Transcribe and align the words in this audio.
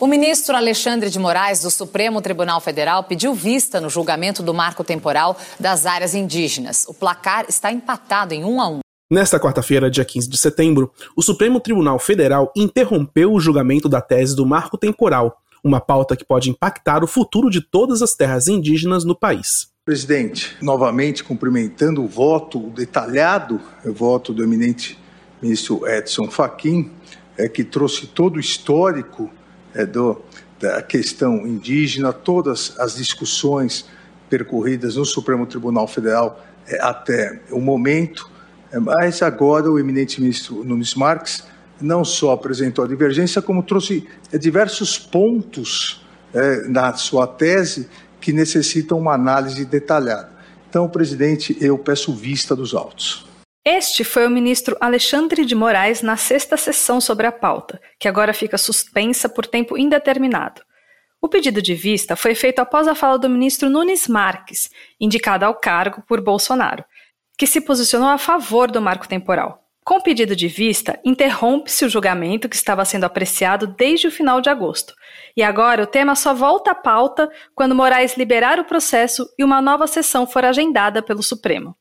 O 0.00 0.06
ministro 0.06 0.54
Alexandre 0.54 1.10
de 1.10 1.18
Moraes, 1.18 1.62
do 1.62 1.70
Supremo 1.72 2.22
Tribunal 2.22 2.60
Federal, 2.60 3.02
pediu 3.02 3.34
vista 3.34 3.80
no 3.80 3.90
julgamento 3.90 4.44
do 4.44 4.54
marco 4.54 4.84
temporal 4.84 5.36
das 5.58 5.86
áreas 5.86 6.14
indígenas. 6.14 6.86
O 6.86 6.94
placar 6.94 7.46
está 7.48 7.72
empatado 7.72 8.32
em 8.32 8.44
um 8.44 8.60
a 8.60 8.68
um. 8.68 8.78
Nesta 9.10 9.40
quarta-feira, 9.40 9.90
dia 9.90 10.04
15 10.04 10.28
de 10.28 10.38
setembro, 10.38 10.92
o 11.16 11.22
Supremo 11.22 11.58
Tribunal 11.58 11.98
Federal 11.98 12.52
interrompeu 12.54 13.32
o 13.32 13.40
julgamento 13.40 13.88
da 13.88 14.00
tese 14.00 14.36
do 14.36 14.46
marco 14.46 14.78
temporal, 14.78 15.36
uma 15.64 15.80
pauta 15.80 16.14
que 16.14 16.24
pode 16.24 16.48
impactar 16.48 17.02
o 17.02 17.08
futuro 17.08 17.50
de 17.50 17.60
todas 17.60 18.00
as 18.00 18.14
terras 18.14 18.46
indígenas 18.46 19.04
no 19.04 19.16
país. 19.16 19.66
Presidente, 19.84 20.56
novamente 20.62 21.24
cumprimentando 21.24 22.04
o 22.04 22.06
voto 22.06 22.68
o 22.68 22.70
detalhado, 22.70 23.60
o 23.84 23.92
voto 23.92 24.32
do 24.32 24.44
eminente 24.44 24.96
ministro 25.42 25.84
Edson 25.88 26.30
Fachin, 26.30 26.88
é, 27.36 27.48
que 27.48 27.64
trouxe 27.64 28.06
todo 28.06 28.36
o 28.36 28.40
histórico 28.40 29.28
é, 29.78 29.86
do, 29.86 30.20
da 30.60 30.82
questão 30.82 31.46
indígena, 31.46 32.12
todas 32.12 32.74
as 32.78 32.96
discussões 32.96 33.86
percorridas 34.28 34.96
no 34.96 35.04
Supremo 35.04 35.46
Tribunal 35.46 35.86
Federal 35.86 36.44
é, 36.66 36.82
até 36.82 37.40
o 37.50 37.60
momento, 37.60 38.28
é, 38.72 38.78
mas 38.80 39.22
agora 39.22 39.70
o 39.70 39.78
eminente 39.78 40.20
ministro 40.20 40.64
Nunes 40.64 40.96
Marques 40.96 41.44
não 41.80 42.04
só 42.04 42.32
apresentou 42.32 42.84
a 42.84 42.88
divergência, 42.88 43.40
como 43.40 43.62
trouxe 43.62 44.06
é, 44.32 44.36
diversos 44.36 44.98
pontos 44.98 46.04
é, 46.34 46.68
na 46.68 46.92
sua 46.94 47.26
tese 47.26 47.88
que 48.20 48.32
necessitam 48.32 48.98
uma 48.98 49.14
análise 49.14 49.64
detalhada. 49.64 50.36
Então, 50.68 50.88
presidente, 50.88 51.56
eu 51.60 51.78
peço 51.78 52.12
vista 52.12 52.54
dos 52.56 52.74
autos. 52.74 53.27
Este 53.70 54.02
foi 54.02 54.26
o 54.26 54.30
ministro 54.30 54.78
Alexandre 54.80 55.44
de 55.44 55.54
Moraes 55.54 56.00
na 56.00 56.16
sexta 56.16 56.56
sessão 56.56 57.02
sobre 57.02 57.26
a 57.26 57.32
pauta, 57.32 57.78
que 58.00 58.08
agora 58.08 58.32
fica 58.32 58.56
suspensa 58.56 59.28
por 59.28 59.44
tempo 59.44 59.76
indeterminado. 59.76 60.62
O 61.20 61.28
pedido 61.28 61.60
de 61.60 61.74
vista 61.74 62.16
foi 62.16 62.34
feito 62.34 62.60
após 62.60 62.88
a 62.88 62.94
fala 62.94 63.18
do 63.18 63.28
ministro 63.28 63.68
Nunes 63.68 64.08
Marques, 64.08 64.70
indicado 64.98 65.44
ao 65.44 65.54
cargo 65.54 66.02
por 66.08 66.22
Bolsonaro, 66.22 66.82
que 67.36 67.46
se 67.46 67.60
posicionou 67.60 68.08
a 68.08 68.16
favor 68.16 68.70
do 68.70 68.80
marco 68.80 69.06
temporal. 69.06 69.62
Com 69.84 69.96
o 69.96 70.02
pedido 70.02 70.34
de 70.34 70.48
vista, 70.48 70.98
interrompe-se 71.04 71.84
o 71.84 71.90
julgamento 71.90 72.48
que 72.48 72.56
estava 72.56 72.86
sendo 72.86 73.04
apreciado 73.04 73.66
desde 73.66 74.06
o 74.06 74.10
final 74.10 74.40
de 74.40 74.48
agosto. 74.48 74.94
E 75.36 75.42
agora 75.42 75.82
o 75.82 75.86
tema 75.86 76.16
só 76.16 76.32
volta 76.32 76.70
à 76.70 76.74
pauta 76.74 77.30
quando 77.54 77.74
Moraes 77.74 78.16
liberar 78.16 78.58
o 78.58 78.64
processo 78.64 79.28
e 79.38 79.44
uma 79.44 79.60
nova 79.60 79.86
sessão 79.86 80.26
for 80.26 80.42
agendada 80.42 81.02
pelo 81.02 81.22
Supremo. 81.22 81.76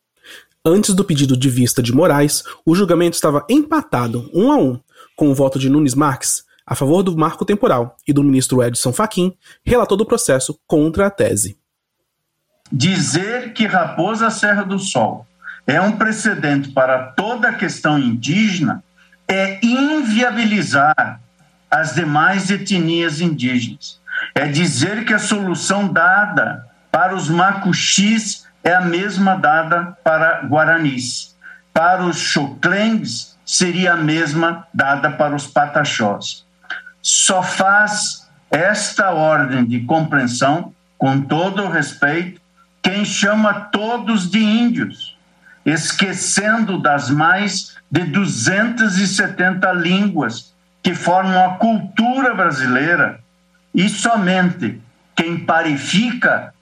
Antes 0.70 0.94
do 0.94 1.06
pedido 1.06 1.38
de 1.38 1.50
vista 1.50 1.82
de 1.82 1.94
Moraes, 1.94 2.44
o 2.66 2.76
julgamento 2.76 3.16
estava 3.16 3.46
empatado, 3.50 4.30
um 4.34 4.52
a 4.52 4.58
um, 4.58 4.78
com 5.16 5.30
o 5.32 5.34
voto 5.34 5.58
de 5.58 5.70
Nunes 5.70 5.96
Marques 5.96 6.44
a 6.66 6.76
favor 6.76 7.02
do 7.02 7.16
marco 7.16 7.46
temporal 7.46 7.96
e 8.06 8.12
do 8.12 8.22
ministro 8.22 8.62
Edson 8.62 8.92
Fachin, 8.92 9.34
relator 9.66 9.98
do 9.98 10.06
processo 10.06 10.60
contra 10.68 11.08
a 11.08 11.10
tese. 11.10 11.58
Dizer 12.70 13.54
que 13.54 13.66
Raposa 13.66 14.30
Serra 14.30 14.64
do 14.64 14.78
Sol 14.78 15.26
é 15.66 15.80
um 15.80 15.94
precedente 15.94 16.74
para 16.74 17.14
toda 17.14 17.48
a 17.48 17.54
questão 17.54 17.98
indígena 17.98 18.84
é 19.26 19.66
inviabilizar 19.66 21.22
as 21.72 21.96
demais 21.96 22.52
etnias 22.52 23.22
indígenas. 23.22 24.02
É 24.36 24.46
dizer 24.46 25.06
que 25.06 25.14
a 25.14 25.20
solução 25.20 25.88
dada 25.88 26.68
para 26.92 27.16
os 27.16 27.30
macuxis 27.30 28.47
é 28.68 28.74
a 28.74 28.82
mesma 28.82 29.38
dada 29.38 29.98
para 30.04 30.42
guaranis. 30.42 31.34
Para 31.74 32.04
os 32.04 32.18
choclengues, 32.18 33.38
seria 33.46 33.94
a 33.94 33.96
mesma 33.96 34.68
dada 34.74 35.10
para 35.10 35.34
os 35.34 35.48
pataxós. 35.48 36.46
Só 37.02 37.42
faz 37.42 38.28
esta 38.52 39.12
ordem 39.12 39.64
de 39.64 39.86
compreensão, 39.86 40.74
com 40.98 41.22
todo 41.22 41.64
o 41.64 41.70
respeito, 41.70 42.42
quem 42.84 43.06
chama 43.06 43.54
todos 43.72 44.30
de 44.30 44.40
índios, 44.40 45.18
esquecendo 45.66 46.78
das 46.78 47.10
mais 47.10 47.78
de 47.90 48.04
270 48.04 49.72
línguas 49.72 50.54
que 50.84 50.94
formam 50.94 51.46
a 51.46 51.54
cultura 51.56 52.36
brasileira, 52.36 53.22
e 53.74 53.88
somente 53.88 54.82
quem 55.16 55.40
parifica 55.40 56.54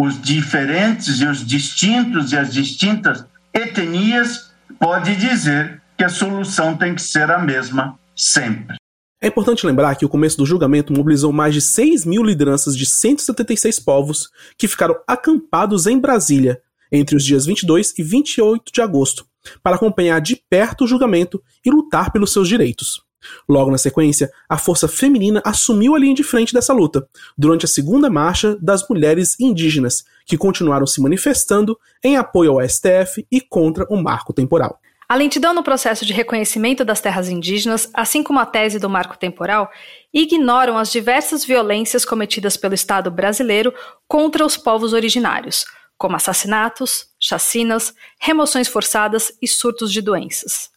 os 0.00 0.20
diferentes 0.20 1.20
e 1.20 1.26
os 1.26 1.44
distintos 1.44 2.32
e 2.32 2.36
as 2.36 2.52
distintas 2.52 3.24
etnias, 3.52 4.52
pode 4.78 5.16
dizer 5.16 5.82
que 5.96 6.04
a 6.04 6.08
solução 6.08 6.76
tem 6.76 6.94
que 6.94 7.02
ser 7.02 7.30
a 7.30 7.38
mesma 7.38 7.98
sempre. 8.14 8.76
É 9.20 9.26
importante 9.26 9.66
lembrar 9.66 9.96
que 9.96 10.04
o 10.04 10.08
começo 10.08 10.36
do 10.38 10.46
julgamento 10.46 10.92
mobilizou 10.92 11.32
mais 11.32 11.52
de 11.52 11.60
6 11.60 12.04
mil 12.04 12.22
lideranças 12.22 12.76
de 12.76 12.86
176 12.86 13.80
povos 13.80 14.30
que 14.56 14.68
ficaram 14.68 14.94
acampados 15.08 15.88
em 15.88 15.98
Brasília 15.98 16.60
entre 16.92 17.16
os 17.16 17.24
dias 17.24 17.44
22 17.44 17.98
e 17.98 18.02
28 18.02 18.72
de 18.72 18.80
agosto 18.80 19.26
para 19.60 19.74
acompanhar 19.74 20.20
de 20.20 20.40
perto 20.48 20.84
o 20.84 20.86
julgamento 20.86 21.42
e 21.64 21.70
lutar 21.70 22.12
pelos 22.12 22.32
seus 22.32 22.48
direitos. 22.48 23.02
Logo 23.48 23.70
na 23.70 23.78
sequência, 23.78 24.30
a 24.48 24.56
força 24.56 24.86
feminina 24.86 25.42
assumiu 25.44 25.94
a 25.94 25.98
linha 25.98 26.14
de 26.14 26.22
frente 26.22 26.52
dessa 26.52 26.72
luta, 26.72 27.08
durante 27.36 27.64
a 27.64 27.68
segunda 27.68 28.08
marcha 28.08 28.56
das 28.60 28.86
mulheres 28.88 29.38
indígenas, 29.40 30.04
que 30.24 30.36
continuaram 30.36 30.86
se 30.86 31.00
manifestando 31.00 31.78
em 32.02 32.16
apoio 32.16 32.52
ao 32.52 32.68
STF 32.68 33.26
e 33.30 33.40
contra 33.40 33.86
o 33.90 33.96
marco 33.96 34.32
temporal. 34.32 34.80
A 35.08 35.14
lentidão 35.14 35.54
no 35.54 35.62
processo 35.62 36.04
de 36.04 36.12
reconhecimento 36.12 36.84
das 36.84 37.00
terras 37.00 37.30
indígenas, 37.30 37.88
assim 37.94 38.22
como 38.22 38.38
a 38.40 38.44
tese 38.44 38.78
do 38.78 38.90
marco 38.90 39.16
temporal, 39.16 39.70
ignoram 40.12 40.76
as 40.76 40.92
diversas 40.92 41.46
violências 41.46 42.04
cometidas 42.04 42.58
pelo 42.58 42.74
Estado 42.74 43.10
brasileiro 43.10 43.72
contra 44.06 44.44
os 44.44 44.58
povos 44.58 44.92
originários, 44.92 45.64
como 45.96 46.14
assassinatos, 46.14 47.06
chacinas, 47.18 47.94
remoções 48.20 48.68
forçadas 48.68 49.32
e 49.40 49.48
surtos 49.48 49.90
de 49.90 50.02
doenças. 50.02 50.68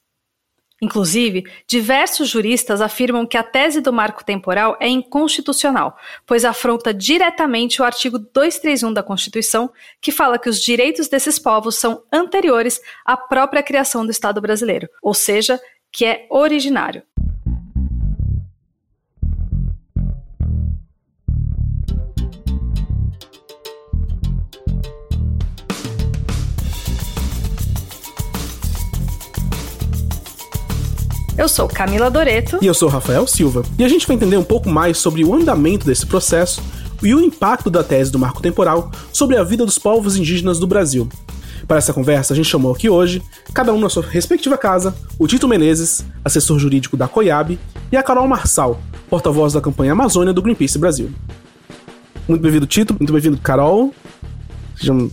Inclusive, 0.81 1.43
diversos 1.67 2.27
juristas 2.27 2.81
afirmam 2.81 3.25
que 3.27 3.37
a 3.37 3.43
tese 3.43 3.81
do 3.81 3.93
marco 3.93 4.25
temporal 4.25 4.75
é 4.79 4.87
inconstitucional, 4.87 5.95
pois 6.25 6.43
afronta 6.43 6.91
diretamente 6.91 7.81
o 7.81 7.85
artigo 7.85 8.17
231 8.17 8.91
da 8.91 9.03
Constituição, 9.03 9.71
que 10.01 10.11
fala 10.11 10.39
que 10.39 10.49
os 10.49 10.59
direitos 10.59 11.07
desses 11.07 11.37
povos 11.37 11.75
são 11.75 12.03
anteriores 12.11 12.81
à 13.05 13.15
própria 13.15 13.61
criação 13.61 14.03
do 14.03 14.11
Estado 14.11 14.41
brasileiro, 14.41 14.89
ou 15.03 15.13
seja, 15.13 15.61
que 15.91 16.03
é 16.03 16.25
originário. 16.31 17.03
Eu 31.41 31.49
sou 31.49 31.67
Camila 31.67 32.11
Doreto. 32.11 32.59
E 32.61 32.67
eu 32.67 32.73
sou 32.75 32.87
Rafael 32.87 33.25
Silva. 33.25 33.63
E 33.75 33.83
a 33.83 33.87
gente 33.87 34.05
vai 34.05 34.15
entender 34.15 34.37
um 34.37 34.43
pouco 34.43 34.69
mais 34.69 34.99
sobre 34.99 35.25
o 35.25 35.33
andamento 35.33 35.87
desse 35.87 36.05
processo 36.05 36.61
e 37.01 37.15
o 37.15 37.19
impacto 37.19 37.67
da 37.67 37.83
tese 37.83 38.11
do 38.11 38.19
marco 38.19 38.43
temporal 38.43 38.91
sobre 39.11 39.35
a 39.35 39.43
vida 39.43 39.65
dos 39.65 39.79
povos 39.79 40.15
indígenas 40.15 40.59
do 40.59 40.67
Brasil. 40.67 41.09
Para 41.67 41.79
essa 41.79 41.93
conversa, 41.93 42.31
a 42.31 42.35
gente 42.35 42.47
chamou 42.47 42.71
aqui 42.71 42.91
hoje, 42.91 43.23
cada 43.55 43.73
um 43.73 43.79
na 43.79 43.89
sua 43.89 44.03
respectiva 44.03 44.55
casa, 44.55 44.93
o 45.17 45.25
Tito 45.25 45.47
Menezes, 45.47 46.05
assessor 46.23 46.59
jurídico 46.59 46.95
da 46.95 47.07
COIAB, 47.07 47.57
e 47.91 47.97
a 47.97 48.03
Carol 48.03 48.27
Marçal, 48.27 48.79
porta-voz 49.09 49.53
da 49.53 49.61
campanha 49.61 49.93
Amazônia 49.93 50.33
do 50.33 50.43
Greenpeace 50.43 50.77
Brasil. 50.77 51.09
Muito 52.27 52.43
bem-vindo, 52.43 52.67
Tito. 52.67 52.95
Muito 52.99 53.13
bem-vindo, 53.13 53.37
Carol. 53.37 53.91
Sejam 54.75 55.09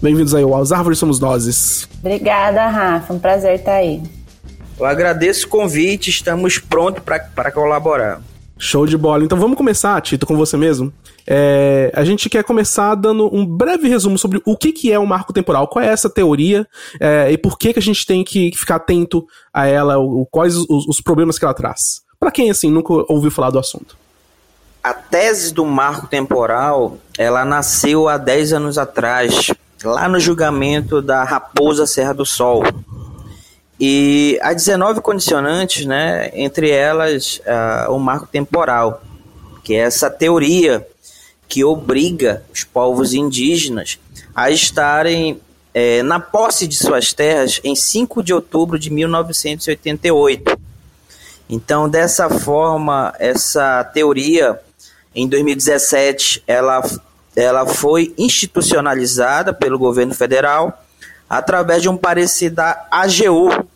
bem-vindos 0.00 0.36
aí 0.36 0.44
ao 0.44 0.54
As 0.54 0.70
Árvores 0.70 1.00
Somos 1.00 1.18
Nozes. 1.18 1.88
Obrigada, 1.98 2.64
Rafa. 2.68 3.12
Um 3.12 3.18
prazer 3.18 3.56
estar 3.56 3.74
aí. 3.74 4.00
Eu 4.78 4.86
agradeço 4.86 5.46
o 5.46 5.48
convite, 5.48 6.10
estamos 6.10 6.58
prontos 6.58 7.02
para 7.02 7.50
colaborar. 7.52 8.20
Show 8.58 8.86
de 8.86 8.96
bola. 8.96 9.24
Então 9.24 9.38
vamos 9.38 9.56
começar, 9.56 10.00
Tito, 10.00 10.26
com 10.26 10.36
você 10.36 10.56
mesmo. 10.56 10.92
É, 11.26 11.90
a 11.94 12.04
gente 12.04 12.28
quer 12.28 12.44
começar 12.44 12.94
dando 12.94 13.34
um 13.34 13.44
breve 13.44 13.88
resumo 13.88 14.18
sobre 14.18 14.40
o 14.44 14.56
que, 14.56 14.72
que 14.72 14.92
é 14.92 14.98
o 14.98 15.06
marco 15.06 15.32
temporal, 15.32 15.66
qual 15.68 15.84
é 15.84 15.88
essa 15.88 16.10
teoria 16.10 16.66
é, 17.00 17.30
e 17.32 17.38
por 17.38 17.58
que, 17.58 17.72
que 17.72 17.78
a 17.78 17.82
gente 17.82 18.06
tem 18.06 18.22
que 18.22 18.52
ficar 18.54 18.76
atento 18.76 19.26
a 19.52 19.66
ela, 19.66 19.98
o, 19.98 20.26
quais 20.26 20.56
os, 20.56 20.86
os 20.86 21.00
problemas 21.00 21.38
que 21.38 21.44
ela 21.44 21.54
traz. 21.54 22.02
Para 22.20 22.30
quem, 22.30 22.50
assim, 22.50 22.70
nunca 22.70 22.92
ouviu 23.08 23.30
falar 23.30 23.50
do 23.50 23.58
assunto. 23.58 23.96
A 24.82 24.92
tese 24.92 25.52
do 25.52 25.64
marco 25.64 26.06
temporal, 26.06 26.98
ela 27.16 27.44
nasceu 27.44 28.08
há 28.08 28.18
10 28.18 28.52
anos 28.52 28.78
atrás, 28.78 29.50
lá 29.82 30.08
no 30.08 30.20
julgamento 30.20 31.00
da 31.00 31.24
Raposa 31.24 31.86
Serra 31.86 32.12
do 32.12 32.26
Sol, 32.26 32.62
e 33.86 34.38
há 34.40 34.54
19 34.54 35.02
condicionantes, 35.02 35.84
né, 35.84 36.30
entre 36.32 36.70
elas 36.70 37.38
uh, 37.40 37.92
o 37.92 37.98
marco 37.98 38.26
temporal, 38.26 39.02
que 39.62 39.74
é 39.74 39.80
essa 39.80 40.08
teoria 40.08 40.86
que 41.46 41.62
obriga 41.62 42.42
os 42.50 42.64
povos 42.64 43.12
indígenas 43.12 43.98
a 44.34 44.50
estarem 44.50 45.38
é, 45.74 46.02
na 46.02 46.18
posse 46.18 46.66
de 46.66 46.76
suas 46.76 47.12
terras 47.12 47.60
em 47.62 47.76
5 47.76 48.22
de 48.22 48.32
outubro 48.32 48.78
de 48.78 48.88
1988. 48.88 50.58
Então, 51.46 51.86
dessa 51.86 52.30
forma, 52.30 53.12
essa 53.18 53.84
teoria, 53.84 54.58
em 55.14 55.28
2017, 55.28 56.42
ela, 56.46 56.82
ela 57.36 57.66
foi 57.66 58.14
institucionalizada 58.16 59.52
pelo 59.52 59.78
governo 59.78 60.14
federal 60.14 60.82
através 61.28 61.82
de 61.82 61.88
um 61.88 61.98
parecer 61.98 62.48
da 62.48 62.86
AGU. 62.90 63.73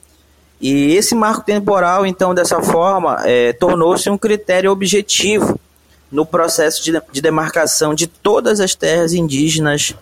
E 0.61 0.95
esse 0.95 1.15
marco 1.15 1.45
temporal, 1.45 2.05
então, 2.05 2.35
dessa 2.35 2.61
forma, 2.61 3.23
é, 3.25 3.53
tornou-se 3.53 4.11
um 4.11 4.19
critério 4.19 4.73
objetivo 4.73 5.59
no 6.11 6.27
processo 6.27 6.83
de, 6.83 7.01
de 7.13 7.21
demarcação 7.21 7.95
de 7.95 8.07
todas 8.07 8.61
as 8.61 8.75
terras 8.75 9.13
indígenas 9.13 9.95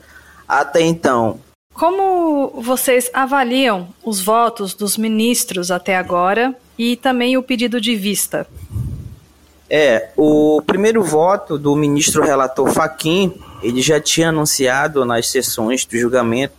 até 0.49 0.81
então. 0.81 1.39
Como 1.75 2.63
vocês 2.63 3.11
avaliam 3.13 3.89
os 4.03 4.21
votos 4.21 4.73
dos 4.73 4.97
ministros 4.97 5.71
até 5.71 5.97
agora 5.97 6.55
e 6.79 6.97
também 6.97 7.37
o 7.37 7.43
pedido 7.43 7.81
de 7.81 7.95
vista? 7.95 8.47
É, 9.69 10.11
o 10.17 10.63
primeiro 10.65 11.03
voto 11.03 11.59
do 11.59 11.75
ministro 11.77 12.23
relator 12.23 12.73
Faquim, 12.73 13.35
ele 13.63 13.83
já 13.83 14.01
tinha 14.01 14.31
anunciado 14.31 15.05
nas 15.05 15.29
sessões 15.29 15.85
do 15.85 15.99
julgamento 15.99 16.55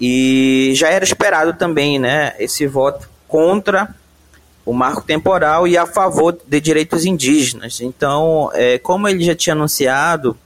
e 0.00 0.72
já 0.74 0.88
era 0.88 1.04
esperado 1.04 1.54
também, 1.54 1.98
né, 1.98 2.34
esse 2.38 2.66
voto 2.66 3.08
contra 3.28 3.94
o 4.64 4.72
marco 4.72 5.02
temporal 5.02 5.68
e 5.68 5.76
a 5.76 5.86
favor 5.86 6.36
de 6.46 6.60
direitos 6.60 7.04
indígenas. 7.04 7.80
Então, 7.80 8.50
é, 8.54 8.78
como 8.78 9.08
ele 9.08 9.22
já 9.22 9.34
tinha 9.34 9.54
anunciado 9.54 10.36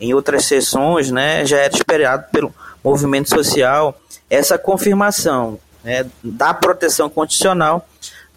em 0.00 0.14
outras 0.14 0.46
sessões, 0.46 1.10
né, 1.10 1.44
já 1.44 1.58
era 1.58 1.74
esperado 1.74 2.26
pelo 2.32 2.54
movimento 2.82 3.28
social 3.28 3.98
essa 4.28 4.58
confirmação 4.58 5.58
né, 5.82 6.06
da 6.22 6.52
proteção 6.54 7.08
constitucional 7.08 7.86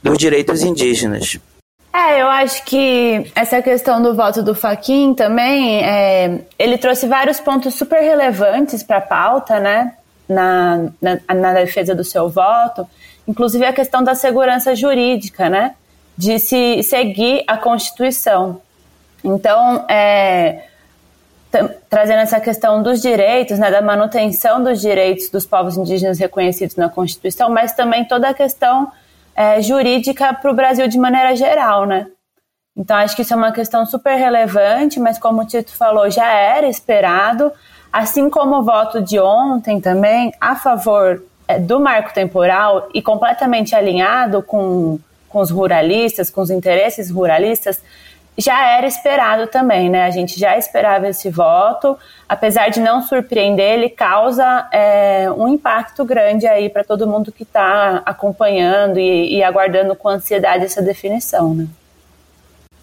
dos 0.03 0.17
direitos 0.17 0.61
indígenas. 0.61 1.39
É, 1.93 2.21
eu 2.21 2.27
acho 2.27 2.63
que 2.63 3.31
essa 3.33 3.61
questão 3.61 4.01
do 4.01 4.15
voto 4.15 4.43
do 4.43 4.53
Faquin 4.53 5.15
também, 5.15 5.83
é, 5.83 6.41
ele 6.59 6.77
trouxe 6.77 7.07
vários 7.07 7.39
pontos 7.39 7.73
super 7.73 8.01
relevantes 8.01 8.83
para 8.83 8.97
a 8.97 9.01
pauta, 9.01 9.59
né, 9.59 9.93
na, 10.27 10.89
na, 11.01 11.19
na 11.33 11.53
defesa 11.53 11.95
do 11.95 12.03
seu 12.03 12.29
voto, 12.29 12.87
inclusive 13.27 13.65
a 13.65 13.73
questão 13.73 14.03
da 14.03 14.15
segurança 14.15 14.75
jurídica, 14.75 15.49
né, 15.49 15.75
de 16.17 16.39
se 16.39 16.81
seguir 16.83 17.43
a 17.47 17.57
Constituição. 17.57 18.61
Então, 19.23 19.85
é, 19.89 20.63
trazendo 21.89 22.19
essa 22.19 22.39
questão 22.39 22.83
dos 22.83 23.01
direitos, 23.01 23.57
né, 23.59 23.71
da 23.71 23.81
manutenção 23.81 24.63
dos 24.63 24.81
direitos 24.81 25.29
dos 25.29 25.45
povos 25.45 25.77
indígenas 25.77 26.19
reconhecidos 26.19 26.75
na 26.75 26.89
Constituição, 26.89 27.49
mas 27.49 27.73
também 27.73 28.05
toda 28.05 28.29
a 28.29 28.33
questão 28.33 28.91
é, 29.35 29.61
jurídica 29.61 30.33
para 30.33 30.51
o 30.51 30.53
Brasil 30.53 30.87
de 30.87 30.97
maneira 30.97 31.35
geral, 31.35 31.85
né? 31.85 32.07
Então 32.75 32.95
acho 32.95 33.15
que 33.15 33.23
isso 33.23 33.33
é 33.33 33.37
uma 33.37 33.51
questão 33.51 33.85
super 33.85 34.15
relevante, 34.15 34.99
mas 34.99 35.17
como 35.17 35.41
o 35.41 35.45
Tito 35.45 35.71
falou, 35.75 36.09
já 36.11 36.27
era 36.31 36.67
esperado, 36.67 37.51
assim 37.97 38.29
como 38.29 38.59
o 38.59 38.63
voto 38.63 39.01
de 39.01 39.19
ontem 39.19 39.81
também 39.81 40.31
a 40.39 40.55
favor 40.55 41.23
é, 41.47 41.57
do 41.57 41.79
marco 41.79 42.13
temporal 42.13 42.89
e 42.93 43.01
completamente 43.01 43.75
alinhado 43.75 44.43
com, 44.43 44.99
com 45.27 45.39
os 45.39 45.49
ruralistas, 45.49 46.29
com 46.29 46.41
os 46.41 46.51
interesses 46.51 47.09
ruralistas, 47.09 47.81
já 48.37 48.69
era 48.69 48.85
esperado 48.85 49.47
também, 49.47 49.89
né? 49.89 50.03
A 50.05 50.11
gente 50.11 50.39
já 50.39 50.55
esperava 50.59 51.07
esse 51.07 51.27
voto, 51.31 51.97
apesar 52.29 52.69
de 52.69 52.79
não 52.79 53.01
surpreender, 53.01 53.73
ele 53.73 53.89
causa 53.89 54.69
é, 54.71 55.27
um 55.31 55.47
impacto 55.47 56.05
grande 56.05 56.45
aí 56.45 56.69
para 56.69 56.83
todo 56.83 57.07
mundo 57.07 57.31
que 57.31 57.41
está 57.41 58.03
acompanhando 58.05 58.99
e, 58.99 59.37
e, 59.37 59.43
aguardando 59.43 59.95
com 59.95 60.07
ansiedade 60.07 60.65
essa 60.65 60.83
definição, 60.83 61.55
né? 61.55 61.67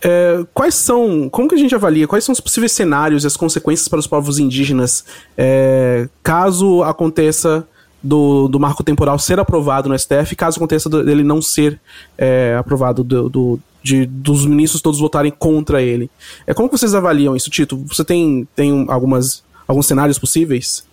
É, 0.07 0.45
quais 0.53 0.75
são, 0.75 1.31
como 1.31 1.49
que 1.49 1.55
a 1.55 1.59
gente 1.59 1.75
avalia, 1.75 2.07
quais 2.07 2.25
são 2.25 2.33
os 2.35 2.41
possíveis 2.41 2.73
cenários 2.73 3.25
e 3.25 3.27
as 3.27 3.39
consequências 3.39 3.89
para 3.89 3.99
os 3.99 4.07
povos 4.07 4.39
indígenas 4.39 5.03
é, 5.37 6.07
caso 6.23 6.83
aconteça 6.83 7.67
do, 8.03 8.47
do 8.49 8.61
marco 8.61 8.85
temporal 8.85 9.19
ser 9.19 9.41
aprovado 9.41 9.89
no 9.89 9.99
STF, 9.99 10.37
caso 10.37 10.59
aconteça 10.59 10.91
dele 10.91 11.25
não 11.25 11.41
ser 11.41 11.81
é, 12.19 12.55
aprovado 12.59 13.03
do, 13.03 13.31
do 13.31 13.61
de, 13.83 14.07
dos 14.07 14.47
ministros 14.47 14.81
todos 14.81 14.99
votarem 14.99 15.31
contra 15.31 15.83
ele. 15.83 16.11
É, 16.47 16.55
como 16.55 16.71
vocês 16.71 16.95
avaliam 16.95 17.37
isso, 17.37 17.51
Tito? 17.51 17.77
Você 17.87 18.03
tem, 18.03 18.49
tem 18.57 18.87
algumas, 18.89 19.43
alguns 19.69 19.87
cenários 19.87 20.19
possíveis? 20.19 20.85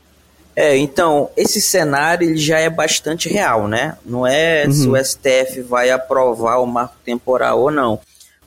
É, 0.54 0.78
então, 0.78 1.30
esse 1.38 1.62
cenário 1.62 2.30
ele 2.30 2.38
já 2.38 2.60
é 2.60 2.69
bastante 2.69 3.30
real, 3.30 3.68
né? 3.68 3.98
Não 4.06 4.28
é 4.28 4.66
uhum. 4.66 4.72
se 4.74 4.90
o 4.90 4.98
STF 4.98 5.62
vai 5.62 5.90
aprovar 5.90 6.58
o 6.62 6.66
marco 6.66 6.96
temporal 7.06 7.62
ou 7.62 7.72
não. 7.72 8.00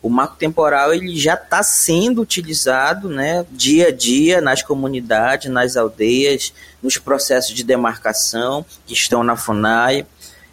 O 0.05 0.11
marco 0.11 0.37
temporal 0.37 0.93
ele 0.93 1.17
já 1.17 1.33
está 1.33 1.63
sendo 1.63 2.21
utilizado, 2.21 3.09
né, 3.09 3.47
dia 3.51 3.89
a 3.89 3.91
dia 3.91 4.39
nas 4.39 4.63
comunidades, 4.63 5.51
nas 5.51 5.79
aldeias, 5.79 6.53
nos 6.83 6.99
processos 6.99 7.55
de 7.55 7.65
demarcação 7.65 8.67
que 8.87 8.93
estão 8.93 9.25
na 9.25 9.35
FUNAI 9.35 10.07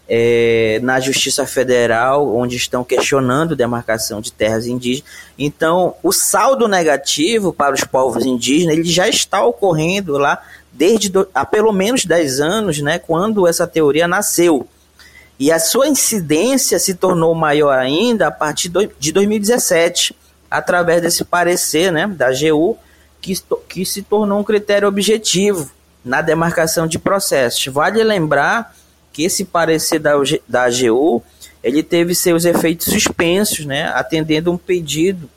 é, 0.07 0.79
na 0.81 1.01
Justiça 1.01 1.45
Federal, 1.45 2.33
onde 2.33 2.55
estão 2.55 2.81
questionando 2.81 3.53
demarcação 3.53 4.21
de 4.21 4.31
terras 4.31 4.67
indígenas. 4.67 5.11
Então, 5.37 5.95
o 6.01 6.13
saldo 6.13 6.65
negativo 6.65 7.51
para 7.51 7.75
os 7.75 7.83
povos 7.83 8.25
indígenas 8.25 8.77
ele 8.77 8.89
já 8.89 9.09
está 9.09 9.43
ocorrendo 9.43 10.17
lá 10.17 10.41
desde 10.71 11.09
do, 11.09 11.27
há 11.35 11.45
pelo 11.45 11.73
menos 11.73 12.05
10 12.05 12.39
anos, 12.39 12.79
né, 12.79 12.99
quando 12.99 13.45
essa 13.45 13.67
teoria 13.67 14.07
nasceu. 14.07 14.65
E 15.41 15.51
a 15.51 15.57
sua 15.57 15.87
incidência 15.87 16.77
se 16.77 16.93
tornou 16.93 17.33
maior 17.33 17.75
ainda 17.75 18.27
a 18.27 18.31
partir 18.31 18.71
de 18.99 19.11
2017, 19.11 20.15
através 20.51 21.01
desse 21.01 21.25
parecer 21.25 21.91
né, 21.91 22.05
da 22.05 22.27
AGU, 22.27 22.77
que, 23.19 23.33
que 23.67 23.83
se 23.83 24.03
tornou 24.03 24.39
um 24.39 24.43
critério 24.43 24.87
objetivo 24.87 25.71
na 26.05 26.21
demarcação 26.21 26.85
de 26.85 26.99
processos. 26.99 27.65
Vale 27.73 28.03
lembrar 28.03 28.75
que 29.11 29.23
esse 29.23 29.43
parecer 29.43 29.97
da, 29.97 30.11
da 30.47 30.65
AGU 30.65 31.23
ele 31.63 31.81
teve 31.81 32.13
seus 32.13 32.45
efeitos 32.45 32.85
suspensos, 32.85 33.65
né, 33.65 33.85
atendendo 33.95 34.51
um 34.51 34.57
pedido 34.59 35.27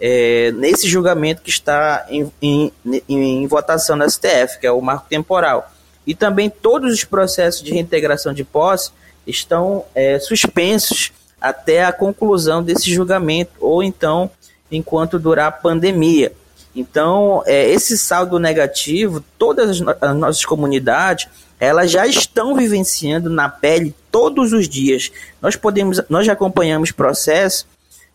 é, 0.00 0.50
nesse 0.50 0.88
julgamento 0.88 1.42
que 1.42 1.50
está 1.50 2.04
em, 2.08 2.28
em, 2.42 2.72
em, 3.08 3.46
votação 3.46 3.94
na 3.94 4.10
STF, 4.10 4.58
que 4.58 4.66
é 4.66 4.72
o 4.72 4.80
marco 4.80 5.06
temporal. 5.08 5.72
E 6.04 6.12
também 6.12 6.50
todos 6.50 6.92
os 6.92 7.04
processos 7.04 7.62
de 7.62 7.72
reintegração 7.72 8.34
de 8.34 8.42
posse 8.42 8.90
estão 9.26 9.84
é, 9.94 10.18
suspensos 10.18 11.12
até 11.40 11.84
a 11.84 11.92
conclusão 11.92 12.62
desse 12.62 12.92
julgamento, 12.92 13.52
ou 13.60 13.82
então 13.82 14.30
enquanto 14.70 15.18
durar 15.18 15.48
a 15.48 15.52
pandemia. 15.52 16.32
Então, 16.74 17.42
é, 17.46 17.68
esse 17.70 17.96
saldo 17.96 18.38
negativo, 18.38 19.22
todas 19.38 19.82
as 20.00 20.16
nossas 20.16 20.44
comunidades 20.44 21.28
elas 21.60 21.90
já 21.90 22.06
estão 22.06 22.54
vivenciando 22.54 23.30
na 23.30 23.48
pele 23.48 23.94
todos 24.10 24.52
os 24.52 24.68
dias. 24.68 25.10
Nós 25.40 25.56
podemos, 25.56 26.00
nós 26.08 26.26
já 26.26 26.32
acompanhamos 26.32 26.90
processo 26.90 27.66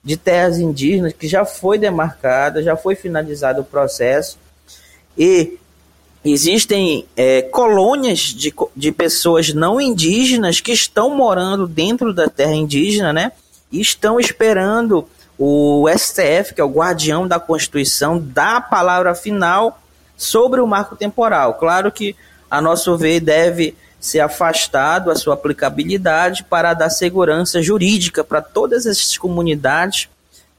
de 0.03 0.17
terras 0.17 0.59
indígenas 0.59 1.13
que 1.13 1.27
já 1.27 1.45
foi 1.45 1.77
demarcada, 1.77 2.63
já 2.63 2.75
foi 2.75 2.95
finalizado 2.95 3.61
o 3.61 3.65
processo 3.65 4.37
e 5.17 5.57
existem 6.23 7.05
é, 7.15 7.41
colônias 7.41 8.19
de, 8.19 8.53
de 8.75 8.91
pessoas 8.91 9.53
não 9.53 9.79
indígenas 9.79 10.59
que 10.59 10.71
estão 10.71 11.15
morando 11.15 11.67
dentro 11.67 12.13
da 12.13 12.27
terra 12.27 12.53
indígena, 12.53 13.13
né? 13.13 13.31
E 13.71 13.79
estão 13.79 14.19
esperando 14.19 15.07
o 15.37 15.85
STF, 15.97 16.53
que 16.53 16.61
é 16.61 16.63
o 16.63 16.69
guardião 16.69 17.27
da 17.27 17.39
Constituição, 17.39 18.19
dar 18.19 18.57
a 18.57 18.61
palavra 18.61 19.15
final 19.15 19.81
sobre 20.17 20.59
o 20.59 20.67
marco 20.67 20.95
temporal. 20.95 21.53
Claro 21.53 21.91
que 21.91 22.15
a 22.49 22.61
nosso 22.61 22.97
ver, 22.97 23.19
deve 23.19 23.75
ser 23.99 24.21
afastado 24.21 25.11
a 25.11 25.15
sua 25.15 25.33
aplicabilidade 25.33 26.43
para 26.43 26.73
dar 26.73 26.89
segurança 26.89 27.61
jurídica 27.61 28.23
para 28.23 28.41
todas 28.41 28.85
essas 28.85 29.17
comunidades 29.17 30.09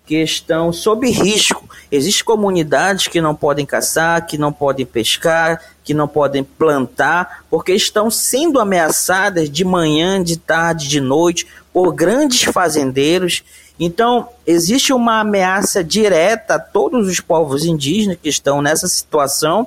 que 0.06 0.16
estão 0.22 0.72
sob 0.72 1.08
risco. 1.10 1.68
Existem 1.90 2.24
comunidades 2.24 3.06
que 3.06 3.20
não 3.20 3.34
podem 3.34 3.64
caçar, 3.64 4.26
que 4.26 4.36
não 4.36 4.52
podem 4.52 4.84
pescar, 4.84 5.60
que 5.84 5.94
não 5.94 6.08
podem 6.08 6.42
plantar, 6.42 7.44
porque 7.48 7.72
estão 7.72 8.10
sendo 8.10 8.60
ameaçadas 8.60 9.50
de 9.50 9.64
manhã, 9.64 10.22
de 10.22 10.36
tarde, 10.36 10.88
de 10.88 11.00
noite 11.00 11.46
por 11.72 11.92
grandes 11.92 12.42
fazendeiros. 12.42 13.42
Então, 13.78 14.28
existe 14.46 14.92
uma 14.92 15.20
ameaça 15.20 15.82
direta 15.82 16.56
a 16.56 16.58
todos 16.58 17.08
os 17.08 17.20
povos 17.20 17.64
indígenas 17.64 18.18
que 18.22 18.28
estão 18.28 18.60
nessa 18.60 18.86
situação 18.88 19.66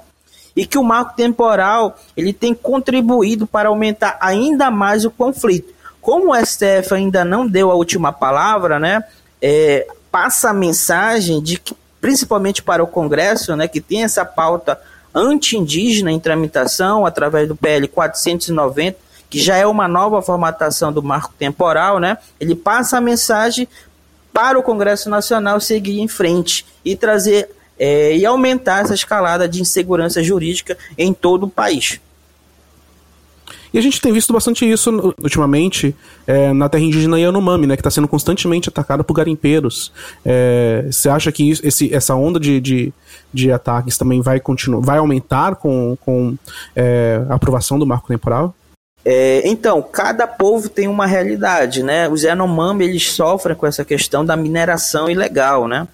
e 0.56 0.66
que 0.66 0.78
o 0.78 0.84
marco 0.84 1.16
temporal 1.16 1.98
ele 2.16 2.32
tem 2.32 2.54
contribuído 2.54 3.48
para 3.48 3.70
aumentar 3.70 4.18
ainda 4.22 4.70
mais 4.70 5.04
o 5.04 5.12
conflito. 5.12 5.74
Como 6.00 6.32
o 6.32 6.46
STF 6.46 6.94
ainda 6.94 7.24
não 7.24 7.48
deu 7.48 7.72
a 7.72 7.76
última 7.76 8.12
palavra, 8.12 8.80
né, 8.80 9.04
é, 9.42 9.88
passa 10.14 10.52
a 10.52 10.54
mensagem 10.54 11.42
de 11.42 11.58
que, 11.58 11.76
principalmente 12.00 12.62
para 12.62 12.84
o 12.84 12.88
Congresso, 12.88 13.56
né, 13.56 13.68
que 13.68 13.82
tem 13.82 14.04
essa 14.04 14.24
pauta 14.24 14.80
anti-indígena 15.12 16.12
em 16.12 16.20
tramitação 16.20 17.04
através 17.04 17.48
do 17.48 17.56
PL 17.56 17.88
490, 17.88 18.96
que 19.28 19.40
já 19.40 19.58
é 19.58 19.66
uma 19.66 19.88
nova 19.88 20.22
formatação 20.22 20.94
do 20.94 21.02
marco 21.02 21.34
temporal, 21.40 22.00
né? 22.00 22.20
Ele 22.40 22.54
passa 22.54 23.00
a 23.00 23.02
mensagem 23.02 23.68
para 24.32 24.60
o 24.60 24.62
Congresso 24.62 25.10
Nacional 25.10 25.60
seguir 25.60 26.00
em 26.00 26.08
frente 26.08 26.64
e 26.86 26.96
trazer 26.96 27.50
é, 27.80 28.16
e 28.16 28.24
aumentar 28.24 28.84
essa 28.84 28.94
escalada 28.94 29.50
de 29.50 29.62
insegurança 29.62 30.22
jurídica 30.22 30.78
em 30.96 31.12
todo 31.12 31.48
o 31.48 31.50
país. 31.50 32.00
E 33.74 33.78
a 33.80 33.82
gente 33.82 34.00
tem 34.00 34.14
visto 34.14 34.32
bastante 34.32 34.70
isso 34.70 35.16
ultimamente 35.22 35.96
é, 36.28 36.54
na 36.54 36.70
terra 36.70 36.84
indígena 36.84 37.20
Yanomami, 37.20 37.66
né, 37.66 37.76
que 37.76 37.82
está 37.82 37.90
sendo 37.90 38.08
constantemente 38.08 38.70
atacada 38.70 39.04
por 39.04 39.16
garimpeiros. 39.16 39.92
É, 40.24 40.86
você 40.92 41.10
acha 41.10 41.32
que 41.32 41.50
isso, 41.50 41.66
esse, 41.66 41.94
essa 41.94 42.14
onda 42.14 42.40
de, 42.40 42.62
de, 42.62 42.94
de, 43.34 43.52
ataques 43.52 43.98
também 43.98 44.22
vai 44.22 44.40
continuar, 44.40 44.82
vai 44.82 45.00
aumentar 45.00 45.56
com, 45.56 45.98
com 46.06 46.38
é, 46.76 47.26
a 47.28 47.34
aprovação 47.34 47.80
do 47.80 47.86
marco 47.86 48.08
temporal? 48.08 48.54
É, 49.04 49.42
então, 49.46 49.82
cada 49.82 50.28
povo 50.28 50.70
tem 50.70 50.88
uma 50.88 51.06
realidade, 51.06 51.84
né? 51.84 52.08
Os 52.08 52.24
Yanomami, 52.24 52.86
eles 52.86 53.12
sofrem 53.12 53.56
com 53.56 53.68
essa 53.68 53.84
questão 53.84 54.24
da 54.24 54.38
mineração 54.38 55.10
ilegal, 55.10 55.68
né? 55.68 55.88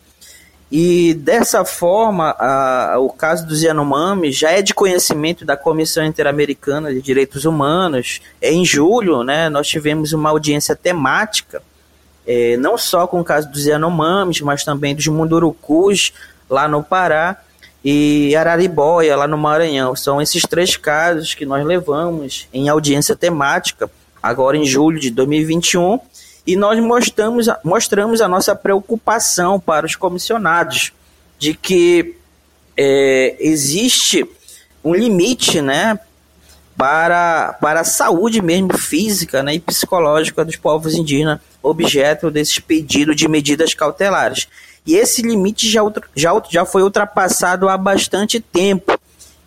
E 0.72 1.16
dessa 1.16 1.66
forma, 1.66 2.36
a, 2.38 2.98
o 3.00 3.10
caso 3.10 3.46
dos 3.48 3.64
Yanomami 3.64 4.32
já 4.32 4.52
é 4.52 4.62
de 4.62 4.74
conhecimento 4.74 5.44
da 5.44 5.58
Comissão 5.58 6.06
Interamericana 6.06 6.94
de 6.94 7.02
Direitos 7.02 7.44
Humanos. 7.44 8.22
Em 8.40 8.64
julho, 8.64 9.24
né, 9.24 9.50
nós 9.50 9.68
tivemos 9.68 10.14
uma 10.14 10.30
audiência 10.30 10.76
temática, 10.76 11.62
é, 12.26 12.56
não 12.58 12.78
só 12.78 13.08
com 13.08 13.20
o 13.20 13.24
caso 13.24 13.50
dos 13.50 13.66
Yanomamis, 13.66 14.42
mas 14.42 14.64
também 14.64 14.96
dos 14.96 15.08
Mundurucus, 15.08 16.14
lá 16.48 16.68
no 16.68 16.84
Pará, 16.84 17.42
e 17.84 18.36
Araribóia, 18.36 19.16
lá 19.16 19.28
no 19.28 19.38
Maranhão. 19.38 19.96
São 19.96 20.22
esses 20.22 20.44
três 20.44 20.78
casos 20.78 21.34
que 21.34 21.48
nós 21.48 21.66
levamos 21.66 22.48
em 22.54 22.70
audiência 22.70 23.16
temática, 23.16 23.90
agora 24.22 24.56
em 24.56 24.66
julho 24.66 25.00
de 25.00 25.10
2021 25.10 26.00
e 26.50 26.56
nós 26.56 26.80
mostramos, 26.80 27.46
mostramos 27.64 28.22
a 28.22 28.28
nossa 28.28 28.56
preocupação 28.56 29.60
para 29.60 29.86
os 29.86 29.96
comissionados 29.96 30.92
de 31.38 31.54
que 31.54 32.16
é, 32.76 33.36
existe 33.40 34.28
um 34.84 34.96
limite 34.96 35.62
né, 35.62 36.00
para, 36.76 37.54
para 37.62 37.82
a 37.82 37.84
saúde 37.84 38.42
mesmo 38.42 38.76
física 38.76 39.44
né, 39.44 39.54
e 39.54 39.60
psicológica 39.60 40.44
dos 40.44 40.56
povos 40.56 40.96
indígenas, 40.96 41.40
objeto 41.62 42.32
desses 42.32 42.58
pedidos 42.58 43.16
de 43.16 43.28
medidas 43.28 43.76
cautelares. 43.76 44.48
E 44.88 44.96
esse 44.96 45.22
limite 45.22 45.70
já, 45.70 45.82
já, 46.16 46.32
já 46.50 46.66
foi 46.66 46.82
ultrapassado 46.82 47.70
há 47.70 47.78
bastante 47.78 48.40
tempo. 48.40 49.00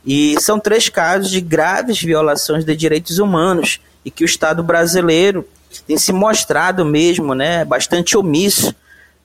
E 0.07 0.41
são 0.41 0.61
três 0.61 0.89
casos 0.89 1.33
de 1.33 1.41
graves 1.41 2.01
violações 2.01 2.65
de 2.65 2.77
direitos 2.77 3.19
humanos 3.19 3.81
e 4.05 4.11
que 4.11 4.23
o 4.23 4.25
Estado 4.25 4.63
brasileiro 4.63 5.45
tem 5.81 5.97
se 5.97 6.13
mostrado 6.13 6.85
mesmo 6.85 7.35
né, 7.35 7.65
bastante 7.65 8.17
omisso 8.19 8.75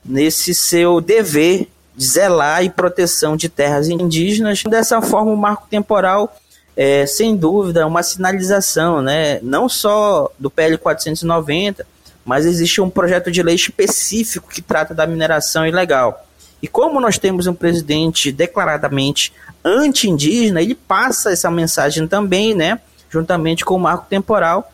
nesse 0.05 0.53
seu 0.53 1.01
dever 1.01 1.67
de 1.95 2.05
zelar 2.05 2.63
e 2.63 2.69
proteção 2.69 3.35
de 3.35 3.49
terras 3.49 3.89
indígenas. 3.89 4.63
Dessa 4.63 5.01
forma, 5.01 5.31
o 5.31 5.37
marco 5.37 5.67
temporal 5.69 6.33
é, 6.77 7.07
sem 7.07 7.35
dúvida, 7.35 7.87
uma 7.87 8.03
sinalização, 8.03 9.01
né? 9.01 9.39
não 9.41 9.67
só 9.67 10.31
do 10.37 10.47
PL 10.47 10.77
490, 10.77 11.87
mas 12.23 12.45
existe 12.45 12.79
um 12.79 12.89
projeto 12.89 13.31
de 13.31 13.41
lei 13.41 13.55
específico 13.55 14.47
que 14.47 14.61
trata 14.61 14.93
da 14.93 15.07
mineração 15.07 15.65
ilegal. 15.65 16.23
E 16.61 16.67
como 16.67 17.01
nós 17.01 17.17
temos 17.17 17.47
um 17.47 17.53
presidente 17.53 18.31
declaradamente 18.31 19.33
anti-indígena, 19.65 20.61
ele 20.61 20.75
passa 20.75 21.31
essa 21.31 21.49
mensagem 21.49 22.07
também, 22.07 22.53
né, 22.53 22.79
juntamente 23.09 23.65
com 23.65 23.75
o 23.75 23.79
marco 23.79 24.05
temporal, 24.07 24.71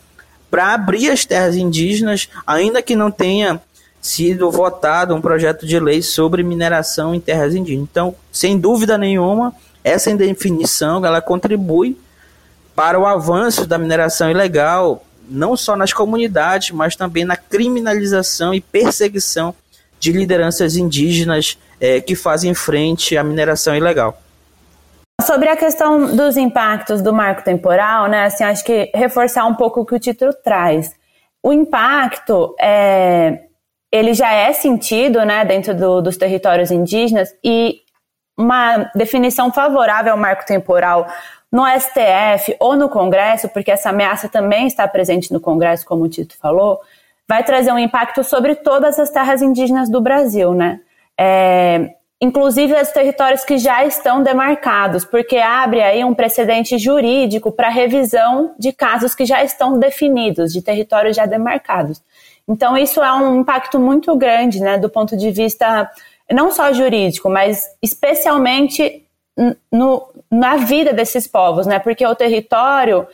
para 0.54 0.72
abrir 0.72 1.10
as 1.10 1.26
terras 1.26 1.56
indígenas, 1.56 2.30
ainda 2.46 2.80
que 2.80 2.96
não 2.96 3.10
tenha 3.10 3.60
sido 4.00 4.52
votado 4.52 5.16
um 5.16 5.20
projeto 5.20 5.66
de 5.66 5.80
lei 5.80 6.00
sobre 6.04 6.44
mineração 6.44 7.16
em 7.16 7.20
terras 7.20 7.56
indígenas. 7.56 7.90
Então, 7.90 8.16
sem 8.32 8.60
dúvida 8.60 8.96
nenhuma, 8.96 9.52
essa 9.84 10.16
definição 10.16 11.04
ela 11.04 11.20
contribui 11.22 11.98
para 12.76 13.00
o 13.00 13.08
avanço 13.08 13.66
da 13.66 13.80
mineração 13.80 14.30
ilegal, 14.30 15.04
não 15.28 15.58
só 15.58 15.76
nas 15.76 15.92
comunidades, 15.92 16.70
mas 16.70 16.96
também 16.96 17.26
na 17.26 17.36
criminalização 17.36 18.54
e 18.54 18.62
perseguição 18.62 19.56
de 20.00 20.12
lideranças 20.12 20.76
indígenas 20.76 21.58
é, 21.82 22.00
que 22.00 22.16
fazem 22.16 22.54
frente 22.54 23.18
à 23.18 23.24
mineração 23.24 23.76
ilegal. 23.76 24.22
Sobre 25.22 25.48
a 25.48 25.56
questão 25.56 26.16
dos 26.16 26.38
impactos 26.38 27.02
do 27.02 27.14
marco 27.14 27.44
temporal, 27.44 28.08
né, 28.08 28.26
assim, 28.26 28.44
acho 28.44 28.64
que 28.64 28.92
reforçar 28.94 29.46
um 29.46 29.54
pouco 29.54 29.82
o 29.82 29.86
que 29.86 29.96
o 29.96 30.00
título 30.00 30.34
traz. 30.34 30.94
O 31.42 31.54
impacto 31.54 32.56
é, 32.60 33.44
ele 33.92 34.14
já 34.14 34.34
é 34.34 34.52
sentido 34.54 35.24
né, 35.24 35.46
dentro 35.46 35.76
do, 35.76 36.02
dos 36.02 36.18
territórios 36.18 36.72
indígenas 36.72 37.34
e 37.44 37.82
uma 38.38 38.90
definição 38.96 39.52
favorável 39.52 40.14
ao 40.14 40.18
marco 40.18 40.46
temporal 40.46 41.08
no 41.52 41.64
STF 41.68 42.56
ou 42.60 42.76
no 42.76 42.90
Congresso, 42.90 43.48
porque 43.50 43.70
essa 43.70 43.90
ameaça 43.90 44.28
também 44.28 44.66
está 44.66 44.88
presente 44.88 45.32
no 45.32 45.40
Congresso, 45.40 45.86
como 45.86 46.04
o 46.04 46.10
Tito 46.10 46.36
falou, 46.38 46.82
vai 47.28 47.44
trazer 47.44 47.72
um 47.72 47.78
impacto 47.78 48.24
sobre 48.24 48.56
todas 48.56 48.98
as 48.98 49.12
terras 49.12 49.44
indígenas 49.44 49.90
do 49.90 50.02
Brasil, 50.02 50.54
né? 50.56 50.80
É, 51.16 51.94
inclusive 52.22 52.74
os 52.74 52.90
territórios 52.90 53.44
que 53.44 53.58
já 53.58 53.86
estão 53.86 54.24
demarcados, 54.24 55.04
porque 55.04 55.38
abre 55.38 55.82
aí 55.82 56.04
um 56.04 56.14
precedente 56.14 56.78
jurídico 56.78 57.52
para 57.52 57.70
revisão 57.70 58.54
de 58.58 58.72
casos 58.72 59.14
que 59.14 59.26
já 59.26 59.44
estão 59.44 59.78
definidos, 59.78 60.54
de 60.54 60.62
territórios 60.62 61.16
já 61.16 61.26
demarcados. 61.26 62.02
Então, 62.48 62.78
isso 62.78 63.02
é 63.02 63.14
um 63.14 63.40
impacto 63.40 63.80
muito 63.80 64.16
grande, 64.16 64.60
né, 64.60 64.78
do 64.78 64.90
ponto 64.90 65.16
de 65.16 65.32
vista 65.32 65.90
não 66.32 66.52
só 66.52 66.72
jurídico, 66.74 67.30
mas 67.30 67.68
especialmente 67.82 69.06
no, 69.72 70.10
na 70.30 70.58
vida 70.58 70.94
desses 70.94 71.28
povos, 71.28 71.66
né, 71.66 71.80
porque 71.80 72.06
o 72.06 72.16
território 72.16 73.08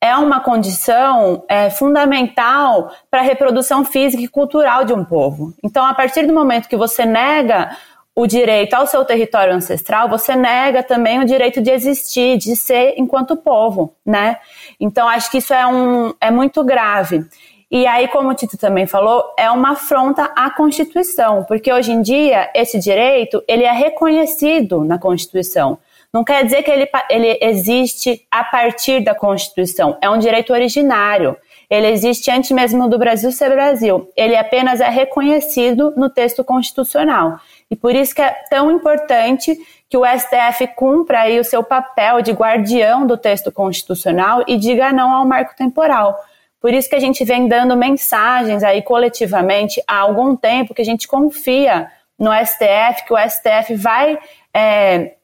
é 0.00 0.14
uma 0.16 0.40
condição 0.40 1.44
é, 1.48 1.70
fundamental 1.70 2.92
para 3.10 3.20
a 3.20 3.24
reprodução 3.24 3.84
física 3.84 4.22
e 4.22 4.28
cultural 4.28 4.84
de 4.84 4.92
um 4.92 5.04
povo. 5.04 5.54
Então, 5.62 5.84
a 5.84 5.94
partir 5.94 6.26
do 6.26 6.34
momento 6.34 6.68
que 6.68 6.76
você 6.76 7.04
nega 7.04 7.76
o 8.16 8.26
direito 8.26 8.72
ao 8.72 8.86
seu 8.86 9.04
território 9.04 9.52
ancestral, 9.52 10.08
você 10.08 10.34
nega 10.34 10.82
também 10.82 11.20
o 11.20 11.26
direito 11.26 11.60
de 11.60 11.70
existir, 11.70 12.38
de 12.38 12.56
ser 12.56 12.94
enquanto 12.96 13.36
povo, 13.36 13.94
né? 14.04 14.38
Então 14.80 15.06
acho 15.06 15.30
que 15.30 15.36
isso 15.36 15.52
é, 15.52 15.66
um, 15.66 16.14
é 16.18 16.30
muito 16.30 16.64
grave. 16.64 17.26
E 17.70 17.86
aí, 17.86 18.08
como 18.08 18.30
o 18.30 18.34
Tito 18.34 18.56
também 18.56 18.86
falou, 18.86 19.34
é 19.36 19.50
uma 19.50 19.72
afronta 19.72 20.32
à 20.34 20.48
Constituição, 20.50 21.44
porque 21.44 21.70
hoje 21.70 21.92
em 21.92 22.00
dia 22.00 22.48
esse 22.54 22.78
direito 22.78 23.44
ele 23.46 23.64
é 23.64 23.72
reconhecido 23.72 24.82
na 24.82 24.98
Constituição. 24.98 25.78
Não 26.10 26.24
quer 26.24 26.42
dizer 26.42 26.62
que 26.62 26.70
ele, 26.70 26.88
ele 27.10 27.38
existe 27.42 28.26
a 28.30 28.42
partir 28.42 29.04
da 29.04 29.14
Constituição. 29.14 29.98
É 30.00 30.08
um 30.08 30.18
direito 30.18 30.54
originário. 30.54 31.36
Ele 31.68 31.88
existe 31.88 32.30
antes 32.30 32.52
mesmo 32.52 32.88
do 32.88 32.96
Brasil 32.96 33.30
ser 33.32 33.50
Brasil. 33.50 34.08
Ele 34.16 34.36
apenas 34.36 34.80
é 34.80 34.88
reconhecido 34.88 35.92
no 35.96 36.08
texto 36.08 36.42
constitucional. 36.44 37.38
E 37.70 37.74
por 37.74 37.94
isso 37.94 38.14
que 38.14 38.22
é 38.22 38.30
tão 38.48 38.70
importante 38.70 39.58
que 39.88 39.96
o 39.96 40.04
STF 40.04 40.68
cumpra 40.76 41.22
aí 41.22 41.38
o 41.38 41.44
seu 41.44 41.62
papel 41.62 42.22
de 42.22 42.32
guardião 42.32 43.06
do 43.06 43.16
texto 43.16 43.50
constitucional 43.50 44.44
e 44.46 44.56
diga 44.56 44.92
não 44.92 45.12
ao 45.12 45.26
marco 45.26 45.54
temporal. 45.56 46.16
Por 46.60 46.72
isso 46.72 46.88
que 46.88 46.96
a 46.96 47.00
gente 47.00 47.24
vem 47.24 47.48
dando 47.48 47.76
mensagens 47.76 48.62
aí 48.62 48.82
coletivamente 48.82 49.82
há 49.86 49.98
algum 49.98 50.36
tempo 50.36 50.74
que 50.74 50.82
a 50.82 50.84
gente 50.84 51.06
confia 51.06 51.90
no 52.18 52.30
STF, 52.32 53.04
que 53.06 53.12
o 53.12 53.18
STF 53.18 53.74
vai 53.74 54.18
é, 54.54 55.14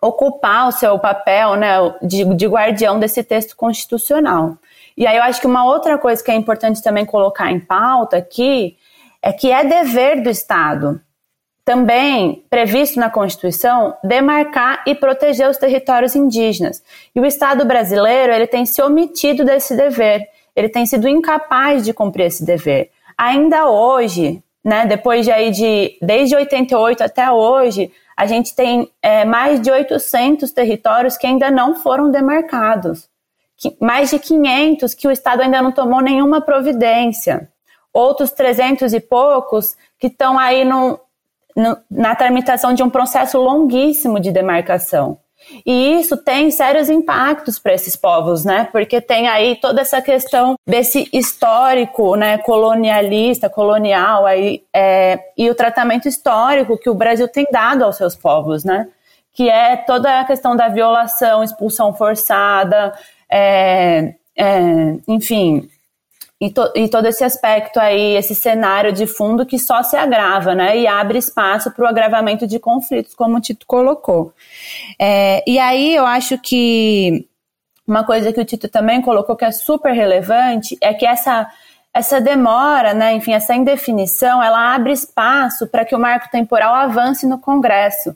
ocupar 0.00 0.68
o 0.68 0.72
seu 0.72 0.98
papel 0.98 1.56
né, 1.56 1.76
de, 2.02 2.24
de 2.34 2.46
guardião 2.46 2.98
desse 2.98 3.22
texto 3.22 3.56
constitucional. 3.56 4.56
E 4.96 5.06
aí 5.06 5.16
eu 5.16 5.22
acho 5.22 5.40
que 5.40 5.46
uma 5.46 5.64
outra 5.64 5.98
coisa 5.98 6.22
que 6.22 6.30
é 6.30 6.34
importante 6.34 6.82
também 6.82 7.04
colocar 7.04 7.50
em 7.50 7.60
pauta 7.60 8.16
aqui 8.16 8.76
é 9.22 9.32
que 9.32 9.50
é 9.50 9.64
dever 9.64 10.22
do 10.22 10.30
Estado 10.30 11.00
também 11.68 12.42
previsto 12.48 12.98
na 12.98 13.10
Constituição 13.10 13.94
demarcar 14.02 14.82
e 14.86 14.94
proteger 14.94 15.50
os 15.50 15.58
territórios 15.58 16.16
indígenas. 16.16 16.82
E 17.14 17.20
o 17.20 17.26
Estado 17.26 17.62
brasileiro 17.66 18.32
ele 18.32 18.46
tem 18.46 18.64
se 18.64 18.80
omitido 18.80 19.44
desse 19.44 19.76
dever, 19.76 20.26
ele 20.56 20.70
tem 20.70 20.86
sido 20.86 21.06
incapaz 21.06 21.84
de 21.84 21.92
cumprir 21.92 22.28
esse 22.28 22.42
dever. 22.42 22.88
Ainda 23.18 23.68
hoje, 23.68 24.42
né, 24.64 24.86
depois 24.86 25.26
de, 25.26 25.30
aí 25.30 25.50
de 25.50 25.98
desde 26.00 26.34
88 26.36 27.04
até 27.04 27.30
hoje, 27.30 27.92
a 28.16 28.24
gente 28.24 28.56
tem 28.56 28.90
é, 29.02 29.26
mais 29.26 29.60
de 29.60 29.70
800 29.70 30.50
territórios 30.50 31.18
que 31.18 31.26
ainda 31.26 31.50
não 31.50 31.74
foram 31.74 32.10
demarcados. 32.10 33.10
mais 33.78 34.08
de 34.08 34.18
500 34.18 34.94
que 34.94 35.06
o 35.06 35.10
Estado 35.10 35.42
ainda 35.42 35.60
não 35.60 35.70
tomou 35.70 36.00
nenhuma 36.00 36.40
providência. 36.40 37.46
Outros 37.92 38.30
300 38.30 38.94
e 38.94 39.00
poucos 39.00 39.76
que 39.98 40.06
estão 40.06 40.38
aí 40.38 40.64
no, 40.64 40.98
no, 41.58 41.76
na 41.90 42.14
tramitação 42.14 42.72
de 42.72 42.82
um 42.84 42.88
processo 42.88 43.36
longuíssimo 43.36 44.20
de 44.20 44.30
demarcação. 44.30 45.18
E 45.64 45.98
isso 45.98 46.16
tem 46.16 46.50
sérios 46.50 46.88
impactos 46.88 47.58
para 47.58 47.72
esses 47.72 47.96
povos, 47.96 48.44
né? 48.44 48.68
Porque 48.70 49.00
tem 49.00 49.28
aí 49.28 49.56
toda 49.56 49.80
essa 49.80 50.00
questão 50.00 50.54
desse 50.66 51.08
histórico, 51.12 52.16
né, 52.16 52.38
colonialista, 52.38 53.48
colonial 53.48 54.26
aí, 54.26 54.62
é, 54.74 55.18
e 55.36 55.48
o 55.48 55.54
tratamento 55.54 56.06
histórico 56.06 56.78
que 56.78 56.90
o 56.90 56.94
Brasil 56.94 57.28
tem 57.28 57.46
dado 57.50 57.84
aos 57.84 57.96
seus 57.96 58.14
povos, 58.14 58.64
né? 58.64 58.88
Que 59.32 59.48
é 59.48 59.76
toda 59.76 60.20
a 60.20 60.24
questão 60.24 60.54
da 60.54 60.68
violação, 60.68 61.42
expulsão 61.42 61.94
forçada, 61.94 62.92
é, 63.30 64.14
é, 64.36 64.96
enfim, 65.06 65.68
e, 66.40 66.50
to, 66.50 66.72
e, 66.74 66.88
todo 66.88 67.06
esse 67.06 67.24
aspecto 67.24 67.80
aí, 67.80 68.16
esse 68.16 68.34
cenário 68.34 68.92
de 68.92 69.06
fundo 69.06 69.44
que 69.44 69.58
só 69.58 69.82
se 69.82 69.96
agrava, 69.96 70.54
né? 70.54 70.78
E 70.78 70.86
abre 70.86 71.18
espaço 71.18 71.70
para 71.72 71.84
o 71.84 71.88
agravamento 71.88 72.46
de 72.46 72.60
conflitos, 72.60 73.14
como 73.14 73.36
o 73.36 73.40
Tito 73.40 73.66
colocou. 73.66 74.32
É, 74.98 75.42
e 75.50 75.58
aí 75.58 75.94
eu 75.96 76.06
acho 76.06 76.38
que 76.38 77.26
uma 77.86 78.04
coisa 78.04 78.32
que 78.32 78.40
o 78.40 78.44
Tito 78.44 78.68
também 78.68 79.02
colocou 79.02 79.34
que 79.36 79.44
é 79.44 79.50
super 79.50 79.92
relevante 79.92 80.76
é 80.80 80.94
que 80.94 81.06
essa 81.06 81.48
essa 81.92 82.20
demora, 82.20 82.94
né, 82.94 83.14
enfim, 83.14 83.32
essa 83.32 83.54
indefinição, 83.54 84.42
ela 84.42 84.74
abre 84.74 84.92
espaço 84.92 85.66
para 85.66 85.84
que 85.84 85.96
o 85.96 85.98
marco 85.98 86.30
temporal 86.30 86.72
avance 86.74 87.26
no 87.26 87.38
Congresso 87.38 88.14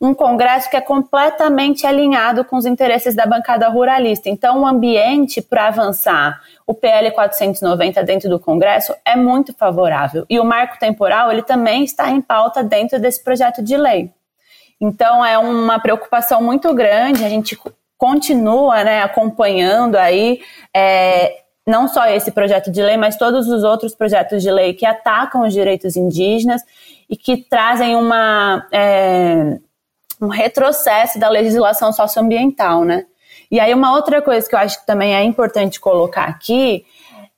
um 0.00 0.14
Congresso 0.14 0.70
que 0.70 0.76
é 0.76 0.80
completamente 0.80 1.86
alinhado 1.86 2.42
com 2.44 2.56
os 2.56 2.64
interesses 2.64 3.14
da 3.14 3.26
bancada 3.26 3.68
ruralista. 3.68 4.30
Então, 4.30 4.60
o 4.60 4.66
ambiente 4.66 5.42
para 5.42 5.66
avançar 5.66 6.40
o 6.66 6.72
PL 6.72 7.10
490 7.10 8.02
dentro 8.02 8.30
do 8.30 8.40
Congresso 8.40 8.94
é 9.04 9.14
muito 9.14 9.52
favorável. 9.52 10.24
E 10.30 10.40
o 10.40 10.44
marco 10.44 10.78
temporal 10.78 11.30
ele 11.30 11.42
também 11.42 11.84
está 11.84 12.10
em 12.10 12.22
pauta 12.22 12.62
dentro 12.62 12.98
desse 12.98 13.22
projeto 13.22 13.62
de 13.62 13.76
lei. 13.76 14.10
Então, 14.80 15.22
é 15.22 15.36
uma 15.36 15.78
preocupação 15.78 16.42
muito 16.42 16.72
grande. 16.72 17.22
A 17.22 17.28
gente 17.28 17.58
continua 17.98 18.82
né, 18.82 19.02
acompanhando 19.02 19.96
aí. 19.96 20.40
É, 20.74 21.40
não 21.66 21.86
só 21.86 22.06
esse 22.06 22.32
projeto 22.32 22.70
de 22.70 22.82
lei, 22.82 22.96
mas 22.96 23.16
todos 23.16 23.46
os 23.48 23.62
outros 23.62 23.94
projetos 23.94 24.42
de 24.42 24.50
lei 24.50 24.72
que 24.72 24.86
atacam 24.86 25.46
os 25.46 25.52
direitos 25.52 25.94
indígenas 25.94 26.62
e 27.08 27.16
que 27.16 27.36
trazem 27.36 27.94
uma, 27.94 28.66
é, 28.72 29.58
um 30.20 30.28
retrocesso 30.28 31.18
da 31.18 31.28
legislação 31.28 31.92
socioambiental, 31.92 32.84
né? 32.84 33.06
E 33.50 33.58
aí 33.58 33.74
uma 33.74 33.94
outra 33.94 34.22
coisa 34.22 34.48
que 34.48 34.54
eu 34.54 34.58
acho 34.58 34.80
que 34.80 34.86
também 34.86 35.14
é 35.14 35.24
importante 35.24 35.80
colocar 35.80 36.24
aqui 36.24 36.84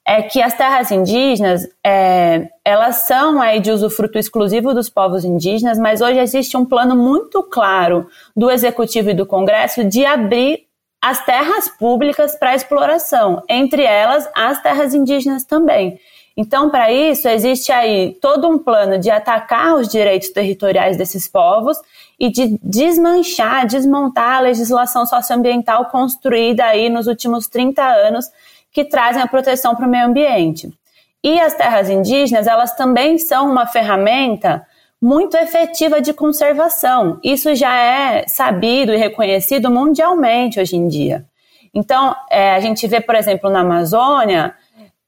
é 0.05 0.21
que 0.21 0.43
as 0.43 0.55
terras 0.55 0.91
indígenas, 0.91 1.67
é, 1.85 2.49
elas 2.65 3.07
são 3.07 3.41
aí 3.41 3.61
de 3.61 3.71
usufruto 3.71 4.19
exclusivo 4.19 4.75
dos 4.75 4.91
povos 4.91 5.25
indígenas, 5.25 5.79
mas 5.79 6.01
hoje 6.01 6.19
existe 6.19 6.57
um 6.57 6.65
plano 6.65 6.97
muito 6.97 7.43
claro 7.45 8.09
do 8.37 8.51
Executivo 8.51 9.11
e 9.11 9.15
do 9.15 9.25
Congresso 9.25 9.85
de 9.85 10.05
abrir 10.05 10.67
as 11.01 11.25
terras 11.25 11.69
públicas 11.69 12.35
para 12.37 12.55
exploração, 12.55 13.43
entre 13.49 13.85
elas 13.85 14.29
as 14.35 14.61
terras 14.61 14.93
indígenas 14.93 15.45
também. 15.45 15.99
Então, 16.37 16.71
para 16.71 16.91
isso, 16.91 17.29
existe 17.29 17.71
aí 17.71 18.17
todo 18.21 18.49
um 18.49 18.59
plano 18.59 18.99
de 18.99 19.11
atacar 19.11 19.75
os 19.75 19.89
direitos 19.89 20.31
territoriais 20.31 20.97
desses 20.97 21.29
povos 21.29 21.77
e 22.23 22.31
de 22.31 22.57
desmanchar, 22.62 23.67
desmontar 23.67 24.37
a 24.37 24.41
legislação 24.43 25.05
socioambiental 25.05 25.87
construída 25.87 26.64
aí 26.64 26.88
nos 26.88 27.09
últimos 27.09 27.49
30 27.49 27.83
anos 27.83 28.31
que 28.71 28.85
trazem 28.85 29.21
a 29.21 29.26
proteção 29.26 29.75
para 29.75 29.88
o 29.88 29.91
meio 29.91 30.07
ambiente. 30.07 30.73
E 31.21 31.41
as 31.41 31.52
terras 31.55 31.91
indígenas, 31.91 32.47
elas 32.47 32.76
também 32.76 33.19
são 33.19 33.50
uma 33.50 33.67
ferramenta 33.67 34.64
muito 35.00 35.37
efetiva 35.37 36.00
de 36.00 36.12
conservação. 36.12 37.19
Isso 37.25 37.57
já 37.57 37.76
é 37.76 38.25
sabido 38.29 38.93
e 38.93 38.97
reconhecido 38.97 39.69
mundialmente 39.69 40.61
hoje 40.61 40.76
em 40.76 40.87
dia. 40.87 41.26
Então, 41.75 42.14
é, 42.31 42.55
a 42.55 42.61
gente 42.61 42.87
vê, 42.87 43.00
por 43.00 43.17
exemplo, 43.17 43.50
na 43.50 43.62
Amazônia, 43.62 44.55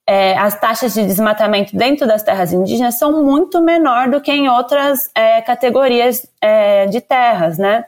é, 0.07 0.37
as 0.37 0.59
taxas 0.59 0.93
de 0.95 1.07
desmatamento 1.07 1.75
dentro 1.77 2.07
das 2.07 2.23
terras 2.23 2.53
indígenas 2.53 2.99
são 2.99 3.25
muito 3.25 3.61
menor 3.63 4.11
do 4.11 4.21
que 4.21 4.31
em 4.31 4.49
outras 4.49 5.11
é, 5.15 5.41
categorias 5.41 6.27
é, 6.41 6.87
de 6.87 7.01
terras, 7.01 7.57
né? 7.57 7.85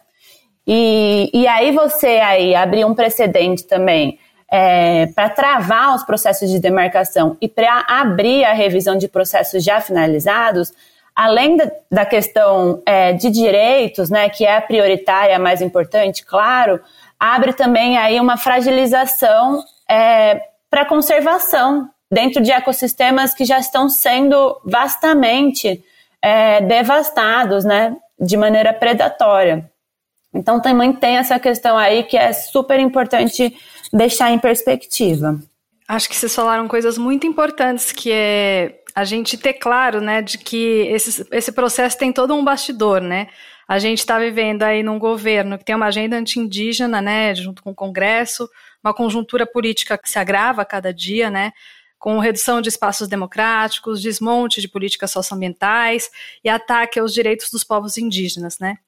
E, 0.67 1.31
e 1.33 1.47
aí 1.47 1.71
você 1.73 2.19
aí 2.19 2.55
abrir 2.55 2.85
um 2.85 2.95
precedente 2.95 3.65
também 3.65 4.19
é, 4.51 5.07
para 5.15 5.29
travar 5.29 5.95
os 5.95 6.03
processos 6.05 6.51
de 6.51 6.59
demarcação 6.59 7.37
e 7.41 7.49
para 7.49 7.85
abrir 7.87 8.45
a 8.45 8.53
revisão 8.53 8.97
de 8.97 9.09
processos 9.09 9.63
já 9.63 9.81
finalizados, 9.81 10.73
além 11.15 11.57
da, 11.57 11.71
da 11.91 12.07
questão 12.07 12.83
é, 12.87 13.13
de 13.13 13.31
direitos, 13.31 14.11
né, 14.11 14.29
que 14.29 14.45
é 14.45 14.57
a 14.57 14.61
prioritária, 14.61 15.37
a 15.37 15.39
mais 15.39 15.61
importante, 15.61 16.25
claro, 16.25 16.81
abre 17.21 17.53
também 17.53 17.99
aí 17.99 18.19
uma 18.19 18.37
fragilização 18.37 19.63
é, 19.89 20.41
para 20.71 20.85
conservação 20.85 21.89
dentro 22.11 22.43
de 22.43 22.51
ecossistemas 22.51 23.35
que 23.35 23.45
já 23.45 23.59
estão 23.59 23.89
sendo 23.89 24.61
vastamente 24.65 25.83
é, 26.23 26.61
devastados, 26.61 27.65
né, 27.65 27.97
de 28.19 28.37
maneira 28.37 28.73
predatória. 28.73 29.71
Então 30.33 30.61
também 30.61 30.93
tem 30.93 31.17
essa 31.17 31.39
questão 31.39 31.77
aí 31.77 32.03
que 32.05 32.17
é 32.17 32.33
super 32.33 32.79
importante 32.79 33.57
deixar 33.93 34.31
em 34.31 34.39
perspectiva. 34.39 35.41
Acho 35.89 36.09
que 36.09 36.17
vocês 36.17 36.35
falaram 36.35 36.67
coisas 36.67 36.99
muito 36.99 37.27
importantes, 37.27 37.93
que 37.93 38.11
é 38.13 38.83
a 38.95 39.05
gente 39.05 39.37
ter 39.37 39.55
claro, 39.55 40.01
né, 40.01 40.23
de 40.23 40.39
que 40.39 40.89
esse, 40.91 41.27
esse 41.31 41.53
processo 41.53 41.99
tem 41.99 42.13
todo 42.13 42.35
um 42.35 42.43
bastidor, 42.43 43.01
né? 43.01 43.29
A 43.69 43.79
gente 43.79 43.99
está 43.99 44.19
vivendo 44.19 44.63
aí 44.63 44.83
num 44.83 44.99
governo 44.99 45.59
que 45.59 45.65
tem 45.65 45.75
uma 45.75 45.87
agenda 45.87 46.17
anti-indígena, 46.17 47.03
né, 47.03 47.35
junto 47.35 47.63
com 47.63 47.71
o 47.71 47.75
Congresso, 47.75 48.49
uma 48.83 48.95
conjuntura 48.95 49.47
política 49.47 49.99
que 49.99 50.09
se 50.09 50.19
agrava 50.19 50.63
a 50.63 50.65
cada 50.65 50.95
dia, 50.95 51.31
né? 51.31 51.53
Com 51.99 52.19
redução 52.19 52.61
de 52.61 52.69
espaços 52.69 53.09
democráticos, 53.09 54.03
desmonte 54.03 54.61
de 54.61 54.69
políticas 54.69 55.11
socioambientais 55.11 56.11
e 56.45 56.49
ataque 56.49 57.01
aos 57.01 57.13
direitos 57.13 57.51
dos 57.51 57.65
povos 57.65 57.97
indígenas, 57.97 58.59
né? 58.59 58.79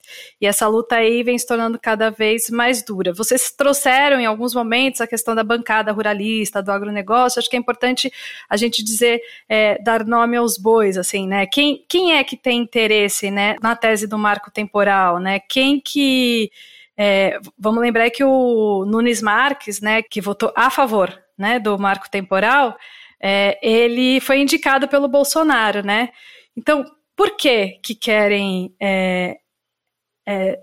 E 0.40 0.46
essa 0.46 0.68
luta 0.68 0.96
aí 0.96 1.22
vem 1.22 1.38
se 1.38 1.46
tornando 1.46 1.78
cada 1.78 2.10
vez 2.10 2.50
mais 2.50 2.82
dura. 2.82 3.12
Vocês 3.12 3.50
trouxeram 3.50 4.20
em 4.20 4.26
alguns 4.26 4.54
momentos 4.54 5.00
a 5.00 5.06
questão 5.06 5.34
da 5.34 5.42
bancada 5.42 5.90
ruralista, 5.90 6.62
do 6.62 6.70
agronegócio. 6.70 7.38
Acho 7.38 7.48
que 7.48 7.56
é 7.56 7.58
importante 7.58 8.12
a 8.48 8.56
gente 8.56 8.84
dizer, 8.84 9.20
é, 9.48 9.82
dar 9.82 10.04
nome 10.04 10.36
aos 10.36 10.58
bois, 10.58 10.96
assim, 10.96 11.26
né? 11.26 11.46
Quem, 11.46 11.84
quem 11.88 12.16
é 12.16 12.22
que 12.22 12.36
tem 12.36 12.60
interesse, 12.60 13.30
né, 13.30 13.56
na 13.62 13.74
tese 13.74 14.06
do 14.06 14.18
marco 14.18 14.50
temporal, 14.50 15.18
né? 15.18 15.40
Quem 15.40 15.80
que 15.80 16.50
é, 16.96 17.38
vamos 17.56 17.80
lembrar 17.80 18.10
que 18.10 18.24
o 18.24 18.84
Nunes 18.84 19.22
Marques, 19.22 19.80
né, 19.80 20.02
que 20.02 20.20
votou 20.20 20.52
a 20.56 20.68
favor 20.68 21.16
né, 21.38 21.60
do 21.60 21.78
marco 21.78 22.10
temporal, 22.10 22.76
é, 23.20 23.58
ele 23.62 24.20
foi 24.20 24.40
indicado 24.40 24.88
pelo 24.88 25.08
Bolsonaro, 25.08 25.84
né? 25.84 26.10
Então, 26.56 26.84
por 27.16 27.36
que 27.36 27.80
que 27.82 27.94
querem 27.94 28.74
é, 28.80 29.36
é, 30.26 30.58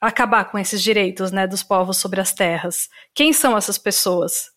acabar 0.00 0.50
com 0.50 0.58
esses 0.58 0.82
direitos, 0.82 1.30
né, 1.30 1.46
dos 1.46 1.62
povos 1.62 1.98
sobre 1.98 2.20
as 2.20 2.32
terras? 2.32 2.88
Quem 3.14 3.32
são 3.32 3.56
essas 3.56 3.78
pessoas? 3.78 4.50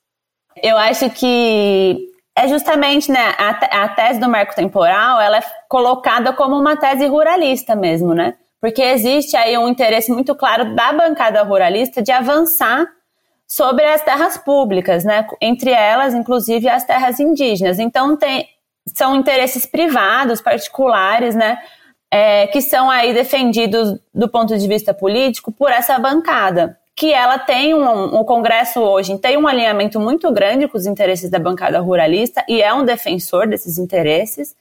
Eu 0.62 0.78
acho 0.78 1.10
que 1.12 1.98
é 2.36 2.48
justamente, 2.48 3.12
né, 3.12 3.36
a, 3.38 3.84
a 3.84 3.90
tese 3.90 4.20
do 4.20 4.30
marco 4.30 4.56
temporal, 4.56 5.22
ela 5.22 5.38
é 5.38 5.44
colocada 5.70 6.34
como 6.34 6.58
uma 6.58 6.76
tese 6.76 7.06
ruralista 7.06 7.76
mesmo, 7.76 8.14
né? 8.14 8.36
Porque 8.60 8.82
existe 8.82 9.36
aí 9.36 9.58
um 9.58 9.68
interesse 9.68 10.12
muito 10.12 10.34
claro 10.36 10.74
da 10.74 10.94
bancada 10.94 11.44
ruralista 11.44 12.02
de 12.02 12.12
avançar 12.12 12.88
sobre 13.48 13.86
as 13.86 14.02
terras 14.02 14.38
públicas, 14.38 15.04
né? 15.04 15.28
Entre 15.42 15.72
elas, 15.72 16.14
inclusive, 16.14 16.68
as 16.70 16.84
terras 16.84 17.20
indígenas. 17.20 17.80
Então, 17.80 18.16
tem, 18.18 18.48
são 18.94 19.16
interesses 19.16 19.66
privados, 19.66 20.42
particulares, 20.42 21.36
né? 21.36 21.60
É, 22.12 22.46
que 22.48 22.62
são 22.62 22.90
aí 22.92 23.14
defendidos 23.14 24.00
do 24.14 24.30
ponto 24.30 24.56
de 24.56 24.68
vista 24.68 24.94
político 24.94 25.52
por 25.52 25.72
essa 25.72 25.98
bancada, 25.98 26.78
que 26.96 27.12
ela 27.12 27.40
tem 27.40 27.74
um, 27.74 28.16
o 28.16 28.24
Congresso 28.24 28.80
hoje 28.80 29.18
tem 29.18 29.36
um 29.36 29.48
alinhamento 29.48 30.00
muito 30.00 30.32
grande 30.32 30.68
com 30.68 30.78
os 30.78 30.86
interesses 30.86 31.30
da 31.30 31.40
bancada 31.40 31.80
ruralista 31.80 32.46
e 32.48 32.62
é 32.62 32.72
um 32.72 32.86
defensor 32.86 33.48
desses 33.48 33.80
interesses. 33.80 34.56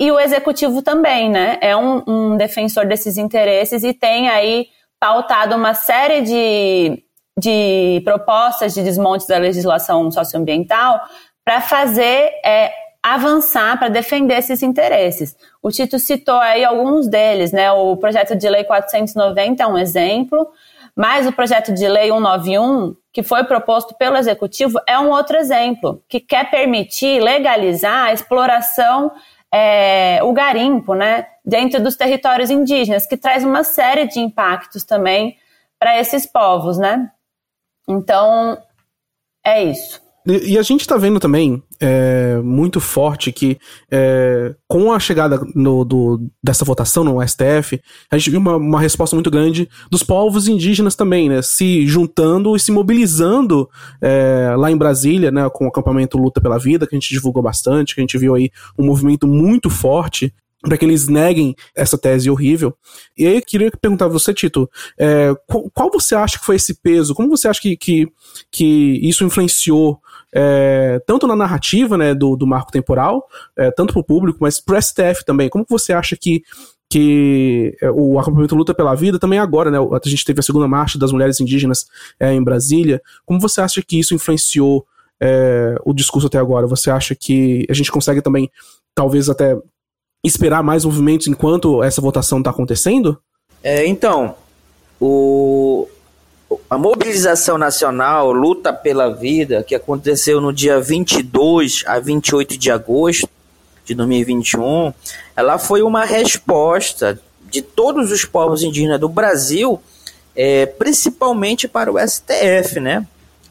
E 0.00 0.10
o 0.10 0.18
executivo 0.18 0.82
também, 0.82 1.30
né? 1.30 1.58
É 1.60 1.76
um, 1.76 2.02
um 2.06 2.36
defensor 2.36 2.86
desses 2.86 3.16
interesses 3.18 3.84
e 3.84 3.92
tem 3.92 4.28
aí 4.28 4.68
pautado 4.98 5.54
uma 5.54 5.74
série 5.74 6.22
de 6.22 7.02
de 7.40 8.02
propostas 8.04 8.74
de 8.74 8.82
desmonte 8.82 9.26
da 9.26 9.38
legislação 9.38 10.10
socioambiental 10.10 11.00
para 11.44 11.60
fazer 11.60 12.30
é, 12.44 12.70
avançar 13.02 13.78
para 13.78 13.88
defender 13.88 14.38
esses 14.38 14.62
interesses. 14.62 15.36
O 15.62 15.70
Tito 15.70 15.98
citou 15.98 16.36
aí 16.36 16.64
alguns 16.64 17.08
deles, 17.08 17.50
né? 17.50 17.72
O 17.72 17.96
projeto 17.96 18.36
de 18.36 18.48
lei 18.48 18.64
490 18.64 19.62
é 19.62 19.66
um 19.66 19.78
exemplo, 19.78 20.48
mas 20.94 21.26
o 21.26 21.32
projeto 21.32 21.72
de 21.72 21.88
lei 21.88 22.10
191, 22.10 22.94
que 23.12 23.22
foi 23.22 23.44
proposto 23.44 23.94
pelo 23.94 24.16
executivo, 24.16 24.78
é 24.86 24.98
um 24.98 25.10
outro 25.10 25.36
exemplo, 25.36 26.02
que 26.08 26.20
quer 26.20 26.50
permitir 26.50 27.22
legalizar 27.22 28.08
a 28.08 28.12
exploração, 28.12 29.10
é, 29.52 30.20
o 30.22 30.32
garimpo, 30.32 30.94
né, 30.94 31.26
dentro 31.44 31.82
dos 31.82 31.96
territórios 31.96 32.50
indígenas, 32.50 33.06
que 33.06 33.16
traz 33.16 33.42
uma 33.44 33.64
série 33.64 34.06
de 34.06 34.20
impactos 34.20 34.84
também 34.84 35.36
para 35.78 35.98
esses 35.98 36.26
povos, 36.26 36.76
né? 36.76 37.10
Então, 37.90 38.56
é 39.44 39.64
isso. 39.64 40.00
E, 40.26 40.58
a 40.58 40.62
gente 40.62 40.82
está 40.82 40.98
vendo 40.98 41.18
também 41.18 41.62
é, 41.80 42.38
muito 42.44 42.78
forte 42.78 43.32
que 43.32 43.58
é, 43.90 44.54
com 44.68 44.92
a 44.92 45.00
chegada 45.00 45.40
no, 45.54 45.82
do, 45.82 46.30
dessa 46.44 46.62
votação 46.62 47.02
no 47.02 47.26
STF, 47.26 47.80
a 48.10 48.18
gente 48.18 48.30
viu 48.30 48.38
uma, 48.38 48.56
uma, 48.56 48.80
resposta 48.80 49.16
muito 49.16 49.30
grande 49.30 49.66
dos 49.90 50.02
povos 50.02 50.46
indígenas 50.46 50.94
também, 50.94 51.28
né? 51.28 51.40
Se 51.40 51.86
juntando 51.86 52.54
e 52.54 52.60
se 52.60 52.70
mobilizando 52.70 53.68
é, 54.00 54.54
lá 54.56 54.70
em 54.70 54.76
Brasília, 54.76 55.30
né? 55.30 55.48
Com 55.48 55.64
o 55.64 55.68
acampamento 55.68 56.18
Luta 56.18 56.40
pela 56.40 56.58
Vida, 56.58 56.86
que 56.86 56.94
a 56.94 56.98
gente 56.98 57.08
divulgou 57.08 57.42
bastante, 57.42 57.94
que 57.94 58.00
a 58.00 58.04
gente 58.04 58.18
viu 58.18 58.34
aí 58.34 58.50
um 58.78 58.84
movimento 58.84 59.26
muito 59.26 59.70
forte 59.70 60.34
para 60.62 60.76
que 60.76 60.84
eles 60.84 61.08
neguem 61.08 61.54
essa 61.74 61.96
tese 61.96 62.30
horrível. 62.30 62.76
E 63.16 63.26
aí 63.26 63.36
eu 63.36 63.42
queria 63.42 63.70
perguntar 63.70 64.06
a 64.06 64.08
você, 64.08 64.34
Tito, 64.34 64.70
é, 64.98 65.34
qual, 65.46 65.70
qual, 65.70 65.90
você 65.90 66.14
acha 66.14 66.38
que 66.38 66.44
foi 66.44 66.56
esse 66.56 66.74
peso? 66.74 67.14
Como 67.14 67.30
você 67.30 67.48
acha 67.48 67.60
que, 67.60 67.76
que, 67.76 68.08
que 68.50 69.00
isso 69.02 69.24
influenciou 69.24 69.98
é, 70.32 71.00
tanto 71.06 71.26
na 71.26 71.34
narrativa 71.34 71.96
né, 71.96 72.14
do, 72.14 72.36
do 72.36 72.46
marco 72.46 72.70
temporal, 72.70 73.26
é, 73.56 73.70
tanto 73.70 73.94
para 73.94 74.00
o 74.00 74.04
público, 74.04 74.38
mas 74.40 74.60
para 74.60 74.78
o 74.78 74.82
STF 74.82 75.24
também? 75.24 75.48
Como 75.48 75.64
você 75.68 75.94
acha 75.94 76.14
que, 76.14 76.42
que 76.90 77.74
é, 77.80 77.90
o 77.90 78.18
acampamento 78.18 78.54
Luta 78.54 78.74
pela 78.74 78.94
Vida 78.94 79.18
também 79.18 79.38
agora, 79.38 79.70
né? 79.70 79.78
A 79.78 80.08
gente 80.08 80.24
teve 80.24 80.40
a 80.40 80.42
segunda 80.42 80.68
marcha 80.68 80.98
das 80.98 81.10
mulheres 81.10 81.40
indígenas 81.40 81.86
é, 82.18 82.34
em 82.34 82.42
Brasília. 82.44 83.00
Como 83.24 83.40
você 83.40 83.62
acha 83.62 83.82
que 83.82 83.98
isso 83.98 84.14
influenciou 84.14 84.86
é, 85.18 85.76
o 85.86 85.94
discurso 85.94 86.26
até 86.26 86.36
agora? 86.38 86.66
Você 86.66 86.90
acha 86.90 87.14
que 87.14 87.66
a 87.70 87.72
gente 87.72 87.90
consegue 87.90 88.20
também, 88.20 88.50
talvez 88.94 89.30
até 89.30 89.56
esperar 90.24 90.62
mais 90.62 90.84
movimentos 90.84 91.26
enquanto 91.26 91.82
essa 91.82 92.00
votação 92.00 92.38
está 92.38 92.50
acontecendo? 92.50 93.20
É, 93.62 93.86
então, 93.86 94.34
o, 95.00 95.88
a 96.68 96.76
mobilização 96.76 97.56
nacional, 97.56 98.32
luta 98.32 98.72
pela 98.72 99.14
vida, 99.14 99.62
que 99.62 99.74
aconteceu 99.74 100.40
no 100.40 100.52
dia 100.52 100.80
22 100.80 101.84
a 101.86 101.98
28 101.98 102.58
de 102.58 102.70
agosto 102.70 103.28
de 103.84 103.94
2021, 103.94 104.92
ela 105.36 105.58
foi 105.58 105.82
uma 105.82 106.04
resposta 106.04 107.20
de 107.50 107.62
todos 107.62 108.12
os 108.12 108.24
povos 108.24 108.62
indígenas 108.62 109.00
do 109.00 109.08
Brasil, 109.08 109.80
é, 110.36 110.66
principalmente 110.66 111.66
para 111.66 111.90
o 111.90 111.98
STF, 111.98 112.78
né, 112.78 113.06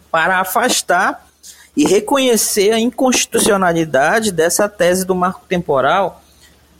para 0.10 0.40
afastar 0.40 1.28
e 1.76 1.86
reconhecer 1.86 2.72
a 2.72 2.80
inconstitucionalidade 2.80 4.32
dessa 4.32 4.68
tese 4.68 5.06
do 5.06 5.16
marco 5.16 5.42
temporal 5.48 6.22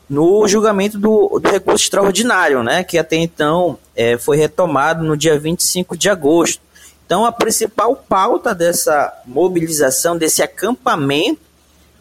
no 0.10 0.48
julgamento 0.48 0.98
do, 0.98 1.40
do 1.40 1.50
recurso 1.50 1.84
extraordinário, 1.84 2.64
né, 2.64 2.84
que 2.84 2.98
até 2.98 3.16
então 3.16 3.78
é, 3.96 4.18
foi 4.18 4.38
retomado 4.38 5.04
no 5.04 5.16
dia 5.16 5.38
25 5.40 5.96
de 5.96 6.10
agosto. 6.10 6.62
Então, 7.06 7.26
a 7.26 7.32
principal 7.32 7.96
pauta 7.96 8.54
dessa 8.54 9.14
mobilização, 9.26 10.18
desse 10.18 10.42
acampamento, 10.42 11.42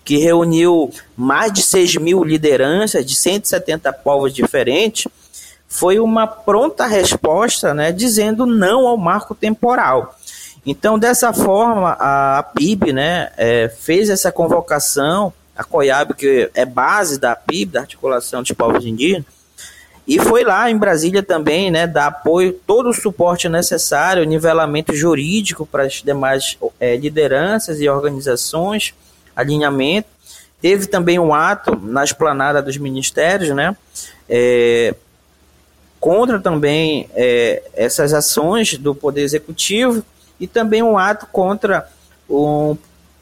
que 0.04 0.16
reuniu 0.16 0.90
mais 1.14 1.52
de 1.52 1.62
6 1.62 1.96
mil 1.96 2.24
lideranças 2.24 3.04
de 3.04 3.14
170 3.14 3.92
povos 3.92 4.32
diferentes, 4.32 5.06
foi 5.68 5.98
uma 5.98 6.26
pronta 6.26 6.86
resposta, 6.86 7.74
né, 7.74 7.92
dizendo 7.92 8.46
não 8.46 8.86
ao 8.86 8.96
marco 8.96 9.34
temporal. 9.34 10.14
Então, 10.64 10.98
dessa 10.98 11.32
forma, 11.32 11.96
a 11.98 12.42
PIB 12.42 12.92
né, 12.92 13.30
é, 13.36 13.68
fez 13.68 14.08
essa 14.08 14.32
convocação 14.32 15.32
a 15.58 15.64
COIAB, 15.64 16.14
que 16.14 16.48
é 16.54 16.64
base 16.64 17.18
da 17.18 17.34
PIB, 17.34 17.72
da 17.72 17.80
Articulação 17.80 18.42
dos 18.42 18.52
Povos 18.52 18.86
Indígenas, 18.86 19.26
e 20.06 20.18
foi 20.18 20.42
lá 20.42 20.70
em 20.70 20.78
Brasília 20.78 21.22
também, 21.22 21.70
né, 21.70 21.86
dar 21.86 22.06
apoio, 22.06 22.54
todo 22.66 22.88
o 22.88 22.94
suporte 22.94 23.46
necessário, 23.46 24.24
nivelamento 24.24 24.94
jurídico 24.94 25.66
para 25.66 25.82
as 25.82 25.94
demais 25.94 26.56
é, 26.80 26.96
lideranças 26.96 27.78
e 27.78 27.88
organizações, 27.88 28.94
alinhamento. 29.36 30.08
Teve 30.62 30.86
também 30.86 31.18
um 31.18 31.34
ato 31.34 31.76
na 31.76 32.02
esplanada 32.02 32.62
dos 32.62 32.78
ministérios, 32.78 33.54
né, 33.54 33.76
é, 34.28 34.94
contra 36.00 36.38
também 36.38 37.10
é, 37.14 37.62
essas 37.74 38.14
ações 38.14 38.78
do 38.78 38.94
Poder 38.94 39.22
Executivo 39.22 40.02
e 40.40 40.46
também 40.46 40.82
um 40.82 40.96
ato 40.96 41.26
contra 41.26 41.86
um 42.30 42.76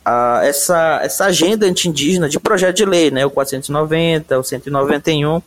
a, 0.07 0.40
essa, 0.45 1.01
essa 1.03 1.25
agenda 1.25 1.66
anti-indígena 1.66 2.29
de 2.29 2.38
projeto 2.38 2.77
de 2.77 2.85
lei, 2.85 3.11
né, 3.11 3.27
o 3.27 3.31
490, 3.31 4.38
o 4.38 4.45
191, 4.45 5.42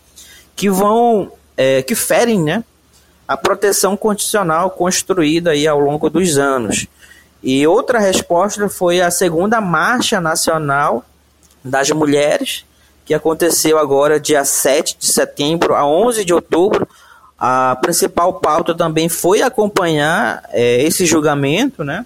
que 0.53 0.69
vão, 0.69 1.31
é, 1.55 1.81
que 1.81 1.95
ferem, 1.95 2.43
né, 2.43 2.61
a 3.25 3.37
proteção 3.37 3.95
constitucional 3.95 4.71
construída 4.71 5.51
aí 5.51 5.65
ao 5.65 5.79
longo 5.79 6.09
dos 6.09 6.37
anos. 6.37 6.87
E 7.41 7.65
outra 7.65 7.99
resposta 7.99 8.67
foi 8.67 8.99
a 8.99 9.09
segunda 9.09 9.61
Marcha 9.61 10.19
Nacional 10.19 11.05
das 11.63 11.89
Mulheres, 11.91 12.65
que 13.05 13.13
aconteceu 13.13 13.79
agora 13.79 14.19
dia 14.19 14.43
7 14.43 14.97
de 14.99 15.07
setembro 15.07 15.73
a 15.73 15.87
11 15.87 16.25
de 16.25 16.33
outubro. 16.33 16.85
A 17.39 17.77
principal 17.81 18.33
pauta 18.33 18.75
também 18.75 19.07
foi 19.07 19.41
acompanhar 19.41 20.43
é, 20.51 20.81
esse 20.81 21.05
julgamento, 21.05 21.81
né? 21.81 22.05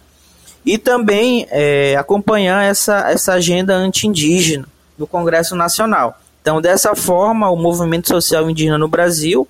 E 0.66 0.78
também 0.78 1.48
é, 1.50 1.96
acompanhar 1.98 2.64
essa, 2.64 3.12
essa 3.12 3.34
agenda 3.34 3.74
anti-indígena 3.76 4.66
do 4.98 5.06
Congresso 5.06 5.56
Nacional. 5.56 6.20
Então, 6.42 6.62
dessa 6.62 6.96
forma, 6.96 7.50
o 7.50 7.56
movimento 7.56 8.08
social 8.08 8.50
indígena 8.50 8.78
no 8.78 8.88
Brasil 8.88 9.48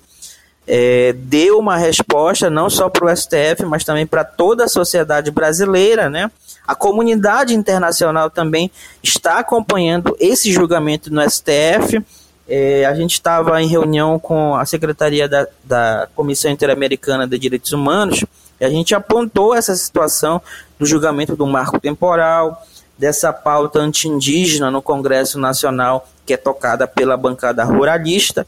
é, 0.66 1.12
deu 1.12 1.58
uma 1.58 1.76
resposta 1.76 2.48
não 2.48 2.70
só 2.70 2.88
para 2.88 3.06
o 3.06 3.16
STF, 3.16 3.64
mas 3.66 3.84
também 3.84 4.06
para 4.06 4.24
toda 4.24 4.64
a 4.64 4.68
sociedade 4.68 5.30
brasileira, 5.30 6.08
né? 6.08 6.30
A 6.66 6.74
comunidade 6.74 7.54
internacional 7.54 8.30
também 8.30 8.70
está 9.02 9.38
acompanhando 9.38 10.16
esse 10.18 10.50
julgamento 10.50 11.12
no 11.12 11.20
STF. 11.28 12.02
É, 12.48 12.84
a 12.86 12.94
gente 12.94 13.12
estava 13.12 13.60
em 13.62 13.66
reunião 13.66 14.18
com 14.18 14.54
a 14.54 14.64
Secretaria 14.64 15.28
da, 15.28 15.46
da 15.62 16.08
Comissão 16.14 16.50
Interamericana 16.50 17.26
de 17.26 17.38
Direitos 17.38 17.72
Humanos 17.72 18.24
e 18.60 18.64
a 18.64 18.70
gente 18.70 18.94
apontou 18.94 19.54
essa 19.54 19.74
situação 19.74 20.40
do 20.84 20.86
julgamento 20.86 21.34
do 21.34 21.46
marco 21.46 21.80
temporal, 21.80 22.62
dessa 22.96 23.32
pauta 23.32 23.80
anti-indígena 23.80 24.70
no 24.70 24.82
Congresso 24.82 25.38
Nacional, 25.40 26.06
que 26.26 26.34
é 26.34 26.36
tocada 26.36 26.86
pela 26.86 27.16
bancada 27.16 27.64
ruralista, 27.64 28.46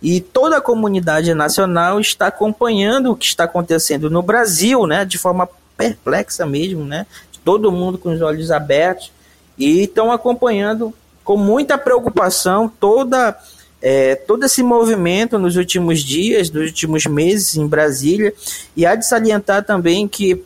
e 0.00 0.20
toda 0.20 0.58
a 0.58 0.60
comunidade 0.60 1.34
nacional 1.34 1.98
está 1.98 2.28
acompanhando 2.28 3.10
o 3.10 3.16
que 3.16 3.26
está 3.26 3.44
acontecendo 3.44 4.08
no 4.08 4.22
Brasil, 4.22 4.86
né, 4.86 5.04
de 5.04 5.18
forma 5.18 5.48
perplexa 5.76 6.46
mesmo, 6.46 6.84
né, 6.84 7.06
todo 7.44 7.72
mundo 7.72 7.98
com 7.98 8.12
os 8.12 8.22
olhos 8.22 8.52
abertos, 8.52 9.10
e 9.58 9.82
estão 9.82 10.12
acompanhando 10.12 10.94
com 11.24 11.36
muita 11.36 11.76
preocupação 11.76 12.68
toda 12.68 13.36
é, 13.82 14.14
todo 14.14 14.44
esse 14.44 14.62
movimento 14.62 15.38
nos 15.38 15.56
últimos 15.56 16.02
dias, 16.02 16.50
nos 16.50 16.68
últimos 16.68 17.04
meses 17.04 17.54
em 17.56 17.66
Brasília, 17.66 18.32
e 18.74 18.86
há 18.86 18.94
de 18.94 19.06
salientar 19.06 19.62
também 19.62 20.08
que 20.08 20.42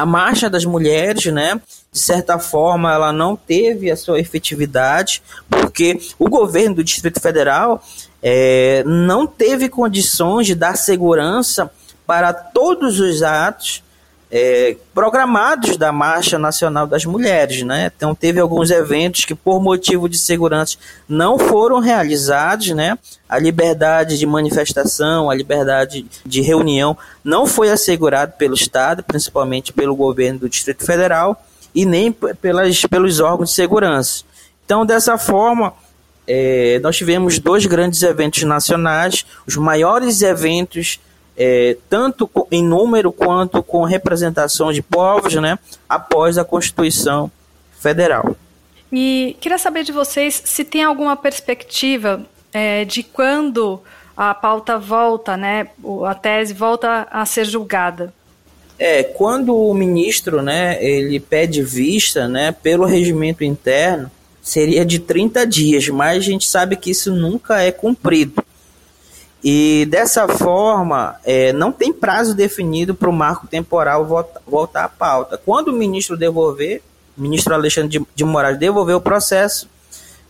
a 0.00 0.06
marcha 0.06 0.48
das 0.48 0.64
mulheres, 0.64 1.26
né, 1.26 1.60
de 1.92 1.98
certa 1.98 2.38
forma, 2.38 2.92
ela 2.92 3.12
não 3.12 3.36
teve 3.36 3.90
a 3.90 3.96
sua 3.96 4.18
efetividade, 4.18 5.22
porque 5.48 5.98
o 6.18 6.28
governo 6.28 6.76
do 6.76 6.84
Distrito 6.84 7.20
Federal 7.20 7.82
é, 8.22 8.82
não 8.86 9.26
teve 9.26 9.68
condições 9.68 10.46
de 10.46 10.54
dar 10.54 10.76
segurança 10.76 11.70
para 12.06 12.32
todos 12.32 12.98
os 12.98 13.22
atos 13.22 13.82
é, 14.30 14.76
programados 14.94 15.76
da 15.76 15.90
Marcha 15.90 16.38
Nacional 16.38 16.86
das 16.86 17.04
Mulheres, 17.04 17.62
né? 17.62 17.90
Então 17.94 18.14
teve 18.14 18.38
alguns 18.38 18.70
eventos 18.70 19.24
que 19.24 19.34
por 19.34 19.60
motivo 19.60 20.08
de 20.08 20.16
segurança 20.16 20.76
não 21.08 21.36
foram 21.36 21.80
realizados, 21.80 22.70
né? 22.70 22.96
A 23.28 23.38
liberdade 23.38 24.16
de 24.16 24.26
manifestação, 24.26 25.28
a 25.28 25.34
liberdade 25.34 26.06
de 26.24 26.40
reunião 26.40 26.96
não 27.24 27.44
foi 27.44 27.70
assegurada 27.70 28.32
pelo 28.32 28.54
Estado, 28.54 29.02
principalmente 29.02 29.72
pelo 29.72 29.96
governo 29.96 30.40
do 30.40 30.48
Distrito 30.48 30.84
Federal 30.84 31.44
e 31.74 31.84
nem 31.84 32.12
pelas, 32.12 32.82
pelos 32.82 33.18
órgãos 33.18 33.50
de 33.50 33.56
segurança. 33.56 34.22
Então 34.64 34.86
dessa 34.86 35.18
forma 35.18 35.74
é, 36.24 36.78
nós 36.80 36.96
tivemos 36.96 37.40
dois 37.40 37.66
grandes 37.66 38.04
eventos 38.04 38.44
nacionais, 38.44 39.26
os 39.44 39.56
maiores 39.56 40.22
eventos 40.22 41.00
é, 41.42 41.74
tanto 41.88 42.30
em 42.50 42.62
número 42.62 43.10
quanto 43.10 43.62
com 43.62 43.82
representação 43.82 44.70
de 44.70 44.82
povos, 44.82 45.34
né, 45.36 45.58
após 45.88 46.36
a 46.36 46.44
Constituição 46.44 47.32
Federal. 47.80 48.36
E 48.92 49.34
queria 49.40 49.56
saber 49.56 49.82
de 49.82 49.90
vocês 49.90 50.42
se 50.44 50.64
tem 50.64 50.84
alguma 50.84 51.16
perspectiva 51.16 52.26
é, 52.52 52.84
de 52.84 53.02
quando 53.02 53.80
a 54.14 54.34
pauta 54.34 54.78
volta, 54.78 55.34
né, 55.34 55.68
a 56.06 56.14
tese 56.14 56.52
volta 56.52 57.08
a 57.10 57.24
ser 57.24 57.46
julgada. 57.46 58.12
É, 58.78 59.02
quando 59.02 59.56
o 59.56 59.72
ministro, 59.72 60.42
né, 60.42 60.76
ele 60.84 61.18
pede 61.18 61.62
vista, 61.62 62.28
né, 62.28 62.52
pelo 62.52 62.84
regimento 62.84 63.42
interno, 63.42 64.10
seria 64.42 64.84
de 64.84 64.98
30 64.98 65.46
dias, 65.46 65.88
mas 65.88 66.18
a 66.18 66.20
gente 66.20 66.46
sabe 66.46 66.76
que 66.76 66.90
isso 66.90 67.14
nunca 67.14 67.62
é 67.62 67.72
cumprido. 67.72 68.44
E 69.42 69.86
dessa 69.90 70.28
forma, 70.28 71.16
é, 71.24 71.52
não 71.52 71.72
tem 71.72 71.92
prazo 71.92 72.34
definido 72.34 72.94
para 72.94 73.08
o 73.08 73.12
marco 73.12 73.46
temporal 73.46 74.04
volta, 74.04 74.40
voltar 74.46 74.84
à 74.84 74.88
pauta. 74.88 75.38
Quando 75.38 75.68
o 75.68 75.72
ministro 75.72 76.16
devolver, 76.16 76.82
o 77.16 77.22
ministro 77.22 77.54
Alexandre 77.54 77.88
de, 77.88 78.06
de 78.14 78.24
Moraes 78.24 78.58
devolver 78.58 78.94
o 78.94 79.00
processo, 79.00 79.68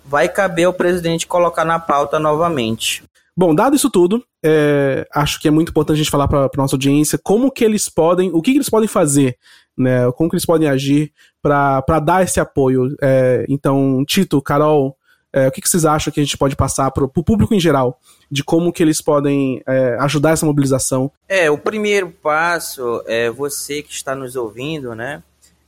vai 0.05 0.29
caber 0.29 0.67
ao 0.67 0.73
presidente 0.73 1.27
colocar 1.27 1.65
na 1.65 1.79
pauta 1.79 2.19
novamente. 2.19 3.03
Bom, 3.37 3.55
dado 3.55 3.75
isso 3.75 3.91
tudo, 3.91 4.23
é, 4.45 5.07
acho 5.15 5.41
que 5.41 5.49
é 5.49 5.51
muito 5.51 5.71
importante 5.71 5.97
a 5.97 5.99
gente 5.99 6.11
falar 6.11 6.29
para 6.29 6.45
a 6.45 6.51
nossa 6.57 6.75
audiência 6.75 7.19
como 7.23 7.51
que 7.51 7.65
eles 7.65 7.89
podem, 7.89 8.31
o 8.33 8.41
que, 8.41 8.53
que, 8.53 8.59
eles 8.59 8.71
podem 8.71 8.89
fazer, 8.89 9.37
né? 9.77 10.11
Como 10.13 10.29
que 10.29 10.37
eles 10.37 10.45
podem 10.45 10.69
agir 10.69 11.13
para 11.43 12.01
dar 12.01 12.23
esse 12.23 12.39
apoio. 12.39 12.95
É, 13.03 13.45
então, 13.49 14.05
Tito, 14.07 14.41
Carol, 14.43 14.97
é, 15.33 15.49
o 15.49 15.51
que, 15.51 15.61
que, 15.61 15.69
vocês 15.69 15.85
acham 15.85 16.13
que 16.13 16.21
a 16.21 16.23
gente 16.23 16.37
pode 16.37 16.55
passar 16.55 16.91
para 16.91 17.05
o 17.05 17.09
público 17.09 17.55
em 17.55 17.61
geral 17.61 17.99
de 18.31 18.45
como 18.45 18.73
que 18.73 18.83
eles 18.83 19.01
podem 19.01 19.61
é, 19.67 19.97
ajudar 20.01 20.31
essa 20.31 20.47
mobilização? 20.47 21.11
É, 21.29 21.51
o 21.51 21.59
primeiro 21.59 22.11
passo 22.11 23.03
é 23.07 23.29
você 23.29 23.83
que 23.83 23.93
está 23.93 24.15
nos 24.15 24.37
ouvindo, 24.37 24.95
né? 24.95 25.23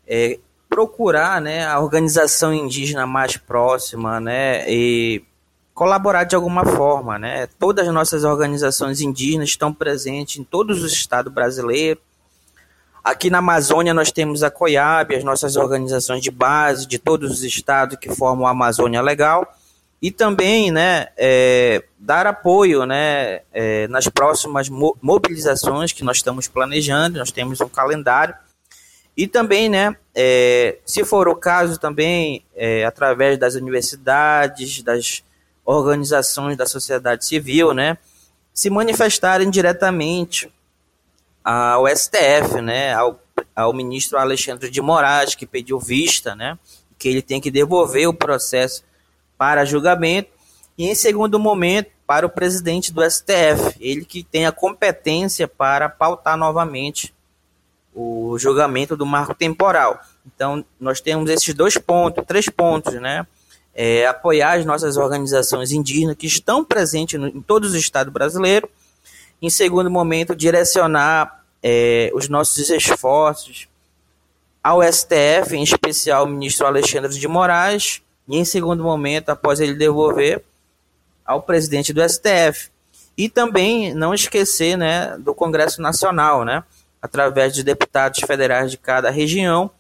É 0.07 0.38
procurar, 0.68 1.40
né, 1.40 1.66
a 1.66 1.79
organização 1.81 2.55
indígena 2.55 3.07
mais 3.07 3.37
próxima, 3.37 4.20
né? 4.20 4.64
E 4.70 5.22
colaborar 5.75 6.25
de 6.25 6.37
alguma 6.37 6.64
forma, 6.64 7.18
né? 7.18 7.48
Todas 7.59 7.87
as 7.88 7.92
nossas 7.92 8.25
organizações 8.25 9.01
indígenas 9.01 9.48
estão 9.48 9.72
presentes 9.72 10.38
em 10.38 10.44
todos 10.44 10.83
os 10.83 10.92
estados 10.92 11.33
brasileiros. 11.33 12.03
Aqui 13.03 13.29
na 13.29 13.38
Amazônia 13.38 13.92
nós 13.92 14.12
temos 14.12 14.44
a 14.44 14.51
COIAB, 14.51 15.16
as 15.16 15.25
nossas 15.25 15.57
organizações 15.57 16.22
de 16.22 16.31
base 16.31 16.87
de 16.87 16.98
todos 16.98 17.33
os 17.33 17.42
estados 17.42 17.98
que 17.98 18.14
formam 18.14 18.46
a 18.46 18.51
Amazônia 18.51 19.03
Legal 19.03 19.53
e 20.02 20.10
também, 20.10 20.72
né, 20.72 21.06
é, 21.16 21.84
dar 21.96 22.26
apoio, 22.26 22.84
né, 22.84 23.42
é, 23.52 23.86
nas 23.86 24.08
próximas 24.08 24.68
mobilizações 24.68 25.92
que 25.92 26.02
nós 26.02 26.16
estamos 26.16 26.48
planejando. 26.48 27.20
Nós 27.20 27.30
temos 27.30 27.60
um 27.60 27.68
calendário 27.68 28.34
e 29.16 29.28
também, 29.28 29.68
né, 29.68 29.96
é, 30.12 30.78
se 30.84 31.04
for 31.04 31.28
o 31.28 31.36
caso, 31.36 31.78
também 31.78 32.44
é, 32.56 32.84
através 32.84 33.38
das 33.38 33.54
universidades, 33.54 34.82
das 34.82 35.22
organizações 35.64 36.56
da 36.56 36.66
sociedade 36.66 37.24
civil, 37.24 37.72
né, 37.72 37.96
se 38.52 38.68
manifestarem 38.68 39.48
diretamente 39.48 40.52
ao 41.44 41.86
STF, 41.86 42.60
né, 42.60 42.92
ao, 42.92 43.22
ao 43.54 43.72
ministro 43.72 44.18
Alexandre 44.18 44.68
de 44.68 44.80
Moraes, 44.80 45.36
que 45.36 45.46
pediu 45.46 45.78
vista, 45.78 46.34
né, 46.34 46.58
que 46.98 47.08
ele 47.08 47.22
tem 47.22 47.40
que 47.40 47.52
devolver 47.52 48.08
o 48.08 48.14
processo 48.14 48.82
para 49.42 49.64
julgamento, 49.64 50.31
e 50.78 50.88
em 50.88 50.94
segundo 50.94 51.37
momento, 51.37 51.90
para 52.07 52.24
o 52.24 52.31
presidente 52.31 52.92
do 52.92 53.02
STF, 53.02 53.76
ele 53.81 54.05
que 54.05 54.22
tem 54.22 54.46
a 54.46 54.52
competência 54.52 55.48
para 55.48 55.88
pautar 55.88 56.37
novamente 56.37 57.12
o 57.92 58.38
julgamento 58.38 58.96
do 58.96 59.05
marco 59.05 59.35
temporal. 59.35 60.00
Então, 60.24 60.64
nós 60.78 61.00
temos 61.00 61.28
esses 61.28 61.52
dois 61.55 61.76
pontos, 61.76 62.24
três 62.24 62.48
pontos, 62.48 62.94
né? 62.94 63.26
é, 63.74 64.07
apoiar 64.07 64.61
as 64.61 64.64
nossas 64.64 64.96
organizações 64.96 65.72
indígenas 65.72 66.14
que 66.14 66.28
estão 66.28 66.64
presentes 66.64 67.18
no, 67.18 67.26
em 67.26 67.42
todos 67.42 67.70
os 67.70 67.74
estados 67.74 68.12
brasileiros. 68.12 68.70
Em 69.42 69.50
segundo 69.50 69.90
momento, 69.90 70.37
direcionar 70.37 71.44
é, 71.61 72.12
os 72.14 72.28
nossos 72.28 72.70
esforços 72.70 73.66
ao 74.62 74.81
STF, 74.85 75.57
em 75.57 75.64
especial 75.64 76.20
ao 76.20 76.28
ministro 76.28 76.64
Alexandre 76.64 77.11
de 77.11 77.26
Moraes, 77.26 78.00
e 78.28 78.38
em 78.38 78.44
segundo 78.44 78.82
momento, 78.82 79.30
após 79.30 79.61
ele 79.61 79.74
devolver, 79.74 80.42
ao 81.24 81.42
presidente 81.42 81.92
do 81.92 82.02
STF. 82.06 82.70
E 83.16 83.28
também 83.28 83.94
não 83.94 84.14
esquecer 84.14 84.76
né, 84.76 85.16
do 85.18 85.35
Congresso 85.35 85.82
Nacional, 85.82 86.44
né, 86.44 86.62
através 87.00 87.54
de 87.54 87.62
deputados 87.62 88.20
federais 88.26 88.70
de 88.70 88.78
cada 88.78 89.11
região, 89.11 89.70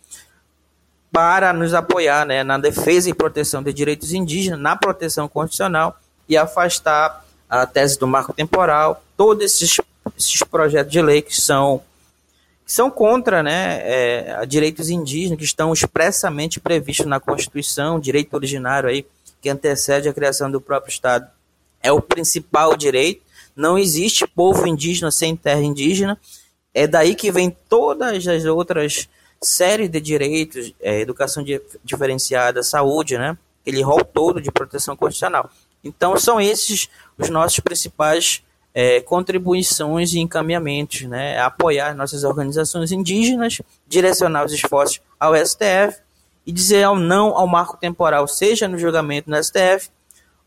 para 1.10 1.52
nos 1.52 1.74
apoiar 1.74 2.24
né, 2.26 2.42
na 2.42 2.58
defesa 2.58 3.08
e 3.10 3.14
proteção 3.14 3.62
de 3.62 3.72
direitos 3.72 4.12
indígenas, 4.12 4.58
na 4.58 4.74
proteção 4.76 5.28
constitucional 5.28 5.96
e 6.28 6.36
afastar 6.36 7.24
a 7.48 7.66
tese 7.66 7.98
do 7.98 8.06
marco 8.06 8.32
temporal, 8.32 9.02
todos 9.14 9.44
esses, 9.44 9.78
esses 10.18 10.42
projetos 10.42 10.90
de 10.90 11.02
lei 11.02 11.20
que 11.20 11.38
são, 11.38 11.82
que 12.64 12.72
são 12.72 12.90
contra 12.90 13.42
né, 13.42 13.80
é, 13.82 14.46
direitos 14.46 14.90
indígenas, 14.90 15.38
que 15.38 15.44
estão 15.44 15.72
expressamente 15.72 16.60
previstos 16.60 17.06
na 17.06 17.20
Constituição, 17.20 17.98
direito 18.00 18.34
originário 18.34 18.88
aí, 18.88 19.04
que 19.40 19.48
antecede 19.48 20.08
a 20.08 20.14
criação 20.14 20.50
do 20.50 20.60
próprio 20.60 20.90
Estado, 20.90 21.28
é 21.82 21.90
o 21.90 22.00
principal 22.00 22.76
direito. 22.76 23.22
Não 23.56 23.76
existe 23.76 24.26
povo 24.26 24.66
indígena 24.66 25.10
sem 25.10 25.34
terra 25.34 25.60
indígena. 25.60 26.18
É 26.72 26.86
daí 26.86 27.14
que 27.14 27.30
vem 27.30 27.54
todas 27.68 28.26
as 28.26 28.44
outras 28.44 29.08
série 29.42 29.88
de 29.88 30.00
direitos, 30.00 30.72
é, 30.80 31.00
educação 31.00 31.44
diferenciada, 31.84 32.62
saúde, 32.62 33.18
né? 33.18 33.36
Aquele 33.60 33.82
rol 33.82 34.04
todo 34.04 34.40
de 34.40 34.50
proteção 34.52 34.96
constitucional. 34.96 35.50
Então, 35.82 36.16
são 36.16 36.40
esses 36.40 36.88
os 37.18 37.28
nossos 37.28 37.58
principais 37.60 38.42
é, 38.74 39.00
contribuições 39.00 40.12
e 40.14 40.20
encaminhamentos, 40.20 41.02
né? 41.02 41.38
Apoiar 41.38 41.94
nossas 41.94 42.24
organizações 42.24 42.92
indígenas, 42.92 43.60
direcionar 43.86 44.44
os 44.44 44.52
esforços 44.52 45.00
ao 45.18 45.34
STF 45.36 46.00
e 46.46 46.52
dizer 46.52 46.84
ao 46.84 46.96
não 46.96 47.36
ao 47.36 47.46
marco 47.46 47.76
temporal, 47.76 48.26
seja 48.26 48.66
no 48.66 48.78
julgamento 48.78 49.30
no 49.30 49.42
STF 49.42 49.90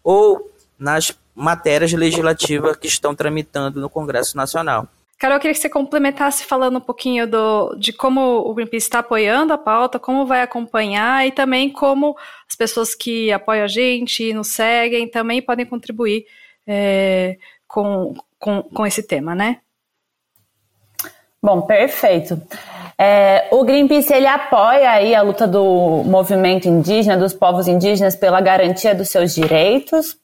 ou 0.03 0.51
nas 0.77 1.17
matérias 1.33 1.91
legislativas 1.93 2.75
que 2.77 2.87
estão 2.87 3.15
tramitando 3.15 3.79
no 3.79 3.89
Congresso 3.89 4.35
Nacional. 4.35 4.87
Carol, 5.17 5.37
eu 5.37 5.39
queria 5.39 5.53
que 5.53 5.61
você 5.61 5.69
complementasse 5.69 6.43
falando 6.43 6.77
um 6.77 6.81
pouquinho 6.81 7.25
do, 7.25 7.73
de 7.75 7.93
como 7.93 8.39
o 8.39 8.53
Greenpeace 8.53 8.87
está 8.87 8.99
apoiando 8.99 9.53
a 9.53 9.57
pauta, 9.57 9.97
como 9.97 10.25
vai 10.25 10.41
acompanhar 10.41 11.25
e 11.25 11.31
também 11.31 11.69
como 11.71 12.17
as 12.49 12.55
pessoas 12.55 12.93
que 12.93 13.31
apoiam 13.31 13.63
a 13.63 13.67
gente 13.67 14.23
e 14.23 14.33
nos 14.33 14.49
seguem 14.49 15.07
também 15.07 15.41
podem 15.41 15.65
contribuir 15.65 16.25
é, 16.67 17.37
com, 17.75 18.15
com, 18.39 18.63
com 18.63 18.87
esse 18.87 19.03
tema, 19.03 19.35
né? 19.35 19.57
Bom, 21.43 21.61
perfeito. 21.63 22.41
É, 22.97 23.49
o 23.51 23.65
Greenpeace 23.65 24.13
ele 24.13 24.25
apoia 24.25 24.91
aí 24.91 25.13
a 25.13 25.21
luta 25.21 25.45
do 25.45 26.01
movimento 26.05 26.69
indígena, 26.69 27.17
dos 27.17 27.33
povos 27.33 27.67
indígenas 27.67 28.15
pela 28.15 28.39
garantia 28.39 28.95
dos 28.95 29.09
seus 29.09 29.35
direitos 29.35 30.17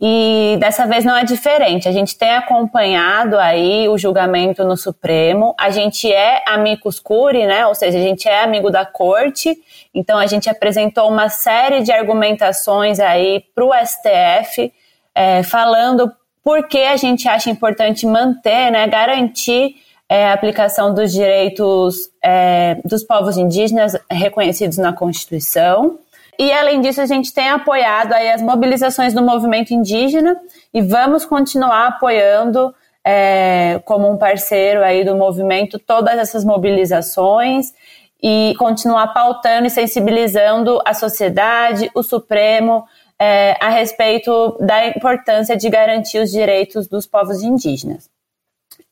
e 0.00 0.56
dessa 0.58 0.86
vez 0.86 1.04
não 1.04 1.14
é 1.14 1.24
diferente. 1.24 1.86
A 1.86 1.92
gente 1.92 2.16
tem 2.16 2.30
acompanhado 2.30 3.36
aí 3.36 3.86
o 3.86 3.98
julgamento 3.98 4.64
no 4.64 4.76
Supremo. 4.76 5.54
A 5.60 5.68
gente 5.68 6.10
é 6.10 6.42
amicus 6.46 6.98
curi, 6.98 7.46
né? 7.46 7.66
Ou 7.66 7.74
seja, 7.74 7.98
a 7.98 8.02
gente 8.02 8.26
é 8.26 8.42
amigo 8.42 8.70
da 8.70 8.86
corte. 8.86 9.54
Então 9.92 10.18
a 10.18 10.26
gente 10.26 10.48
apresentou 10.48 11.06
uma 11.10 11.28
série 11.28 11.82
de 11.82 11.92
argumentações 11.92 12.98
aí 12.98 13.44
para 13.54 13.64
o 13.64 13.74
STF, 13.74 14.72
é, 15.14 15.42
falando 15.42 16.10
por 16.48 16.66
que 16.66 16.78
a 16.78 16.96
gente 16.96 17.28
acha 17.28 17.50
importante 17.50 18.06
manter, 18.06 18.70
né, 18.70 18.88
garantir 18.88 19.76
é, 20.08 20.28
a 20.28 20.32
aplicação 20.32 20.94
dos 20.94 21.12
direitos 21.12 22.08
é, 22.24 22.78
dos 22.86 23.04
povos 23.04 23.36
indígenas 23.36 23.94
reconhecidos 24.10 24.78
na 24.78 24.90
Constituição. 24.90 25.98
E 26.38 26.50
além 26.50 26.80
disso, 26.80 27.02
a 27.02 27.04
gente 27.04 27.34
tem 27.34 27.50
apoiado 27.50 28.14
aí 28.14 28.30
as 28.30 28.40
mobilizações 28.40 29.12
do 29.12 29.20
movimento 29.20 29.74
indígena 29.74 30.40
e 30.72 30.80
vamos 30.80 31.26
continuar 31.26 31.86
apoiando 31.88 32.74
é, 33.04 33.78
como 33.84 34.10
um 34.10 34.16
parceiro 34.16 34.82
aí 34.82 35.04
do 35.04 35.14
movimento 35.14 35.78
todas 35.78 36.18
essas 36.18 36.46
mobilizações 36.46 37.74
e 38.22 38.54
continuar 38.58 39.08
pautando 39.08 39.66
e 39.66 39.70
sensibilizando 39.70 40.80
a 40.82 40.94
sociedade, 40.94 41.90
o 41.94 42.02
Supremo, 42.02 42.86
é, 43.20 43.56
a 43.60 43.68
respeito 43.68 44.56
da 44.60 44.86
importância 44.86 45.56
de 45.56 45.68
garantir 45.68 46.18
os 46.18 46.30
direitos 46.30 46.86
dos 46.86 47.06
povos 47.06 47.42
indígenas. 47.42 48.08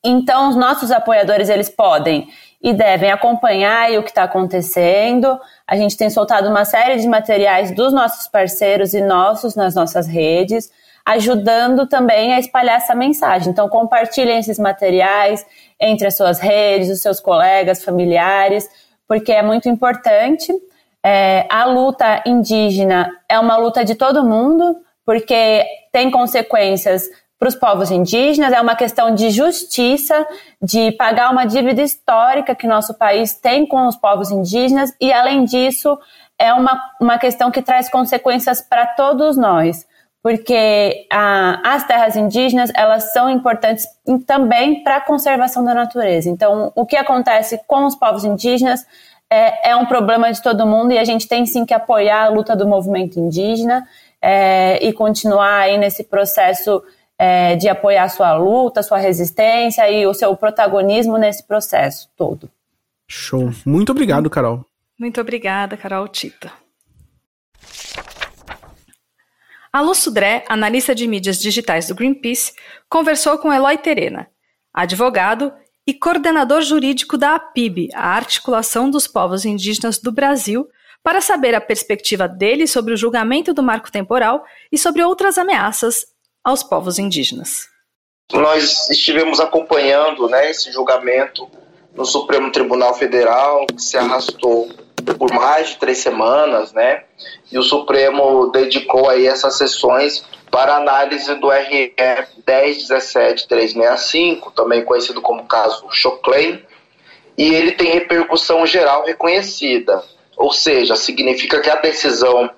Então, 0.03 0.49
os 0.49 0.55
nossos 0.55 0.91
apoiadores 0.91 1.49
eles 1.49 1.69
podem 1.69 2.29
e 2.61 2.73
devem 2.73 3.11
acompanhar 3.11 3.91
o 3.91 4.03
que 4.03 4.09
está 4.09 4.23
acontecendo. 4.23 5.39
A 5.65 5.75
gente 5.75 5.97
tem 5.97 6.09
soltado 6.09 6.49
uma 6.49 6.65
série 6.65 6.99
de 6.99 7.07
materiais 7.07 7.71
dos 7.71 7.93
nossos 7.93 8.27
parceiros 8.27 8.93
e 8.93 9.01
nossos 9.01 9.55
nas 9.55 9.75
nossas 9.75 10.07
redes, 10.07 10.71
ajudando 11.05 11.87
também 11.87 12.33
a 12.33 12.39
espalhar 12.39 12.77
essa 12.77 12.93
mensagem. 12.93 13.49
Então, 13.49 13.69
compartilhem 13.69 14.39
esses 14.39 14.59
materiais 14.59 15.45
entre 15.79 16.07
as 16.07 16.17
suas 16.17 16.39
redes, 16.39 16.89
os 16.89 17.01
seus 17.01 17.19
colegas, 17.19 17.83
familiares, 17.83 18.69
porque 19.07 19.31
é 19.31 19.41
muito 19.41 19.69
importante. 19.69 20.51
É, 21.09 21.47
a 21.49 21.63
luta 21.63 22.21
indígena 22.25 23.09
é 23.29 23.39
uma 23.39 23.55
luta 23.55 23.85
de 23.85 23.95
todo 23.95 24.25
mundo, 24.25 24.75
porque 25.05 25.65
tem 25.89 26.11
consequências 26.11 27.03
para 27.39 27.47
os 27.47 27.55
povos 27.55 27.89
indígenas, 27.91 28.51
é 28.51 28.59
uma 28.59 28.75
questão 28.75 29.15
de 29.15 29.29
justiça, 29.29 30.27
de 30.61 30.91
pagar 30.91 31.31
uma 31.31 31.45
dívida 31.45 31.81
histórica 31.81 32.53
que 32.53 32.67
nosso 32.67 32.93
país 32.93 33.33
tem 33.35 33.65
com 33.65 33.87
os 33.87 33.95
povos 33.95 34.31
indígenas, 34.31 34.93
e 34.99 35.13
além 35.13 35.45
disso, 35.45 35.97
é 36.37 36.51
uma, 36.51 36.77
uma 36.99 37.17
questão 37.17 37.51
que 37.51 37.61
traz 37.61 37.87
consequências 37.87 38.61
para 38.61 38.85
todos 38.85 39.37
nós, 39.37 39.87
porque 40.21 41.07
a, 41.09 41.61
as 41.73 41.85
terras 41.85 42.17
indígenas 42.17 42.69
elas 42.75 43.13
são 43.13 43.29
importantes 43.29 43.87
também 44.25 44.83
para 44.83 44.97
a 44.97 45.01
conservação 45.01 45.63
da 45.63 45.73
natureza. 45.73 46.29
Então, 46.29 46.73
o 46.75 46.85
que 46.85 46.97
acontece 46.97 47.61
com 47.65 47.85
os 47.85 47.95
povos 47.95 48.25
indígenas 48.25 48.85
é, 49.29 49.71
é, 49.71 49.75
um 49.75 49.85
problema 49.85 50.31
de 50.31 50.41
todo 50.41 50.65
mundo 50.65 50.91
e 50.91 50.97
a 50.97 51.03
gente 51.03 51.27
tem 51.27 51.45
sim 51.45 51.65
que 51.65 51.73
apoiar 51.73 52.25
a 52.25 52.29
luta 52.29 52.55
do 52.55 52.67
movimento 52.67 53.19
indígena 53.19 53.87
é, 54.21 54.85
e 54.85 54.93
continuar 54.93 55.61
aí 55.61 55.77
nesse 55.77 56.03
processo 56.03 56.81
é, 57.17 57.55
de 57.55 57.67
apoiar 57.67 58.07
sua 58.09 58.35
luta, 58.35 58.83
sua 58.83 58.97
resistência 58.97 59.89
e 59.89 60.05
o 60.05 60.13
seu 60.13 60.35
protagonismo 60.35 61.17
nesse 61.17 61.43
processo 61.43 62.09
todo. 62.15 62.49
Show. 63.07 63.51
Muito 63.65 63.91
obrigado, 63.91 64.29
Carol. 64.29 64.65
Muito 64.99 65.19
obrigada, 65.19 65.77
Carol 65.77 66.07
Tita. 66.07 66.51
A 69.71 69.81
Lu 69.81 69.93
Sudré, 69.93 70.43
analista 70.49 70.95
de 70.95 71.07
mídias 71.07 71.39
digitais 71.39 71.87
do 71.87 71.95
Greenpeace, 71.95 72.53
conversou 72.89 73.37
com 73.37 73.53
Eloy 73.53 73.77
Terena, 73.77 74.27
advogado 74.73 75.53
e 75.87 75.93
coordenador 75.93 76.61
jurídico 76.61 77.17
da 77.17 77.35
APIB, 77.35 77.89
a 77.93 78.09
Articulação 78.09 78.91
dos 78.91 79.07
Povos 79.07 79.45
Indígenas 79.45 79.97
do 79.97 80.11
Brasil, 80.11 80.67
para 81.01 81.21
saber 81.21 81.55
a 81.55 81.61
perspectiva 81.61 82.27
dele 82.27 82.67
sobre 82.67 82.93
o 82.93 82.97
julgamento 82.97 83.53
do 83.53 83.63
marco 83.63 83.89
temporal 83.89 84.43
e 84.69 84.77
sobre 84.77 85.01
outras 85.01 85.37
ameaças 85.37 86.05
aos 86.43 86.61
povos 86.61 86.99
indígenas. 86.99 87.69
Nós 88.33 88.89
estivemos 88.89 89.39
acompanhando 89.39 90.27
né, 90.27 90.51
esse 90.51 90.69
julgamento 90.69 91.49
no 91.95 92.03
Supremo 92.03 92.51
Tribunal 92.51 92.93
Federal, 92.93 93.65
que 93.67 93.81
se 93.81 93.97
arrastou 93.97 94.69
por 95.17 95.31
mais 95.33 95.69
de 95.69 95.77
três 95.77 95.99
semanas, 95.99 96.73
né? 96.73 97.05
E 97.49 97.57
o 97.57 97.63
Supremo 97.63 98.51
dedicou 98.51 99.09
aí 99.09 99.25
essas 99.25 99.57
sessões 99.57 100.25
para 100.51 100.75
análise 100.75 101.33
do 101.35 101.49
RE 101.49 101.93
10.17.365, 102.45 104.51
também 104.53 104.83
conhecido 104.83 105.21
como 105.21 105.45
caso 105.45 105.87
Choclen, 105.91 106.61
e 107.37 107.53
ele 107.53 107.73
tem 107.73 107.91
repercussão 107.91 108.65
geral 108.65 109.05
reconhecida, 109.05 110.03
ou 110.35 110.51
seja, 110.51 110.95
significa 110.95 111.59
que 111.59 111.69
a 111.69 111.75
decisão 111.75 112.49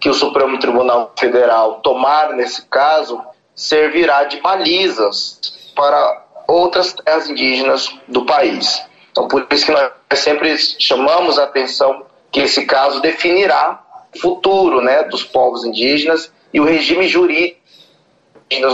que 0.00 0.08
o 0.08 0.14
Supremo 0.14 0.58
Tribunal 0.58 1.12
Federal 1.18 1.80
tomar 1.80 2.32
nesse 2.32 2.62
caso 2.66 3.20
servirá 3.54 4.24
de 4.24 4.40
balizas 4.40 5.70
para 5.74 6.24
outras 6.46 6.92
terras 6.92 7.28
indígenas 7.28 7.92
do 8.06 8.24
país. 8.24 8.80
Então, 9.10 9.26
por 9.26 9.46
isso 9.50 9.66
que 9.66 9.72
nós 9.72 9.90
sempre 10.14 10.56
chamamos 10.56 11.38
a 11.38 11.44
atenção 11.44 12.06
que 12.30 12.40
esse 12.40 12.64
caso 12.64 13.00
definirá 13.00 13.82
o 14.14 14.20
futuro 14.20 14.80
né, 14.80 15.02
dos 15.04 15.24
povos 15.24 15.64
indígenas 15.64 16.32
e 16.52 16.60
o 16.60 16.64
regime 16.64 17.06
jurídico 17.06 17.58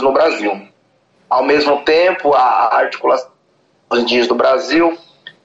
no 0.02 0.12
Brasil. 0.12 0.68
Ao 1.28 1.42
mesmo 1.42 1.82
tempo, 1.82 2.32
a 2.32 2.76
articulação 2.76 3.30
dos 3.90 4.00
indígenas 4.00 4.28
do 4.28 4.34
Brasil 4.34 4.96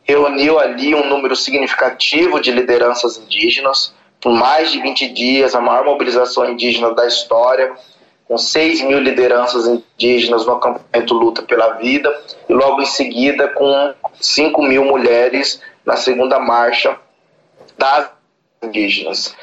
reuniu 0.04 0.60
ali 0.60 0.96
um 0.96 1.08
número 1.08 1.36
significativo 1.36 2.40
de 2.40 2.52
lideranças 2.52 3.18
indígenas, 3.18 3.94
por 4.20 4.34
mais 4.34 4.72
de 4.72 4.82
20 4.82 5.10
dias, 5.10 5.56
a 5.56 5.62
maior 5.62 5.86
mobilização 5.86 6.50
indígena 6.50 6.94
da 6.94 7.08
história, 7.08 7.74
com 8.28 8.38
6 8.38 8.82
mil 8.82 9.00
lideranças 9.00 9.68
indígenas 9.68 10.46
no 10.46 10.54
acampamento 10.54 11.14
Luta 11.14 11.42
pela 11.42 11.74
Vida, 11.74 12.12
e 12.48 12.54
logo 12.54 12.82
em 12.82 12.86
seguida 12.86 13.48
com 13.50 13.94
5 14.20 14.62
mil 14.62 14.86
mulheres 14.86 15.62
na 15.86 15.96
segunda 15.96 16.40
marcha 16.40 16.98
das 17.78 18.10
indígenas. 18.62 19.36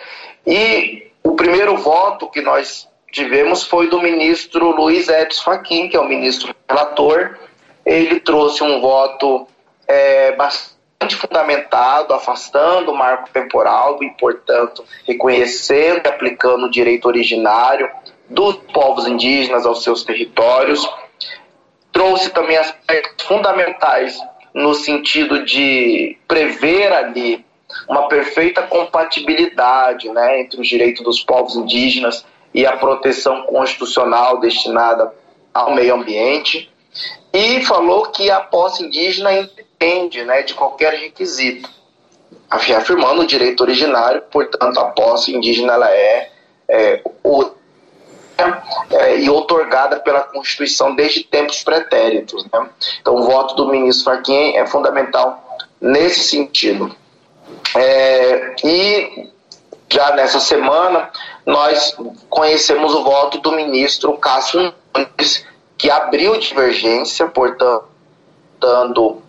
E 0.47 1.06
o 1.27 1.35
primeiro 1.35 1.77
voto 1.77 2.29
que 2.29 2.41
nós 2.41 2.89
tivemos 3.11 3.65
foi 3.65 3.89
do 3.89 4.01
ministro 4.01 4.71
Luiz 4.71 5.09
Edson 5.09 5.43
Fachin, 5.43 5.89
que 5.89 5.97
é 5.97 6.01
o 6.01 6.09
ministro 6.09 6.55
relator. 6.69 7.37
Ele 7.85 8.21
trouxe 8.21 8.63
um 8.63 8.81
voto 8.81 9.47
é, 9.89 10.33
bastante 10.37 11.17
fundamentado, 11.17 12.15
afastando 12.15 12.93
o 12.93 12.97
marco 12.97 13.29
temporal 13.31 14.03
e, 14.05 14.11
portanto, 14.11 14.85
reconhecendo 15.05 16.03
e 16.05 16.09
aplicando 16.09 16.67
o 16.67 16.71
direito 16.71 17.07
originário 17.07 17.91
dos 18.31 18.57
povos 18.73 19.09
indígenas 19.09 19.67
aos 19.67 19.83
seus 19.83 20.05
territórios. 20.05 20.89
Trouxe 21.91 22.31
também 22.31 22.57
aspectos 22.57 23.27
fundamentais 23.27 24.17
no 24.55 24.75
sentido 24.75 25.45
de 25.45 26.17
prever 26.29 26.93
ali 26.93 27.46
uma 27.89 28.09
perfeita 28.09 28.63
compatibilidade 28.63 30.09
né, 30.11 30.41
entre 30.41 30.61
os 30.61 30.69
direitos 30.69 31.05
dos 31.05 31.23
povos 31.23 31.57
indígenas 31.57 32.25
e 32.55 32.67
a 32.67 32.77
proteção 32.77 33.43
constitucional 33.43 34.39
destinada 34.39 35.13
ao 35.53 35.75
meio 35.75 35.95
ambiente. 35.95 36.71
E 37.33 37.63
falou 37.65 38.07
que 38.07 38.31
a 38.31 38.41
posse 38.41 38.85
indígena 38.85 39.33
independe 39.33 40.25
né, 40.25 40.43
de 40.43 40.55
qualquer 40.55 40.95
requisito, 40.95 41.69
afirmando 42.49 43.23
o 43.23 43.27
direito 43.27 43.61
originário, 43.61 44.23
portanto, 44.31 44.79
a 44.79 44.87
posse 44.87 45.35
indígena 45.35 45.75
ela 45.75 45.91
é, 45.91 46.31
é, 46.69 47.03
o, 47.23 47.51
é, 48.91 49.19
e 49.19 49.29
otorgada 49.29 50.01
pela 50.01 50.21
Constituição 50.21 50.95
desde 50.95 51.25
tempos 51.25 51.63
pretéritos. 51.63 52.45
Né? 52.51 52.69
Então, 53.01 53.17
o 53.17 53.25
voto 53.25 53.55
do 53.55 53.69
ministro 53.69 54.05
Fachin 54.05 54.57
é 54.57 54.67
fundamental 54.67 55.59
nesse 55.81 56.21
sentido. 56.21 56.95
É, 57.75 58.55
e 58.65 59.31
já 59.91 60.15
nessa 60.15 60.41
semana 60.41 61.11
nós 61.45 61.97
conhecemos 62.29 62.95
o 62.95 63.05
voto 63.05 63.39
do 63.39 63.53
ministro 63.53 64.17
Cássio 64.19 64.73
Nunes, 64.95 65.45
que 65.79 65.91
abriu 65.91 66.39
divergência, 66.39 67.27
portanto, 67.27 67.85
dando 68.59 69.23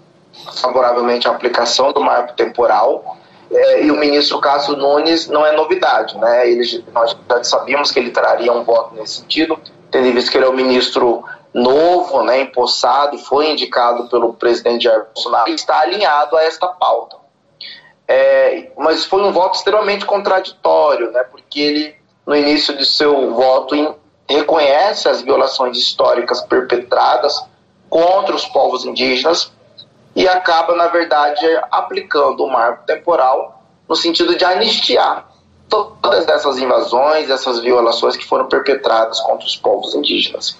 favoravelmente 0.61 1.27
a 1.27 1.31
aplicação 1.31 1.91
do 1.91 2.01
marco 2.01 2.33
temporal. 2.33 3.17
É, 3.49 3.83
e 3.83 3.91
o 3.91 3.97
ministro 3.97 4.39
Cássio 4.39 4.75
Nunes 4.75 5.27
não 5.27 5.45
é 5.45 5.53
novidade, 5.53 6.17
né? 6.17 6.49
Ele, 6.49 6.83
nós 6.93 7.15
já 7.29 7.43
sabíamos 7.43 7.91
que 7.91 7.99
ele 7.99 8.11
traria 8.11 8.51
um 8.51 8.63
voto 8.63 8.95
nesse 8.95 9.19
sentido, 9.19 9.57
tendo 9.89 10.11
visto 10.13 10.31
que 10.31 10.37
ele 10.37 10.45
é 10.45 10.49
o 10.49 10.53
ministro 10.53 11.23
novo, 11.53 12.23
né, 12.23 12.41
empossado, 12.41 13.17
foi 13.17 13.49
indicado 13.49 14.07
pelo 14.09 14.33
presidente 14.33 14.83
Jair 14.83 15.05
Bolsonaro 15.05 15.49
e 15.49 15.55
está 15.55 15.79
alinhado 15.79 16.35
a 16.37 16.43
esta 16.43 16.67
pauta. 16.67 17.17
É, 18.07 18.71
mas 18.77 19.03
foi 19.03 19.21
um 19.21 19.31
voto 19.31 19.55
extremamente 19.55 20.05
contraditório, 20.05 21.11
né, 21.11 21.23
porque 21.23 21.59
ele, 21.59 21.95
no 22.25 22.35
início 22.35 22.75
de 22.77 22.85
seu 22.85 23.33
voto, 23.33 23.75
in, 23.75 23.93
reconhece 24.29 25.09
as 25.09 25.21
violações 25.21 25.77
históricas 25.77 26.41
perpetradas 26.41 27.43
contra 27.89 28.35
os 28.35 28.45
povos 28.45 28.85
indígenas 28.85 29.51
e 30.15 30.27
acaba, 30.27 30.75
na 30.75 30.87
verdade, 30.87 31.45
aplicando 31.71 32.43
o 32.43 32.49
marco 32.49 32.85
temporal 32.85 33.63
no 33.87 33.95
sentido 33.95 34.35
de 34.35 34.43
anistiar 34.43 35.29
todas 35.69 36.27
essas 36.27 36.57
invasões, 36.57 37.29
essas 37.29 37.59
violações 37.59 38.15
que 38.15 38.25
foram 38.25 38.47
perpetradas 38.47 39.19
contra 39.19 39.45
os 39.45 39.55
povos 39.55 39.93
indígenas. 39.95 40.57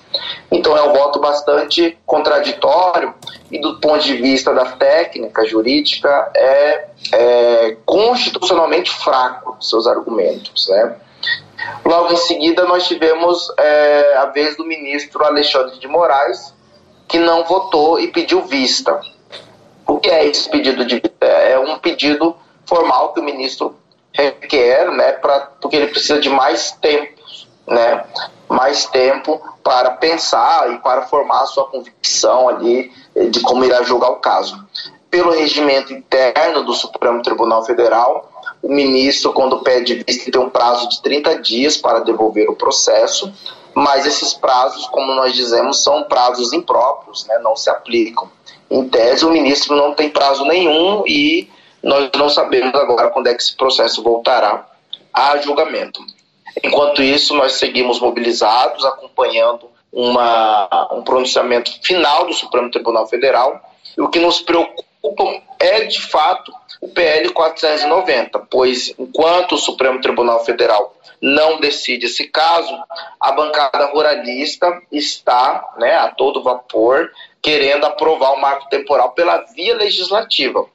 Então 0.52 0.76
é 0.78 0.82
um 0.82 0.94
voto 0.94 1.20
bastante 1.20 1.98
contraditório 2.06 3.14
e 3.52 3.60
do 3.60 3.80
ponto 3.80 4.04
de 4.04 4.16
vista 4.16 4.54
da 4.54 4.66
técnica 4.66 5.46
jurídica 5.46 6.32
é, 6.36 6.88
é 7.14 7.78
constitucionalmente 7.86 8.92
fraco 8.92 9.58
seus 9.62 9.88
argumentos, 9.88 10.68
né? 10.70 10.96
Logo 11.84 12.14
em 12.14 12.18
seguida 12.18 12.66
nós 12.66 12.88
tivemos 12.88 13.52
é, 13.58 14.18
a 14.18 14.26
vez 14.26 14.56
do 14.58 14.66
ministro 14.66 15.24
Alexandre 15.24 15.80
de 15.80 15.88
Moraes 15.88 16.54
que 17.08 17.18
não 17.18 17.46
votou 17.46 18.00
e 18.00 18.10
pediu 18.10 18.42
vista. 18.42 19.00
O 19.88 19.98
que 19.98 20.10
é 20.10 20.26
esse 20.26 20.50
pedido 20.50 20.86
de 20.86 20.96
vista? 20.96 21.26
É 21.26 21.58
um 21.58 21.80
pedido 21.80 22.36
formal 22.66 23.14
que 23.14 23.22
o 23.22 23.24
ministro 23.24 23.76
requer, 24.14 24.92
né, 24.92 25.14
pra, 25.14 25.52
porque 25.62 25.76
ele 25.76 25.88
precisa 25.88 26.20
de 26.20 26.30
mais 26.30 26.72
tempo, 26.72 27.17
né, 27.68 28.06
mais 28.48 28.86
tempo 28.86 29.42
para 29.64 29.92
pensar 29.92 30.74
e 30.74 30.78
para 30.80 31.04
formar 31.04 31.42
a 31.42 31.46
sua 31.46 31.68
convicção 31.68 32.48
ali 32.48 32.92
de 33.30 33.42
como 33.42 33.66
irá 33.66 33.84
julgar 33.84 34.12
o 34.12 34.18
caso. 34.18 34.58
Pelo 35.10 35.32
regimento 35.32 35.94
interno 35.94 36.64
do 36.64 36.74
Supremo 36.74 37.22
Tribunal 37.22 37.64
Federal, 37.66 38.32
o 38.62 38.70
ministro, 38.70 39.34
quando 39.34 39.60
pede 39.60 40.04
vista, 40.06 40.32
tem 40.32 40.42
um 40.42 40.50
prazo 40.50 40.90
de 40.90 41.02
30 41.02 41.40
dias 41.40 41.78
para 41.78 42.00
devolver 42.00 42.50
o 42.50 42.56
processo, 42.56 43.32
mas 43.74 44.06
esses 44.06 44.34
prazos, 44.34 44.88
como 44.88 45.14
nós 45.14 45.34
dizemos, 45.34 45.84
são 45.84 46.04
prazos 46.04 46.54
impróprios, 46.54 47.26
né, 47.28 47.38
não 47.40 47.56
se 47.56 47.70
aplicam. 47.70 48.30
Em 48.70 48.88
tese, 48.90 49.26
o 49.26 49.32
ministro 49.32 49.76
não 49.76 49.94
tem 49.94 50.10
prazo 50.10 50.44
nenhum 50.46 51.04
e 51.06 51.50
nós 51.82 52.10
não 52.18 52.30
sabemos 52.30 52.74
agora 52.76 53.10
quando 53.10 53.28
é 53.28 53.34
que 53.34 53.42
esse 53.42 53.56
processo 53.56 54.04
voltará 54.04 54.66
a 55.14 55.38
julgamento. 55.38 56.02
Enquanto 56.64 57.02
isso, 57.02 57.36
nós 57.36 57.54
seguimos 57.54 58.00
mobilizados, 58.00 58.84
acompanhando 58.86 59.70
uma, 59.92 60.90
um 60.92 61.04
pronunciamento 61.04 61.72
final 61.82 62.26
do 62.26 62.34
Supremo 62.34 62.70
Tribunal 62.70 63.08
Federal. 63.08 63.62
E 63.98 64.02
o 64.02 64.10
que 64.10 64.20
nos 64.20 64.42
preocupa 64.42 64.84
é, 65.60 65.86
de 65.86 66.02
fato, 66.02 66.52
o 66.82 66.88
PL 66.90 67.30
490, 67.30 68.40
pois 68.50 68.94
enquanto 68.98 69.54
o 69.54 69.58
Supremo 69.58 70.00
Tribunal 70.02 70.44
Federal 70.44 70.96
não 71.22 71.60
decide 71.60 72.06
esse 72.06 72.26
caso, 72.26 72.72
a 73.20 73.32
bancada 73.32 73.86
ruralista 73.88 74.82
está 74.92 75.74
né, 75.78 75.96
a 75.96 76.10
todo 76.10 76.44
vapor 76.44 77.10
querendo 77.42 77.86
aprovar 77.86 78.34
o 78.34 78.42
marco 78.42 78.70
temporal 78.70 79.12
pela 79.12 79.38
via 79.56 79.76
legislativa, 79.76 80.66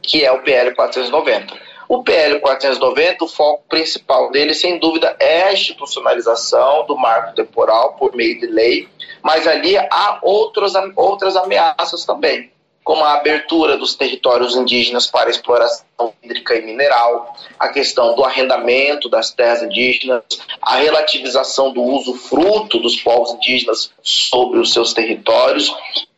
que 0.00 0.24
é 0.24 0.30
o 0.30 0.42
PL 0.42 0.74
490. 0.74 1.71
O 1.92 2.02
PL 2.02 2.40
490, 2.40 3.22
o 3.22 3.28
foco 3.28 3.64
principal 3.68 4.30
dele, 4.30 4.54
sem 4.54 4.78
dúvida, 4.78 5.14
é 5.20 5.42
a 5.42 5.52
institucionalização 5.52 6.86
do 6.86 6.96
marco 6.96 7.34
temporal 7.34 7.96
por 7.98 8.16
meio 8.16 8.40
de 8.40 8.46
lei, 8.46 8.88
mas 9.22 9.46
ali 9.46 9.76
há 9.76 10.18
outros, 10.22 10.72
outras 10.96 11.36
ameaças 11.36 12.06
também 12.06 12.50
como 12.82 13.04
a 13.04 13.12
abertura 13.12 13.76
dos 13.76 13.94
territórios 13.94 14.56
indígenas 14.56 15.06
para 15.06 15.30
exploração 15.30 16.14
hídrica 16.22 16.56
e 16.56 16.62
mineral, 16.62 17.36
a 17.58 17.68
questão 17.68 18.16
do 18.16 18.24
arrendamento 18.24 19.08
das 19.08 19.30
terras 19.30 19.62
indígenas, 19.62 20.24
a 20.60 20.76
relativização 20.76 21.72
do 21.72 21.82
uso 21.82 22.14
fruto 22.14 22.80
dos 22.80 22.96
povos 22.96 23.34
indígenas 23.34 23.92
sobre 24.02 24.58
os 24.58 24.72
seus 24.72 24.94
territórios. 24.94 25.72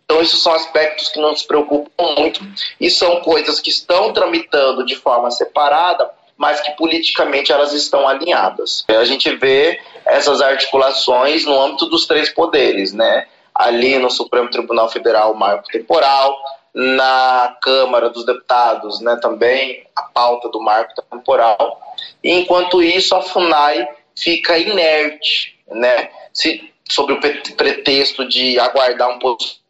Então, 0.05 0.21
esses 0.21 0.41
são 0.41 0.53
aspectos 0.53 1.09
que 1.09 1.21
nos 1.21 1.43
preocupam 1.43 2.15
muito 2.19 2.41
e 2.81 2.91
são 2.91 3.21
coisas 3.21 3.61
que 3.61 3.71
estão 3.71 4.13
tramitando 4.13 4.85
de 4.85 4.97
forma 4.97 5.31
separada, 5.31 6.11
mas 6.37 6.61
que 6.61 6.73
politicamente 6.73 7.53
elas 7.53 7.73
estão 7.73 8.07
alinhadas. 8.07 8.85
A 8.89 9.05
gente 9.05 9.35
vê 9.37 9.81
essas 10.05 10.41
articulações 10.43 11.45
no 11.45 11.59
âmbito 11.59 11.87
dos 11.87 12.07
três 12.07 12.29
poderes, 12.29 12.93
né? 12.93 13.27
ali 13.55 13.99
no 13.99 14.11
Supremo 14.11 14.51
Tribunal 14.51 14.89
Federal 14.89 15.33
o 15.33 15.37
marco 15.37 15.69
temporal, 15.69 16.37
na 16.75 17.57
Câmara 17.63 18.11
dos 18.11 18.27
Deputados 18.27 19.01
né, 19.01 19.17
também 19.23 19.87
a 19.95 20.03
pauta 20.03 20.49
do 20.49 20.61
marco 20.61 20.93
temporal. 21.09 21.81
E, 22.23 22.33
enquanto 22.33 22.83
isso, 22.83 23.15
a 23.15 23.23
FUNAI 23.23 23.87
fica 24.17 24.59
inerte, 24.59 25.57
né, 25.69 26.11
se, 26.33 26.73
sobre 26.91 27.15
o 27.15 27.21
pretexto 27.21 28.27
de 28.29 28.59
aguardar 28.59 29.09
um 29.11 29.21
posicionamento 29.21 29.64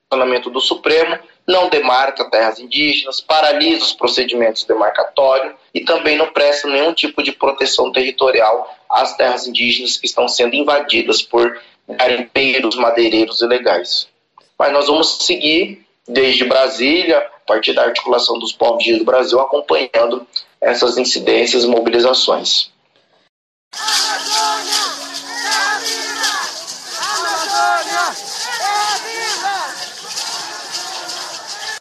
do 0.50 0.60
Supremo, 0.60 1.18
não 1.46 1.68
demarca 1.68 2.30
terras 2.30 2.58
indígenas, 2.58 3.20
paralisa 3.20 3.84
os 3.84 3.92
procedimentos 3.92 4.64
demarcatórios 4.64 5.54
e 5.74 5.80
também 5.80 6.16
não 6.16 6.28
presta 6.28 6.68
nenhum 6.68 6.92
tipo 6.92 7.22
de 7.22 7.32
proteção 7.32 7.92
territorial 7.92 8.74
às 8.88 9.16
terras 9.16 9.46
indígenas 9.46 9.96
que 9.96 10.06
estão 10.06 10.26
sendo 10.28 10.54
invadidas 10.54 11.22
por 11.22 11.60
garimpeiros, 11.88 12.76
madeireiros 12.76 13.40
ilegais. 13.40 14.08
Mas 14.58 14.72
nós 14.72 14.86
vamos 14.86 15.18
seguir 15.18 15.84
desde 16.06 16.44
Brasília, 16.44 17.18
a 17.18 17.46
partir 17.46 17.72
da 17.72 17.84
articulação 17.84 18.38
dos 18.38 18.52
povos 18.52 18.84
do 18.84 19.04
Brasil, 19.04 19.40
acompanhando 19.40 20.26
essas 20.60 20.96
incidências 20.96 21.64
e 21.64 21.66
mobilizações. 21.66 22.70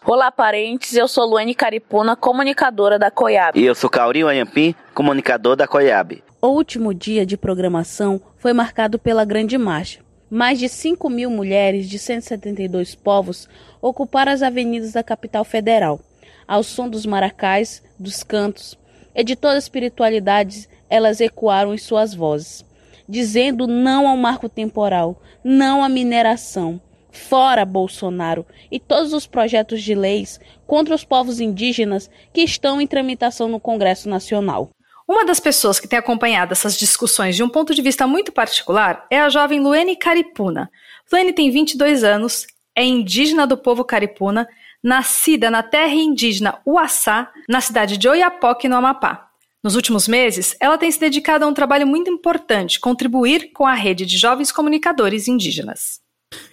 Olá, 0.05 0.29
parentes. 0.29 0.93
Eu 0.97 1.07
sou 1.07 1.25
Luane 1.25 1.55
Caripuna, 1.55 2.13
comunicadora 2.13 2.99
da 2.99 3.09
COIAB. 3.09 3.57
E 3.57 3.65
eu 3.65 3.73
sou 3.73 3.89
Caurinho 3.89 4.27
Anhampim, 4.27 4.75
comunicador 4.93 5.55
da 5.55 5.65
COIAB. 5.65 6.21
O 6.41 6.47
último 6.47 6.93
dia 6.93 7.25
de 7.25 7.37
programação 7.37 8.21
foi 8.37 8.51
marcado 8.51 8.99
pela 8.99 9.23
Grande 9.23 9.57
Marcha. 9.57 10.01
Mais 10.29 10.59
de 10.59 10.67
5 10.67 11.09
mil 11.09 11.29
mulheres 11.29 11.87
de 11.87 11.97
172 11.97 12.95
povos 12.95 13.47
ocuparam 13.81 14.33
as 14.33 14.41
avenidas 14.41 14.91
da 14.91 15.03
capital 15.03 15.45
federal, 15.45 16.01
ao 16.45 16.63
som 16.63 16.89
dos 16.89 17.05
maracais, 17.05 17.81
dos 17.97 18.23
cantos 18.23 18.77
e 19.15 19.23
de 19.23 19.37
toda 19.37 19.55
a 19.55 19.59
espiritualidade, 19.59 20.67
elas 20.89 21.21
ecoaram 21.21 21.73
em 21.73 21.77
suas 21.77 22.13
vozes, 22.13 22.65
dizendo 23.07 23.67
não 23.67 24.05
ao 24.05 24.17
marco 24.17 24.49
temporal, 24.49 25.21
não 25.41 25.81
à 25.81 25.87
mineração, 25.87 26.81
fora 27.13 27.63
Bolsonaro 27.63 28.45
e 28.71 28.79
todos 28.79 29.13
os 29.13 29.25
projetos 29.25 29.81
de 29.81 29.95
leis 29.95 30.39
contra 30.67 30.93
os 30.93 31.05
povos 31.05 31.39
indígenas 31.39 32.09
que 32.33 32.41
estão 32.41 32.81
em 32.81 32.87
tramitação 32.87 33.47
no 33.47 33.59
Congresso 33.59 34.09
Nacional. 34.09 34.71
Uma 35.07 35.25
das 35.25 35.39
pessoas 35.39 35.79
que 35.79 35.87
tem 35.87 35.99
acompanhado 35.99 36.53
essas 36.53 36.77
discussões 36.77 37.35
de 37.35 37.43
um 37.43 37.49
ponto 37.49 37.75
de 37.75 37.81
vista 37.81 38.07
muito 38.07 38.31
particular 38.31 39.05
é 39.11 39.19
a 39.19 39.29
jovem 39.29 39.59
Luene 39.59 39.95
Caripuna. 39.95 40.71
Luene 41.11 41.33
tem 41.33 41.51
22 41.51 42.03
anos, 42.03 42.47
é 42.75 42.83
indígena 42.83 43.45
do 43.45 43.57
povo 43.57 43.83
Caripuna, 43.83 44.47
nascida 44.81 45.51
na 45.51 45.61
terra 45.61 45.93
indígena 45.93 46.59
Uaçá, 46.65 47.31
na 47.47 47.61
cidade 47.61 47.97
de 47.97 48.07
Oiapoque, 48.07 48.67
no 48.67 48.75
Amapá. 48.75 49.29
Nos 49.63 49.75
últimos 49.75 50.09
meses, 50.09 50.57
ela 50.59 50.77
tem 50.77 50.91
se 50.91 50.99
dedicado 50.99 51.45
a 51.45 51.47
um 51.47 51.53
trabalho 51.53 51.87
muito 51.87 52.11
importante, 52.11 52.81
contribuir 52.81 53.51
com 53.53 53.65
a 53.65 53.73
rede 53.73 54.05
de 54.05 54.17
jovens 54.17 54.51
comunicadores 54.51 55.27
indígenas. 55.27 56.02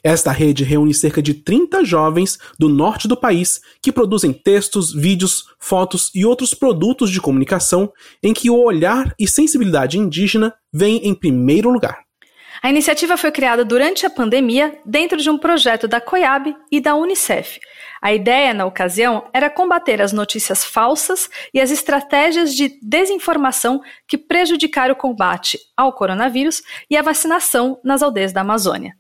Esta 0.03 0.33
rede 0.33 0.65
reúne 0.65 0.95
cerca 0.95 1.23
de 1.23 1.35
30 1.35 1.85
jovens 1.85 2.39
do 2.59 2.69
norte 2.69 3.07
do 3.07 3.17
país 3.17 3.61
que 3.83 3.93
produzem 3.93 4.33
textos, 4.33 4.93
vídeos, 4.93 5.45
fotos 5.59 6.11
e 6.15 6.25
outros 6.25 6.55
produtos 6.55 7.11
de 7.11 7.21
comunicação 7.21 7.93
em 8.23 8.33
que 8.33 8.51
o 8.51 8.63
olhar 8.63 9.15
e 9.19 9.29
sensibilidade 9.29 9.99
indígena 9.99 10.55
vêm 10.73 10.99
em 11.05 11.15
primeiro 11.15 11.71
lugar. 11.71 11.99
A 12.63 12.69
iniciativa 12.69 13.17
foi 13.17 13.33
criada 13.33 13.65
durante 13.65 14.05
a 14.05 14.11
pandemia 14.11 14.79
dentro 14.85 15.17
de 15.17 15.31
um 15.31 15.39
projeto 15.39 15.89
da 15.89 15.99
COIAB 15.99 16.55
e 16.71 16.79
da 16.79 16.95
Unicef. 16.95 17.59
A 18.03 18.13
ideia, 18.13 18.53
na 18.53 18.67
ocasião, 18.67 19.29
era 19.33 19.49
combater 19.49 20.03
as 20.03 20.13
notícias 20.13 20.63
falsas 20.63 21.31
e 21.55 21.61
as 21.61 21.71
estratégias 21.71 22.55
de 22.55 22.79
desinformação 22.83 23.81
que 24.07 24.19
prejudicaram 24.19 24.93
o 24.93 24.97
combate 24.97 25.59
ao 25.75 25.95
coronavírus 25.95 26.63
e 26.91 26.99
a 26.99 27.03
vacinação 27.03 27.81
nas 27.83 28.03
aldeias 28.03 28.33
da 28.33 28.43
Amazônia. 28.43 29.00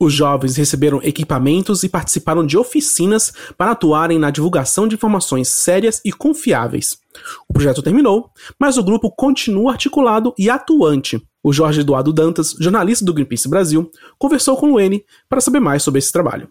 Os 0.00 0.12
jovens 0.12 0.56
receberam 0.56 1.00
equipamentos 1.02 1.84
e 1.84 1.88
participaram 1.88 2.44
de 2.44 2.58
oficinas 2.58 3.32
para 3.56 3.70
atuarem 3.70 4.18
na 4.18 4.30
divulgação 4.30 4.88
de 4.88 4.96
informações 4.96 5.48
sérias 5.48 6.00
e 6.04 6.12
confiáveis. 6.12 6.98
O 7.48 7.52
projeto 7.52 7.82
terminou, 7.82 8.30
mas 8.58 8.76
o 8.76 8.82
grupo 8.82 9.10
continua 9.10 9.72
articulado 9.72 10.34
e 10.38 10.50
atuante. 10.50 11.22
O 11.44 11.52
Jorge 11.52 11.80
Eduardo 11.80 12.12
Dantas, 12.12 12.56
jornalista 12.58 13.04
do 13.04 13.14
Greenpeace 13.14 13.48
Brasil, 13.48 13.90
conversou 14.18 14.56
com 14.56 14.66
Luene 14.66 15.04
para 15.28 15.40
saber 15.40 15.60
mais 15.60 15.82
sobre 15.82 15.98
esse 15.98 16.12
trabalho. 16.12 16.48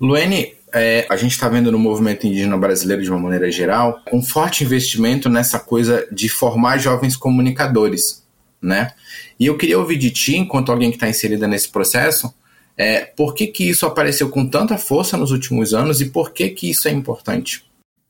Luene, 0.00 0.54
é, 0.72 1.06
a 1.10 1.16
gente 1.16 1.32
está 1.32 1.48
vendo 1.48 1.72
no 1.72 1.78
movimento 1.78 2.26
indígena 2.26 2.56
brasileiro 2.56 3.02
de 3.02 3.10
uma 3.10 3.18
maneira 3.18 3.50
geral 3.50 4.00
um 4.12 4.22
forte 4.22 4.64
investimento 4.64 5.28
nessa 5.28 5.58
coisa 5.58 6.06
de 6.12 6.28
formar 6.28 6.78
jovens 6.78 7.16
comunicadores, 7.16 8.19
né? 8.62 8.92
E 9.38 9.46
eu 9.46 9.56
queria 9.56 9.78
ouvir 9.78 9.96
de 9.96 10.10
ti, 10.10 10.36
enquanto 10.36 10.70
alguém 10.70 10.90
que 10.90 10.96
está 10.96 11.08
inserida 11.08 11.48
nesse 11.48 11.68
processo, 11.68 12.32
é, 12.76 13.04
por 13.04 13.34
que, 13.34 13.46
que 13.46 13.68
isso 13.68 13.86
apareceu 13.86 14.30
com 14.30 14.48
tanta 14.48 14.78
força 14.78 15.16
nos 15.16 15.30
últimos 15.30 15.74
anos 15.74 16.00
e 16.00 16.10
por 16.10 16.32
que, 16.32 16.48
que 16.50 16.70
isso 16.70 16.88
é 16.88 16.90
importante? 16.90 17.64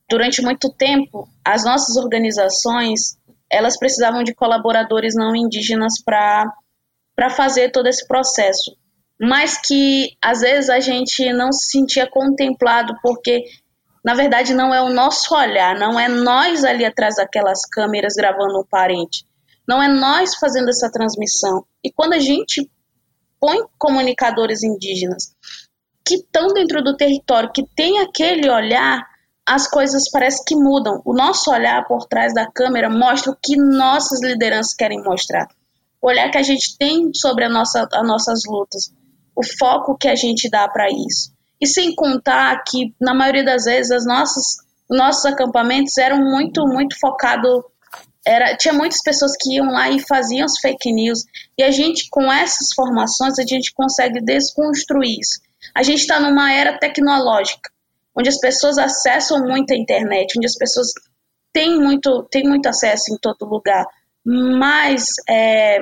Durante 0.08 0.42
muito 0.42 0.70
tempo, 0.72 1.28
as 1.44 1.64
nossas 1.64 1.96
organizações 1.96 3.18
elas 3.50 3.76
precisavam 3.76 4.22
de 4.22 4.32
colaboradores 4.32 5.14
não 5.16 5.34
indígenas 5.34 5.94
para 6.02 6.54
fazer 7.30 7.72
todo 7.72 7.88
esse 7.88 8.06
processo. 8.06 8.76
Mas 9.20 9.60
que 9.60 10.16
às 10.22 10.40
vezes 10.40 10.70
a 10.70 10.78
gente 10.78 11.30
não 11.32 11.52
se 11.52 11.72
sentia 11.72 12.08
contemplado, 12.08 12.94
porque 13.02 13.42
na 14.04 14.14
verdade 14.14 14.54
não 14.54 14.72
é 14.72 14.80
o 14.80 14.88
nosso 14.88 15.34
olhar, 15.34 15.76
não 15.76 15.98
é 15.98 16.08
nós 16.08 16.64
ali 16.64 16.84
atrás 16.84 17.16
daquelas 17.16 17.66
câmeras 17.66 18.14
gravando 18.16 18.60
um 18.60 18.64
parente. 18.64 19.26
Não 19.70 19.80
é 19.80 19.86
nós 19.86 20.34
fazendo 20.34 20.68
essa 20.68 20.90
transmissão. 20.90 21.64
E 21.84 21.92
quando 21.92 22.14
a 22.14 22.18
gente 22.18 22.68
põe 23.38 23.56
comunicadores 23.78 24.64
indígenas 24.64 25.32
que 26.04 26.16
estão 26.16 26.48
dentro 26.48 26.82
do 26.82 26.96
território, 26.96 27.52
que 27.52 27.64
tem 27.76 28.00
aquele 28.00 28.50
olhar, 28.50 29.06
as 29.46 29.70
coisas 29.70 30.10
parecem 30.10 30.42
que 30.44 30.56
mudam. 30.56 31.00
O 31.04 31.14
nosso 31.14 31.52
olhar 31.52 31.86
por 31.86 32.08
trás 32.08 32.34
da 32.34 32.50
câmera 32.50 32.90
mostra 32.90 33.30
o 33.30 33.36
que 33.40 33.56
nossas 33.56 34.20
lideranças 34.20 34.74
querem 34.74 35.00
mostrar. 35.04 35.46
O 36.02 36.08
olhar 36.08 36.28
que 36.32 36.38
a 36.38 36.42
gente 36.42 36.76
tem 36.76 37.14
sobre 37.14 37.44
a 37.44 37.48
nossa, 37.48 37.86
as 37.92 38.06
nossas 38.08 38.40
lutas, 38.48 38.92
o 39.36 39.42
foco 39.56 39.96
que 39.96 40.08
a 40.08 40.16
gente 40.16 40.50
dá 40.50 40.66
para 40.66 40.88
isso. 40.90 41.32
E 41.60 41.66
sem 41.68 41.94
contar 41.94 42.60
que, 42.66 42.92
na 43.00 43.14
maioria 43.14 43.44
das 43.44 43.66
vezes, 43.66 43.92
as 43.92 44.04
nossas, 44.04 44.56
nossos 44.90 45.26
acampamentos 45.26 45.96
eram 45.96 46.18
muito, 46.18 46.66
muito 46.66 46.98
focados 46.98 47.62
era, 48.30 48.56
tinha 48.56 48.72
muitas 48.72 49.02
pessoas 49.02 49.32
que 49.36 49.56
iam 49.56 49.72
lá 49.72 49.90
e 49.90 49.98
faziam 49.98 50.44
as 50.44 50.58
fake 50.60 50.92
news. 50.92 51.24
E 51.58 51.64
a 51.64 51.70
gente, 51.72 52.08
com 52.08 52.32
essas 52.32 52.72
formações, 52.74 53.38
a 53.40 53.42
gente 53.42 53.72
consegue 53.74 54.20
desconstruir 54.20 55.18
isso. 55.18 55.40
A 55.74 55.82
gente 55.82 56.00
está 56.00 56.20
numa 56.20 56.52
era 56.52 56.78
tecnológica, 56.78 57.70
onde 58.16 58.28
as 58.28 58.38
pessoas 58.38 58.78
acessam 58.78 59.40
muito 59.40 59.72
a 59.72 59.76
internet, 59.76 60.38
onde 60.38 60.46
as 60.46 60.54
pessoas 60.54 60.92
têm 61.52 61.76
muito, 61.76 62.22
têm 62.30 62.44
muito 62.44 62.68
acesso 62.68 63.12
em 63.12 63.18
todo 63.18 63.50
lugar. 63.50 63.84
Mas 64.24 65.06
é, 65.28 65.80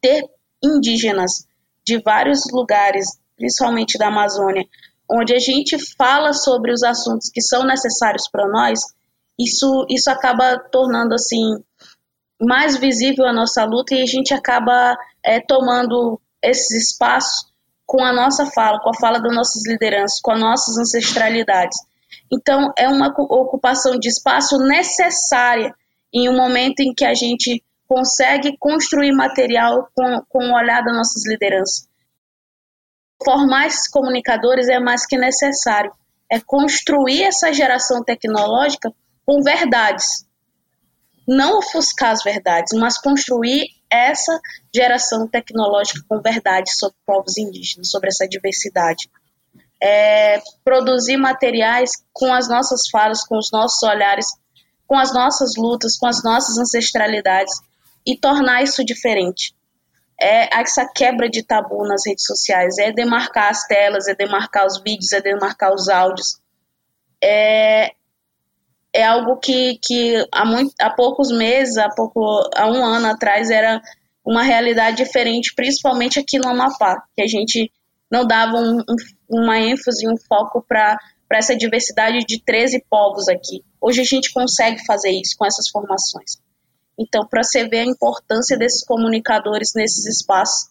ter 0.00 0.24
indígenas 0.62 1.44
de 1.84 2.00
vários 2.00 2.42
lugares, 2.52 3.18
principalmente 3.36 3.98
da 3.98 4.06
Amazônia, 4.06 4.64
onde 5.10 5.34
a 5.34 5.40
gente 5.40 5.76
fala 5.96 6.32
sobre 6.32 6.72
os 6.72 6.84
assuntos 6.84 7.28
que 7.28 7.42
são 7.42 7.64
necessários 7.64 8.28
para 8.30 8.46
nós, 8.46 8.78
isso, 9.42 9.86
isso 9.88 10.10
acaba 10.10 10.58
tornando 10.70 11.14
assim 11.14 11.62
mais 12.40 12.76
visível 12.76 13.26
a 13.26 13.32
nossa 13.32 13.64
luta 13.64 13.94
e 13.94 14.02
a 14.02 14.06
gente 14.06 14.34
acaba 14.34 14.96
é, 15.24 15.40
tomando 15.40 16.20
esses 16.42 16.90
espaços 16.90 17.52
com 17.86 18.02
a 18.02 18.12
nossa 18.12 18.46
fala, 18.46 18.80
com 18.80 18.90
a 18.90 18.98
fala 18.98 19.20
das 19.20 19.34
nossas 19.34 19.66
lideranças, 19.66 20.20
com 20.20 20.32
as 20.32 20.40
nossas 20.40 20.78
ancestralidades. 20.78 21.78
Então, 22.32 22.72
é 22.76 22.88
uma 22.88 23.08
ocupação 23.08 23.98
de 23.98 24.08
espaço 24.08 24.58
necessária 24.58 25.74
em 26.12 26.28
um 26.28 26.36
momento 26.36 26.80
em 26.80 26.92
que 26.94 27.04
a 27.04 27.14
gente 27.14 27.62
consegue 27.86 28.56
construir 28.58 29.12
material 29.12 29.88
com, 29.94 30.22
com 30.28 30.44
o 30.44 30.54
olhar 30.54 30.82
das 30.82 30.96
nossas 30.96 31.26
lideranças. 31.26 31.86
Formar 33.22 33.66
esses 33.66 33.88
comunicadores 33.88 34.68
é 34.68 34.80
mais 34.80 35.06
que 35.06 35.16
necessário. 35.16 35.92
É 36.30 36.40
construir 36.40 37.22
essa 37.22 37.52
geração 37.52 38.02
tecnológica 38.02 38.92
com 39.26 39.42
verdades. 39.42 40.26
Não 41.26 41.58
ofuscar 41.58 42.10
as 42.10 42.22
verdades, 42.22 42.78
mas 42.78 42.98
construir 42.98 43.68
essa 43.90 44.40
geração 44.74 45.28
tecnológica 45.28 46.00
com 46.08 46.20
verdades 46.20 46.78
sobre 46.78 46.96
povos 47.06 47.36
indígenas, 47.36 47.90
sobre 47.90 48.08
essa 48.08 48.26
diversidade. 48.26 49.10
É, 49.80 50.40
produzir 50.64 51.16
materiais 51.16 51.90
com 52.12 52.32
as 52.32 52.48
nossas 52.48 52.88
falas, 52.88 53.24
com 53.24 53.36
os 53.36 53.50
nossos 53.52 53.82
olhares, 53.82 54.26
com 54.86 54.96
as 54.96 55.12
nossas 55.12 55.56
lutas, 55.56 55.96
com 55.96 56.06
as 56.06 56.22
nossas 56.22 56.58
ancestralidades 56.58 57.54
e 58.06 58.16
tornar 58.16 58.62
isso 58.62 58.84
diferente. 58.84 59.54
É 60.20 60.60
essa 60.60 60.86
quebra 60.86 61.28
de 61.28 61.42
tabu 61.42 61.86
nas 61.86 62.06
redes 62.06 62.24
sociais, 62.24 62.78
é 62.78 62.92
demarcar 62.92 63.50
as 63.50 63.66
telas, 63.66 64.06
é 64.06 64.14
demarcar 64.14 64.66
os 64.66 64.80
vídeos, 64.80 65.12
é 65.12 65.20
demarcar 65.20 65.72
os 65.74 65.88
áudios. 65.88 66.38
É, 67.22 67.92
é 68.92 69.04
algo 69.04 69.38
que, 69.38 69.78
que 69.82 70.26
há, 70.30 70.44
muito, 70.44 70.74
há 70.80 70.90
poucos 70.90 71.30
meses, 71.30 71.78
há, 71.78 71.88
pouco, 71.88 72.20
há 72.54 72.66
um 72.66 72.84
ano 72.84 73.06
atrás, 73.06 73.50
era 73.50 73.80
uma 74.24 74.42
realidade 74.42 74.98
diferente, 74.98 75.54
principalmente 75.54 76.18
aqui 76.18 76.38
no 76.38 76.48
Amapá, 76.48 77.02
que 77.16 77.22
a 77.22 77.26
gente 77.26 77.72
não 78.10 78.26
dava 78.26 78.58
um, 78.58 78.80
um, 78.80 78.96
uma 79.28 79.58
ênfase, 79.58 80.06
um 80.06 80.16
foco 80.28 80.62
para 80.68 80.98
essa 81.32 81.56
diversidade 81.56 82.18
de 82.26 82.42
13 82.44 82.84
povos 82.90 83.28
aqui. 83.28 83.64
Hoje 83.80 84.02
a 84.02 84.04
gente 84.04 84.32
consegue 84.32 84.84
fazer 84.84 85.10
isso 85.10 85.34
com 85.38 85.46
essas 85.46 85.68
formações. 85.70 86.36
Então, 86.98 87.26
para 87.26 87.42
você 87.42 87.66
ver 87.66 87.80
a 87.80 87.86
importância 87.86 88.56
desses 88.56 88.84
comunicadores 88.84 89.72
nesses 89.74 90.04
espaços. 90.04 90.70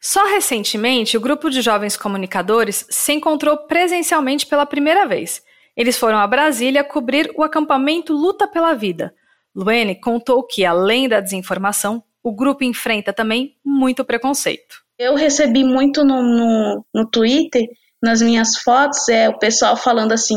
Só 0.00 0.24
recentemente, 0.24 1.16
o 1.16 1.20
grupo 1.20 1.50
de 1.50 1.60
jovens 1.60 1.96
comunicadores 1.96 2.86
se 2.88 3.12
encontrou 3.12 3.58
presencialmente 3.58 4.46
pela 4.46 4.64
primeira 4.64 5.06
vez 5.06 5.42
eles 5.76 5.98
foram 5.98 6.18
a 6.18 6.26
Brasília 6.26 6.82
cobrir 6.82 7.30
o 7.36 7.42
acampamento 7.42 8.12
Luta 8.12 8.48
pela 8.48 8.74
Vida. 8.74 9.14
Luene 9.54 10.00
contou 10.00 10.42
que, 10.42 10.64
além 10.64 11.08
da 11.08 11.20
desinformação, 11.20 12.02
o 12.22 12.34
grupo 12.34 12.64
enfrenta 12.64 13.12
também 13.12 13.56
muito 13.64 14.04
preconceito. 14.04 14.76
Eu 14.98 15.14
recebi 15.14 15.62
muito 15.62 16.04
no, 16.04 16.22
no, 16.22 16.84
no 16.94 17.10
Twitter, 17.10 17.68
nas 18.02 18.22
minhas 18.22 18.56
fotos, 18.56 19.08
é 19.08 19.28
o 19.28 19.38
pessoal 19.38 19.76
falando 19.76 20.12
assim: 20.12 20.36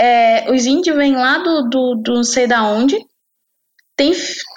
é, 0.00 0.50
os 0.52 0.66
índios 0.66 0.96
vêm 0.96 1.14
lá 1.14 1.38
do, 1.38 1.68
do, 1.68 1.94
do 1.96 2.14
não 2.14 2.24
sei 2.24 2.46
da 2.46 2.62
onde. 2.62 2.98
Tem, 3.96 4.12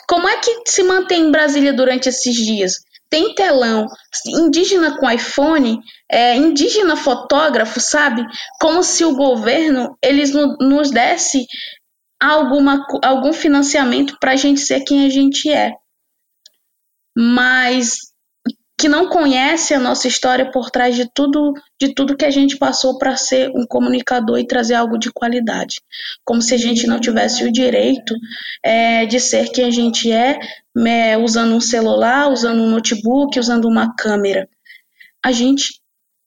como 0.07 0.27
é 0.27 0.37
que 0.37 0.63
se 0.67 0.83
mantém 0.83 1.23
em 1.23 1.31
Brasília 1.31 1.71
durante 1.71 2.09
esses 2.09 2.35
dias? 2.35 2.73
tem 3.09 3.33
telão, 3.33 3.87
indígena 4.27 4.97
com 4.97 5.09
iPhone, 5.09 5.79
é, 6.11 6.35
indígena 6.35 6.95
fotógrafo, 6.95 7.79
sabe? 7.79 8.25
Como 8.59 8.83
se 8.83 9.05
o 9.05 9.15
governo 9.15 9.97
eles 10.03 10.31
nos 10.33 10.91
desse 10.91 11.45
alguma, 12.19 12.85
algum 13.03 13.31
financiamento 13.31 14.17
para 14.19 14.31
a 14.31 14.35
gente 14.35 14.59
ser 14.59 14.81
quem 14.81 15.05
a 15.05 15.09
gente 15.09 15.49
é. 15.49 15.73
Mas 17.17 18.09
que 18.79 18.87
não 18.87 19.09
conhece 19.09 19.73
a 19.73 19.79
nossa 19.79 20.07
história 20.07 20.49
por 20.49 20.71
trás 20.71 20.95
de 20.95 21.05
tudo, 21.13 21.53
de 21.77 21.93
tudo 21.93 22.15
que 22.15 22.23
a 22.23 22.31
gente 22.31 22.57
passou 22.57 22.97
para 22.97 23.17
ser 23.17 23.51
um 23.53 23.65
comunicador 23.67 24.39
e 24.39 24.47
trazer 24.47 24.73
algo 24.73 24.97
de 24.97 25.11
qualidade, 25.11 25.81
como 26.23 26.41
se 26.41 26.55
a 26.55 26.57
gente 26.57 26.87
não 26.87 26.97
tivesse 26.97 27.43
o 27.43 27.51
direito 27.51 28.15
é, 28.63 29.05
de 29.05 29.19
ser 29.19 29.49
quem 29.49 29.65
a 29.65 29.69
gente 29.69 30.09
é, 30.09 30.39
é, 30.87 31.17
usando 31.17 31.53
um 31.53 31.59
celular, 31.59 32.31
usando 32.31 32.61
um 32.61 32.69
notebook, 32.69 33.37
usando 33.37 33.65
uma 33.65 33.93
câmera. 33.95 34.47
A 35.21 35.33
gente, 35.33 35.81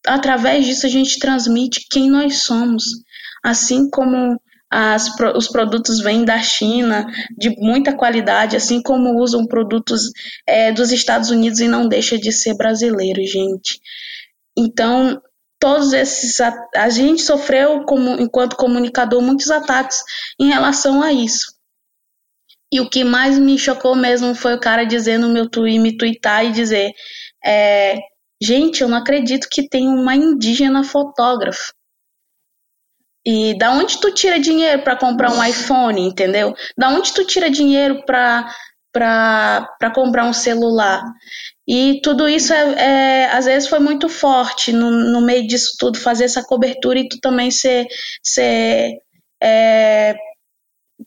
através 0.06 0.64
disso, 0.64 0.86
a 0.86 0.88
gente 0.88 1.18
transmite 1.18 1.86
quem 1.90 2.10
nós 2.10 2.42
somos, 2.42 2.84
assim 3.42 3.88
como 3.90 4.40
as, 4.70 5.10
os 5.36 5.48
produtos 5.48 6.00
vêm 6.00 6.24
da 6.24 6.38
China 6.40 7.06
de 7.36 7.50
muita 7.58 7.94
qualidade, 7.94 8.56
assim 8.56 8.80
como 8.80 9.20
usam 9.20 9.46
produtos 9.46 10.10
é, 10.46 10.72
dos 10.72 10.90
Estados 10.90 11.30
Unidos 11.30 11.60
e 11.60 11.68
não 11.68 11.86
deixa 11.86 12.18
de 12.18 12.32
ser 12.32 12.56
brasileiro, 12.56 13.20
gente. 13.26 13.78
Então, 14.56 15.20
todos 15.60 15.92
esses 15.92 16.40
a, 16.40 16.52
a 16.74 16.88
gente 16.88 17.20
sofreu 17.22 17.84
como 17.84 18.20
enquanto 18.20 18.56
comunicador 18.56 19.20
muitos 19.20 19.50
ataques 19.50 20.02
em 20.40 20.48
relação 20.48 21.02
a 21.02 21.12
isso. 21.12 21.52
E 22.72 22.80
o 22.80 22.88
que 22.88 23.04
mais 23.04 23.38
me 23.38 23.58
chocou 23.58 23.94
mesmo 23.94 24.34
foi 24.34 24.54
o 24.54 24.60
cara 24.60 24.84
dizendo 24.84 25.28
no 25.28 25.34
meu 25.34 25.50
tweet, 25.50 25.78
me 25.78 25.98
tweetar 25.98 26.46
e 26.46 26.52
dizer, 26.52 26.92
é, 27.44 27.98
gente, 28.42 28.82
eu 28.82 28.88
não 28.88 28.98
acredito 28.98 29.48
que 29.50 29.68
tem 29.68 29.88
uma 29.88 30.14
indígena 30.14 30.82
fotógrafa. 30.82 31.72
E 33.24 33.56
da 33.56 33.70
onde 33.70 34.00
tu 34.00 34.12
tira 34.12 34.40
dinheiro 34.40 34.82
para 34.82 34.96
comprar 34.96 35.32
um 35.32 35.44
iPhone, 35.44 36.00
entendeu? 36.00 36.54
Da 36.76 36.88
onde 36.88 37.12
tu 37.12 37.24
tira 37.24 37.48
dinheiro 37.50 38.04
para 38.04 38.52
para 38.92 39.90
comprar 39.94 40.26
um 40.26 40.34
celular? 40.34 41.02
E 41.66 42.00
tudo 42.02 42.28
isso 42.28 42.52
é, 42.52 42.74
é, 43.22 43.26
às 43.32 43.46
vezes 43.46 43.68
foi 43.68 43.78
muito 43.78 44.08
forte 44.08 44.72
no, 44.72 44.90
no 44.90 45.22
meio 45.22 45.46
disso 45.46 45.76
tudo, 45.78 45.98
fazer 45.98 46.24
essa 46.24 46.44
cobertura 46.44 46.98
e 46.98 47.08
tu 47.08 47.18
também 47.20 47.50
ser, 47.50 47.86
ser 48.22 48.98
é, 49.42 50.14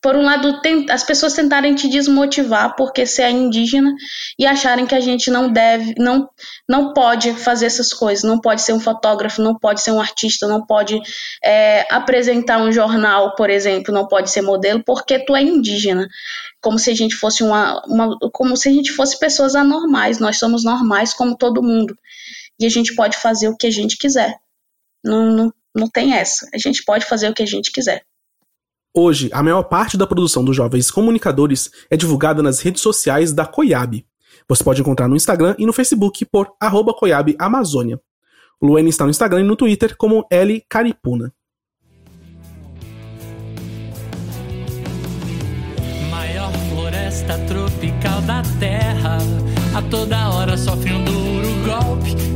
por 0.00 0.16
um 0.16 0.22
lado, 0.22 0.60
tem, 0.60 0.86
as 0.90 1.04
pessoas 1.04 1.34
tentarem 1.34 1.74
te 1.74 1.88
desmotivar 1.88 2.74
porque 2.76 3.06
você 3.06 3.22
é 3.22 3.30
indígena 3.30 3.92
e 4.38 4.46
acharem 4.46 4.86
que 4.86 4.94
a 4.94 5.00
gente 5.00 5.30
não 5.30 5.50
deve, 5.50 5.94
não, 5.98 6.28
não 6.68 6.92
pode 6.92 7.32
fazer 7.34 7.66
essas 7.66 7.92
coisas, 7.92 8.24
não 8.24 8.40
pode 8.40 8.62
ser 8.62 8.72
um 8.72 8.80
fotógrafo, 8.80 9.42
não 9.42 9.58
pode 9.58 9.80
ser 9.80 9.92
um 9.92 10.00
artista, 10.00 10.46
não 10.48 10.64
pode 10.64 11.00
é, 11.44 11.86
apresentar 11.90 12.58
um 12.58 12.72
jornal, 12.72 13.34
por 13.34 13.50
exemplo, 13.50 13.92
não 13.92 14.06
pode 14.06 14.30
ser 14.30 14.42
modelo 14.42 14.82
porque 14.84 15.18
tu 15.18 15.36
é 15.36 15.42
indígena, 15.42 16.08
como 16.60 16.78
se 16.78 16.90
a 16.90 16.94
gente 16.94 17.14
fosse 17.14 17.42
uma, 17.42 17.82
uma 17.86 18.18
como 18.32 18.56
se 18.56 18.68
a 18.68 18.72
gente 18.72 18.92
fosse 18.92 19.18
pessoas 19.18 19.54
anormais. 19.54 20.18
Nós 20.18 20.38
somos 20.38 20.64
normais 20.64 21.12
como 21.12 21.36
todo 21.36 21.62
mundo 21.62 21.96
e 22.58 22.66
a 22.66 22.70
gente 22.70 22.94
pode 22.94 23.16
fazer 23.16 23.48
o 23.48 23.56
que 23.56 23.66
a 23.66 23.70
gente 23.70 23.96
quiser. 23.96 24.36
Não, 25.04 25.30
não, 25.30 25.54
não 25.74 25.88
tem 25.88 26.14
essa. 26.14 26.48
A 26.54 26.58
gente 26.58 26.84
pode 26.84 27.04
fazer 27.04 27.28
o 27.28 27.34
que 27.34 27.42
a 27.42 27.46
gente 27.46 27.70
quiser. 27.70 28.02
Hoje, 28.98 29.28
a 29.30 29.42
maior 29.42 29.62
parte 29.64 29.94
da 29.98 30.06
produção 30.06 30.42
dos 30.42 30.56
jovens 30.56 30.90
comunicadores 30.90 31.70
é 31.90 31.98
divulgada 31.98 32.42
nas 32.42 32.60
redes 32.60 32.80
sociais 32.80 33.30
da 33.30 33.44
Coiab. 33.44 34.02
Você 34.48 34.64
pode 34.64 34.80
encontrar 34.80 35.06
no 35.06 35.14
Instagram 35.14 35.54
e 35.58 35.66
no 35.66 35.72
Facebook 35.74 36.24
por 36.24 36.54
arroba 36.58 36.94
Coiab 36.94 37.36
Amazônia. 37.38 38.00
Luene 38.60 38.88
está 38.88 39.04
no 39.04 39.10
Instagram 39.10 39.40
e 39.40 39.44
no 39.44 39.54
Twitter 39.54 39.94
como 39.98 40.26
L 40.30 40.64
Caripuna. 40.66 41.30
Maior 46.10 46.50
floresta 46.70 47.38
tropical 47.46 48.22
da 48.22 48.42
Terra, 48.58 49.18
a 49.76 49.82
toda 49.90 50.30
hora 50.30 50.56
sofre 50.56 50.94
um 50.94 51.05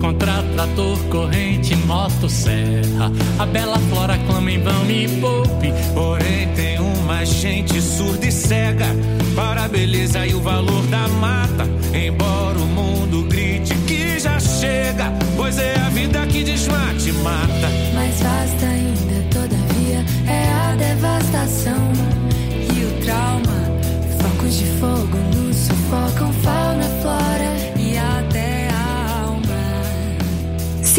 contra 0.01 0.43
trator, 0.55 0.99
corrente, 1.11 1.77
motosserra. 1.77 3.13
A 3.39 3.47
bela 3.47 3.79
flora 3.91 4.19
clama 4.27 4.51
em 4.51 4.63
vão 4.63 4.85
me 4.85 5.09
poupe, 5.21 5.73
porém 5.95 6.49
tem 6.55 6.79
uma 6.79 7.25
gente 7.25 7.81
surda 7.81 8.27
e 8.27 8.33
cega 8.33 8.87
para 9.35 9.65
a 9.65 9.69
beleza 9.69 10.27
e 10.27 10.35
o 10.35 10.41
valor 10.41 10.87
da 10.87 11.09
mata. 11.09 11.69
Embora 11.95 12.59
o 12.59 12.67
mundo 12.67 13.25
grite 13.25 13.75
que 13.87 14.19
já 14.19 14.39
chega, 14.39 15.13
pois 15.37 15.59
é 15.59 15.75
a 15.79 15.89
vida 15.89 16.27
que 16.27 16.45
desmate 16.45 17.13
mata. 17.13 17.69
Mais 17.95 18.21
vasta 18.21 18.67
ainda, 18.67 19.10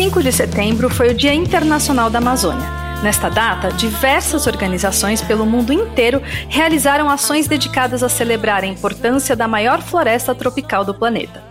5 0.02 0.24
de 0.24 0.32
setembro 0.32 0.90
foi 0.90 1.10
o 1.10 1.14
Dia 1.14 1.32
Internacional 1.32 2.10
da 2.10 2.18
Amazônia. 2.18 2.68
Nesta 3.04 3.30
data, 3.30 3.72
diversas 3.72 4.48
organizações 4.48 5.22
pelo 5.22 5.46
mundo 5.46 5.72
inteiro 5.72 6.24
realizaram 6.50 7.08
ações 7.08 7.48
dedicadas 7.48 8.02
a 8.02 8.10
celebrar 8.10 8.64
a 8.64 8.66
importância 8.66 9.36
da 9.36 9.48
maior 9.48 9.80
floresta 9.80 10.34
tropical 10.34 10.84
do 10.84 10.96
planeta. 10.96 11.44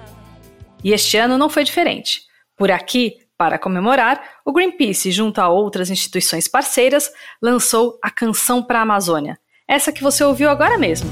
E 0.82 0.92
este 0.92 1.16
ano 1.16 1.38
não 1.38 1.48
foi 1.48 1.62
diferente. 1.62 2.22
Por 2.56 2.72
aqui, 2.72 3.18
Para 3.38 3.56
comemorar, 3.56 4.20
o 4.44 4.52
Greenpeace, 4.52 5.12
junto 5.12 5.40
a 5.40 5.48
outras 5.48 5.88
instituições 5.88 6.48
parceiras, 6.48 7.08
lançou 7.40 7.98
a 8.02 8.10
Canção 8.10 8.62
para 8.62 8.80
a 8.80 8.82
Amazônia. 8.82 9.38
Essa 9.66 9.92
que 9.92 10.02
você 10.02 10.24
ouviu 10.24 10.50
agora 10.50 10.76
mesmo. 10.76 11.08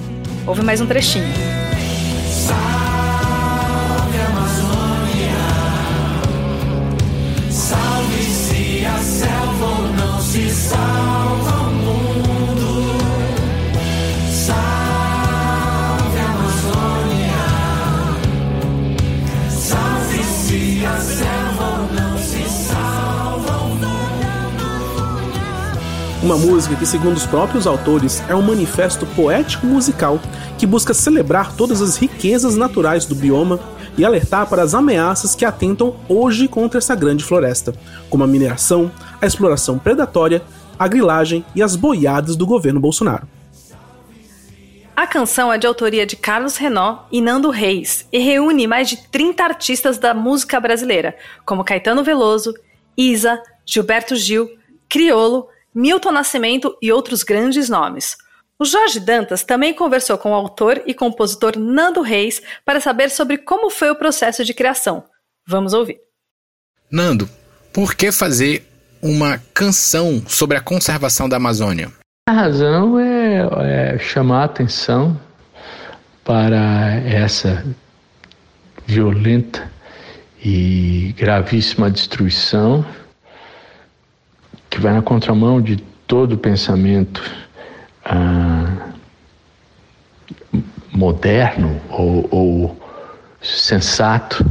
Ouve 0.47 0.63
mais 0.63 0.81
um 0.81 0.87
trechinho. 0.87 1.48
Uma 26.29 26.37
música 26.37 26.77
que, 26.77 26.85
segundo 26.85 27.17
os 27.17 27.25
próprios 27.25 27.67
autores, 27.67 28.23
é 28.29 28.35
um 28.35 28.43
manifesto 28.43 29.07
poético-musical 29.07 30.21
que 30.59 30.67
busca 30.67 30.93
celebrar 30.93 31.57
todas 31.57 31.81
as 31.81 31.97
riquezas 31.97 32.55
naturais 32.55 33.07
do 33.07 33.15
bioma 33.15 33.59
e 33.97 34.05
alertar 34.05 34.47
para 34.47 34.63
as 34.63 34.75
ameaças 34.75 35.35
que 35.35 35.47
atentam 35.47 35.97
hoje 36.07 36.47
contra 36.47 36.77
essa 36.77 36.95
grande 36.95 37.25
floresta, 37.25 37.73
como 38.11 38.25
a 38.25 38.27
mineração, 38.27 38.93
a 39.23 39.25
exploração 39.25 39.79
predatória, 39.79 40.43
a 40.79 40.87
grilagem 40.87 41.47
e 41.55 41.63
as 41.63 41.75
boiadas 41.75 42.37
do 42.37 42.45
governo 42.45 42.79
Bolsonaro. 42.79 43.27
A 44.95 45.07
canção 45.07 45.51
é 45.51 45.57
de 45.57 45.67
autoria 45.67 46.05
de 46.05 46.15
Carlos 46.15 46.59
Renó 46.59 47.07
e 47.11 47.23
Nando 47.23 47.49
Reis 47.49 48.07
e 48.13 48.19
reúne 48.19 48.67
mais 48.67 48.91
de 48.91 48.99
30 48.99 49.43
artistas 49.43 49.97
da 49.97 50.13
música 50.13 50.61
brasileira, 50.61 51.17
como 51.47 51.65
Caetano 51.65 52.05
Veloso, 52.05 52.53
Isa, 52.95 53.43
Gilberto 53.65 54.15
Gil, 54.15 54.47
Criolo, 54.91 55.49
Milton 55.79 56.11
Nascimento 56.11 56.77
e 56.83 56.91
outros 56.91 57.23
grandes 57.23 57.69
nomes. 57.69 58.17
O 58.59 58.65
Jorge 58.65 58.99
Dantas 58.99 59.45
também 59.45 59.73
conversou 59.73 60.19
com 60.19 60.33
o 60.33 60.35
autor 60.35 60.83
e 60.85 60.93
compositor 60.93 61.57
Nando 61.57 62.01
Reis 62.03 62.43
para 62.65 62.81
saber 62.81 63.11
sobre 63.11 63.39
como 63.39 63.71
foi 63.71 63.89
o 63.89 63.95
processo 63.95 64.45
de 64.45 64.53
criação. 64.53 65.05
Vamos 65.47 65.75
ouvir. 65.75 66.01
Nando, 66.91 67.31
por 67.73 67.95
que 67.95 68.11
fazer 68.11 68.67
uma 69.01 69.39
canção 69.55 70.21
sobre 70.27 70.57
a 70.57 70.61
conservação 70.61 71.29
da 71.29 71.37
Amazônia? 71.37 71.93
A 72.29 72.33
razão 72.33 72.99
é, 72.99 73.95
é 73.95 73.99
chamar 74.01 74.43
a 74.43 74.47
atenção 74.47 75.17
para 76.25 76.97
essa 77.07 77.65
violenta 78.85 79.71
e 80.45 81.15
gravíssima 81.17 81.89
destruição 81.89 82.85
que 84.79 84.83
vai 84.83 84.93
na 84.93 85.03
contramão 85.03 85.61
de 85.61 85.77
todo 86.07 86.39
pensamento 86.39 87.21
ah, 88.05 88.93
moderno 90.93 91.81
ou, 91.91 92.29
ou 92.31 92.81
sensato 93.43 94.49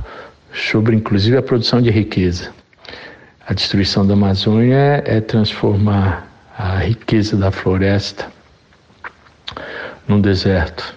sobre, 0.53 0.97
inclusive, 0.97 1.38
a 1.38 1.41
produção 1.41 1.82
de 1.82 1.89
riqueza. 1.89 2.51
A 3.47 3.53
destruição 3.53 4.05
da 4.05 4.15
Amazônia 4.15 5.01
é 5.05 5.21
transformar 5.21 6.28
a 6.57 6.75
riqueza 6.80 7.38
da 7.38 7.49
floresta 7.49 8.28
num 10.09 10.19
deserto, 10.19 10.93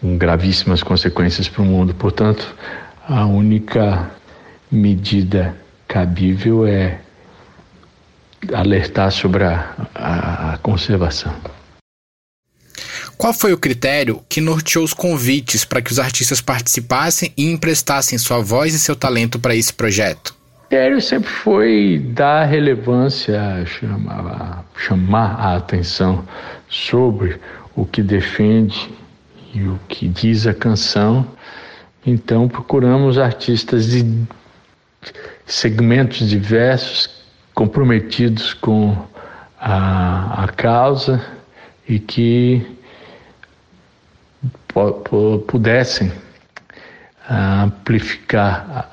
com 0.00 0.18
gravíssimas 0.18 0.82
consequências 0.82 1.48
para 1.48 1.62
o 1.62 1.64
mundo. 1.64 1.94
Portanto, 1.94 2.52
a 3.08 3.24
única 3.24 4.10
medida 4.68 5.54
cabível 5.86 6.66
é 6.66 6.98
alertar 8.52 9.10
sobre 9.10 9.44
a, 9.44 9.74
a, 9.94 10.54
a 10.54 10.58
conservação. 10.58 11.34
Qual 13.16 13.32
foi 13.32 13.52
o 13.52 13.58
critério 13.58 14.22
que 14.28 14.40
norteou 14.40 14.84
os 14.84 14.92
convites 14.92 15.64
para 15.64 15.80
que 15.80 15.92
os 15.92 15.98
artistas 15.98 16.40
participassem 16.40 17.32
e 17.36 17.50
emprestassem 17.50 18.18
sua 18.18 18.40
voz 18.40 18.74
e 18.74 18.78
seu 18.78 18.96
talento 18.96 19.38
para 19.38 19.54
esse 19.54 19.72
projeto? 19.72 20.34
O 20.64 20.68
critério 20.68 21.00
sempre 21.00 21.30
foi 21.30 22.04
dar 22.12 22.44
relevância, 22.44 23.64
chamar, 23.66 24.64
chamar 24.76 25.40
a 25.40 25.56
atenção 25.56 26.26
sobre 26.68 27.38
o 27.76 27.86
que 27.86 28.02
defende 28.02 28.90
e 29.54 29.62
o 29.62 29.78
que 29.88 30.08
diz 30.08 30.46
a 30.46 30.54
canção. 30.54 31.26
Então 32.04 32.48
procuramos 32.48 33.18
artistas 33.18 33.86
de 33.86 34.04
segmentos 35.46 36.28
diversos, 36.28 37.08
comprometidos 37.54 38.52
com 38.52 38.96
a, 39.58 40.44
a 40.44 40.48
causa 40.48 41.24
e 41.88 41.98
que 41.98 42.66
pudessem 45.46 46.12
amplificar 47.30 48.90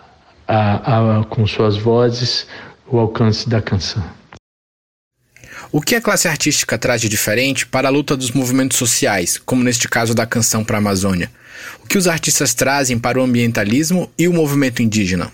a, 0.47 1.19
a, 1.19 1.23
com 1.25 1.45
suas 1.47 1.77
vozes 1.77 2.47
o 2.87 2.99
alcance 2.99 3.49
da 3.49 3.61
canção. 3.61 4.03
O 5.71 5.81
que 5.81 5.95
a 5.95 6.01
classe 6.01 6.27
artística 6.27 6.77
traz 6.77 6.99
de 7.01 7.07
diferente 7.07 7.65
para 7.65 7.87
a 7.87 7.91
luta 7.91 8.15
dos 8.15 8.31
movimentos 8.31 8.77
sociais, 8.77 9.37
como 9.37 9.63
neste 9.63 9.87
caso 9.87 10.13
da 10.13 10.25
canção 10.25 10.63
para 10.65 10.77
a 10.77 10.79
Amazônia? 10.79 11.31
O 11.83 11.87
que 11.87 11.97
os 11.97 12.07
artistas 12.07 12.53
trazem 12.53 12.99
para 12.99 13.19
o 13.19 13.23
ambientalismo 13.23 14.11
e 14.17 14.27
o 14.27 14.33
movimento 14.33 14.81
indígena? 14.81 15.31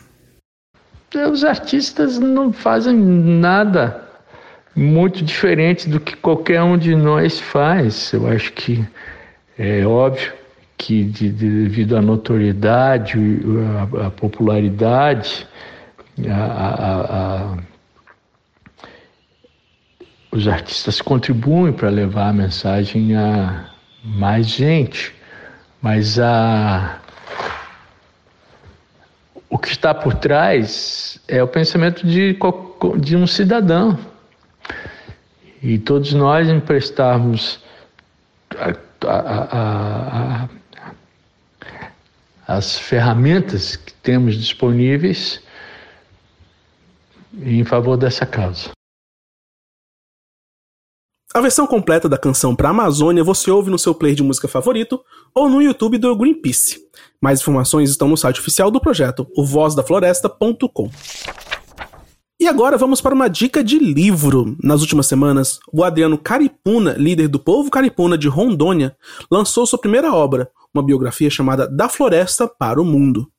Os 1.32 1.44
artistas 1.44 2.20
não 2.20 2.52
fazem 2.52 2.96
nada 2.96 4.04
muito 4.76 5.24
diferente 5.24 5.90
do 5.90 6.00
que 6.00 6.16
qualquer 6.16 6.62
um 6.62 6.78
de 6.78 6.96
nós 6.96 7.40
faz. 7.40 8.12
Eu 8.14 8.28
acho 8.28 8.52
que 8.54 8.86
é 9.58 9.86
óbvio 9.86 10.34
que 10.78 11.04
de, 11.04 11.30
de, 11.32 11.64
devido 11.64 11.98
à 11.98 12.02
notoriedade, 12.02 13.18
à, 14.06 14.12
popularidade, 14.12 15.48
a, 16.30 17.58
os 20.32 20.48
artistas 20.48 21.02
contribuem 21.02 21.74
para 21.74 21.90
levar 21.90 22.30
a 22.30 22.34
mensagem 22.34 23.16
a 23.16 23.70
mais 24.04 24.48
gente, 24.48 25.14
mas 25.82 26.20
a 26.20 27.00
o 29.58 29.60
que 29.60 29.70
está 29.70 29.92
por 29.92 30.14
trás 30.14 31.20
é 31.28 31.42
o 31.42 31.48
pensamento 31.48 32.06
de, 32.06 32.38
de 33.00 33.16
um 33.16 33.26
cidadão. 33.26 33.98
E 35.64 35.80
todos 35.80 36.14
nós 36.14 36.48
emprestarmos 36.48 37.60
a, 38.56 38.76
a, 39.08 40.44
a, 40.46 40.50
as 42.48 42.78
ferramentas 42.78 43.76
que 43.76 43.94
temos 43.94 44.36
disponíveis 44.36 45.42
em 47.42 47.64
favor 47.64 47.98
dessa 47.98 48.28
causa. 48.28 48.77
A 51.34 51.42
versão 51.42 51.68
completa 51.68 52.08
da 52.08 52.18
canção 52.18 52.56
para 52.56 52.70
Amazônia 52.70 53.24
você 53.24 53.52
ouve 53.52 53.70
no 53.70 53.78
seu 53.78 53.94
player 53.94 54.16
de 54.16 54.24
música 54.24 54.48
favorito 54.48 55.04
ou 55.36 55.50
no 55.50 55.62
YouTube 55.62 55.98
do 55.98 56.16
Greenpeace. 56.16 56.80
Mais 57.22 57.42
informações 57.42 57.90
estão 57.90 58.08
no 58.08 58.16
site 58.16 58.40
oficial 58.40 58.72
do 58.72 58.80
projeto, 58.80 59.28
o 59.36 59.46
vozdafloresta.com. 59.46 60.90
E 62.40 62.48
agora 62.48 62.78
vamos 62.78 63.02
para 63.02 63.14
uma 63.14 63.28
dica 63.28 63.64
de 63.64 63.78
livro. 63.78 64.56
Nas 64.64 64.82
últimas 64.82 65.08
semanas, 65.08 65.60
o 65.72 65.84
Adriano 65.84 66.18
Caripuna, 66.18 66.94
líder 66.94 67.28
do 67.28 67.40
povo 67.40 67.70
Caripuna 67.70 68.18
de 68.18 68.28
Rondônia, 68.28 68.96
lançou 69.30 69.66
sua 69.66 69.80
primeira 69.80 70.14
obra, 70.14 70.50
uma 70.74 70.84
biografia 70.84 71.30
chamada 71.30 71.68
Da 71.68 71.90
Floresta 71.90 72.48
para 72.48 72.82
o 72.82 72.86
Mundo. 72.86 73.30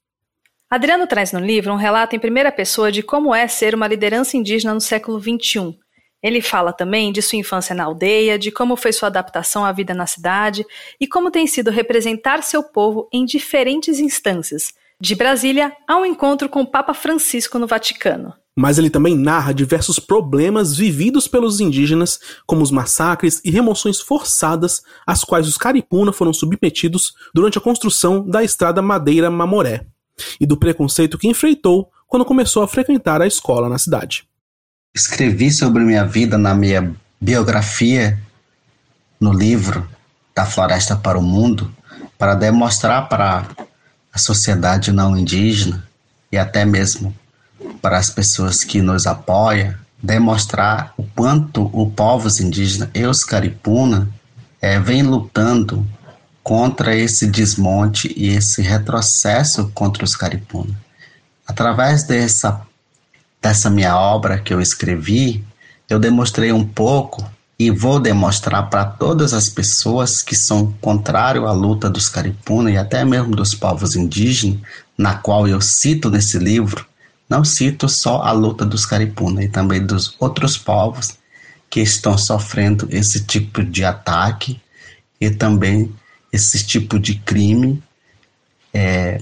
Adriano 0.68 1.06
traz 1.06 1.32
no 1.32 1.40
livro 1.40 1.72
um 1.72 1.76
relato 1.76 2.14
em 2.14 2.18
primeira 2.18 2.52
pessoa 2.52 2.92
de 2.92 3.02
como 3.02 3.34
é 3.34 3.48
ser 3.48 3.74
uma 3.74 3.88
liderança 3.88 4.36
indígena 4.36 4.74
no 4.74 4.80
século 4.80 5.18
XXI. 5.18 5.78
Ele 6.22 6.40
fala 6.40 6.72
também 6.72 7.12
de 7.12 7.22
sua 7.22 7.38
infância 7.38 7.74
na 7.74 7.84
aldeia, 7.84 8.38
de 8.38 8.50
como 8.50 8.76
foi 8.76 8.92
sua 8.92 9.08
adaptação 9.08 9.64
à 9.64 9.72
vida 9.72 9.94
na 9.94 10.06
cidade 10.06 10.64
e 11.00 11.06
como 11.06 11.30
tem 11.30 11.46
sido 11.46 11.70
representar 11.70 12.42
seu 12.42 12.62
povo 12.62 13.08
em 13.12 13.24
diferentes 13.24 14.00
instâncias, 14.00 14.72
de 15.00 15.14
Brasília 15.14 15.72
ao 15.86 16.04
encontro 16.04 16.48
com 16.48 16.62
o 16.62 16.66
Papa 16.66 16.92
Francisco 16.92 17.58
no 17.58 17.66
Vaticano 17.66 18.34
mas 18.60 18.76
ele 18.76 18.90
também 18.90 19.16
narra 19.16 19.54
diversos 19.54 20.00
problemas 20.00 20.76
vividos 20.76 21.28
pelos 21.28 21.60
indígenas, 21.60 22.18
como 22.44 22.60
os 22.60 22.72
massacres 22.72 23.40
e 23.44 23.52
remoções 23.52 24.00
forçadas 24.00 24.82
às 25.06 25.22
quais 25.22 25.46
os 25.46 25.56
caripuna 25.56 26.12
foram 26.12 26.32
submetidos 26.32 27.14
durante 27.32 27.56
a 27.56 27.60
construção 27.60 28.28
da 28.28 28.42
estrada 28.42 28.82
Madeira-Mamoré, 28.82 29.86
e 30.40 30.44
do 30.44 30.56
preconceito 30.56 31.16
que 31.16 31.28
enfrentou 31.28 31.88
quando 32.08 32.24
começou 32.24 32.64
a 32.64 32.68
frequentar 32.68 33.22
a 33.22 33.28
escola 33.28 33.68
na 33.68 33.78
cidade. 33.78 34.27
Escrevi 34.94 35.50
sobre 35.50 35.82
minha 35.84 36.04
vida 36.04 36.36
na 36.36 36.54
minha 36.54 36.94
biografia 37.20 38.18
no 39.20 39.32
livro 39.32 39.88
Da 40.34 40.44
Floresta 40.44 40.96
para 40.96 41.18
o 41.18 41.22
Mundo 41.22 41.72
para 42.16 42.34
demonstrar 42.34 43.08
para 43.08 43.46
a 44.12 44.18
sociedade 44.18 44.90
não 44.90 45.16
indígena 45.16 45.86
e 46.32 46.36
até 46.36 46.64
mesmo 46.64 47.14
para 47.80 47.98
as 47.98 48.10
pessoas 48.10 48.64
que 48.64 48.82
nos 48.82 49.06
apoiam, 49.06 49.74
demonstrar 50.02 50.92
o 50.96 51.04
quanto 51.04 51.70
o 51.72 51.90
povos 51.90 52.40
indígenas 52.40 52.88
e 52.94 53.04
os 53.06 53.24
caripuna 53.24 54.08
é, 54.60 54.78
vem 54.78 55.02
lutando 55.02 55.86
contra 56.42 56.96
esse 56.96 57.26
desmonte 57.26 58.12
e 58.16 58.28
esse 58.28 58.62
retrocesso 58.62 59.70
contra 59.74 60.04
os 60.04 60.16
caripuna. 60.16 60.74
Através 61.46 62.04
dessa, 62.04 62.60
dessa 63.40 63.70
minha 63.70 63.96
obra 63.96 64.38
que 64.38 64.52
eu 64.52 64.60
escrevi, 64.60 65.44
eu 65.88 65.98
demonstrei 65.98 66.52
um 66.52 66.66
pouco 66.66 67.28
e 67.58 67.70
vou 67.70 67.98
demonstrar 67.98 68.70
para 68.70 68.84
todas 68.84 69.32
as 69.32 69.48
pessoas 69.48 70.22
que 70.22 70.36
são 70.36 70.72
contrário 70.80 71.46
à 71.46 71.52
luta 71.52 71.90
dos 71.90 72.08
caripuna 72.08 72.70
e 72.70 72.76
até 72.76 73.04
mesmo 73.04 73.34
dos 73.34 73.54
povos 73.54 73.96
indígenas, 73.96 74.60
na 74.96 75.16
qual 75.16 75.48
eu 75.48 75.60
cito 75.60 76.08
nesse 76.08 76.38
livro, 76.38 76.86
não 77.28 77.44
cito 77.44 77.88
só 77.88 78.22
a 78.22 78.32
luta 78.32 78.64
dos 78.64 78.86
caripuna 78.86 79.42
e 79.42 79.48
também 79.48 79.84
dos 79.84 80.14
outros 80.20 80.56
povos 80.56 81.18
que 81.68 81.80
estão 81.80 82.16
sofrendo 82.16 82.88
esse 82.90 83.24
tipo 83.24 83.62
de 83.62 83.84
ataque 83.84 84.60
e 85.20 85.30
também 85.30 85.92
esse 86.32 86.64
tipo 86.64 86.98
de 86.98 87.16
crime, 87.16 87.82
é, 88.72 89.20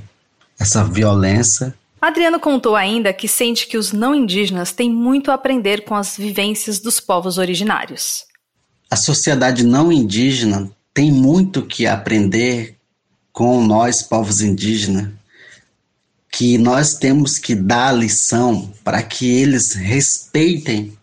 essa 0.58 0.84
violência 0.84 1.74
Adriano 2.00 2.38
contou 2.38 2.76
ainda 2.76 3.12
que 3.12 3.26
sente 3.26 3.66
que 3.66 3.78
os 3.78 3.92
não 3.92 4.14
indígenas 4.14 4.72
têm 4.72 4.90
muito 4.90 5.30
a 5.30 5.34
aprender 5.34 5.84
com 5.84 5.94
as 5.94 6.16
vivências 6.16 6.78
dos 6.78 7.00
povos 7.00 7.38
originários. 7.38 8.24
A 8.90 8.96
sociedade 8.96 9.64
não 9.64 9.90
indígena 9.90 10.70
tem 10.92 11.10
muito 11.10 11.62
que 11.62 11.86
aprender 11.86 12.76
com 13.32 13.64
nós, 13.64 14.02
povos 14.02 14.40
indígenas, 14.40 15.10
que 16.30 16.58
nós 16.58 16.94
temos 16.94 17.38
que 17.38 17.54
dar 17.54 17.88
a 17.88 17.92
lição 17.92 18.70
para 18.84 19.02
que 19.02 19.26
eles 19.26 19.72
respeitem, 19.72 20.96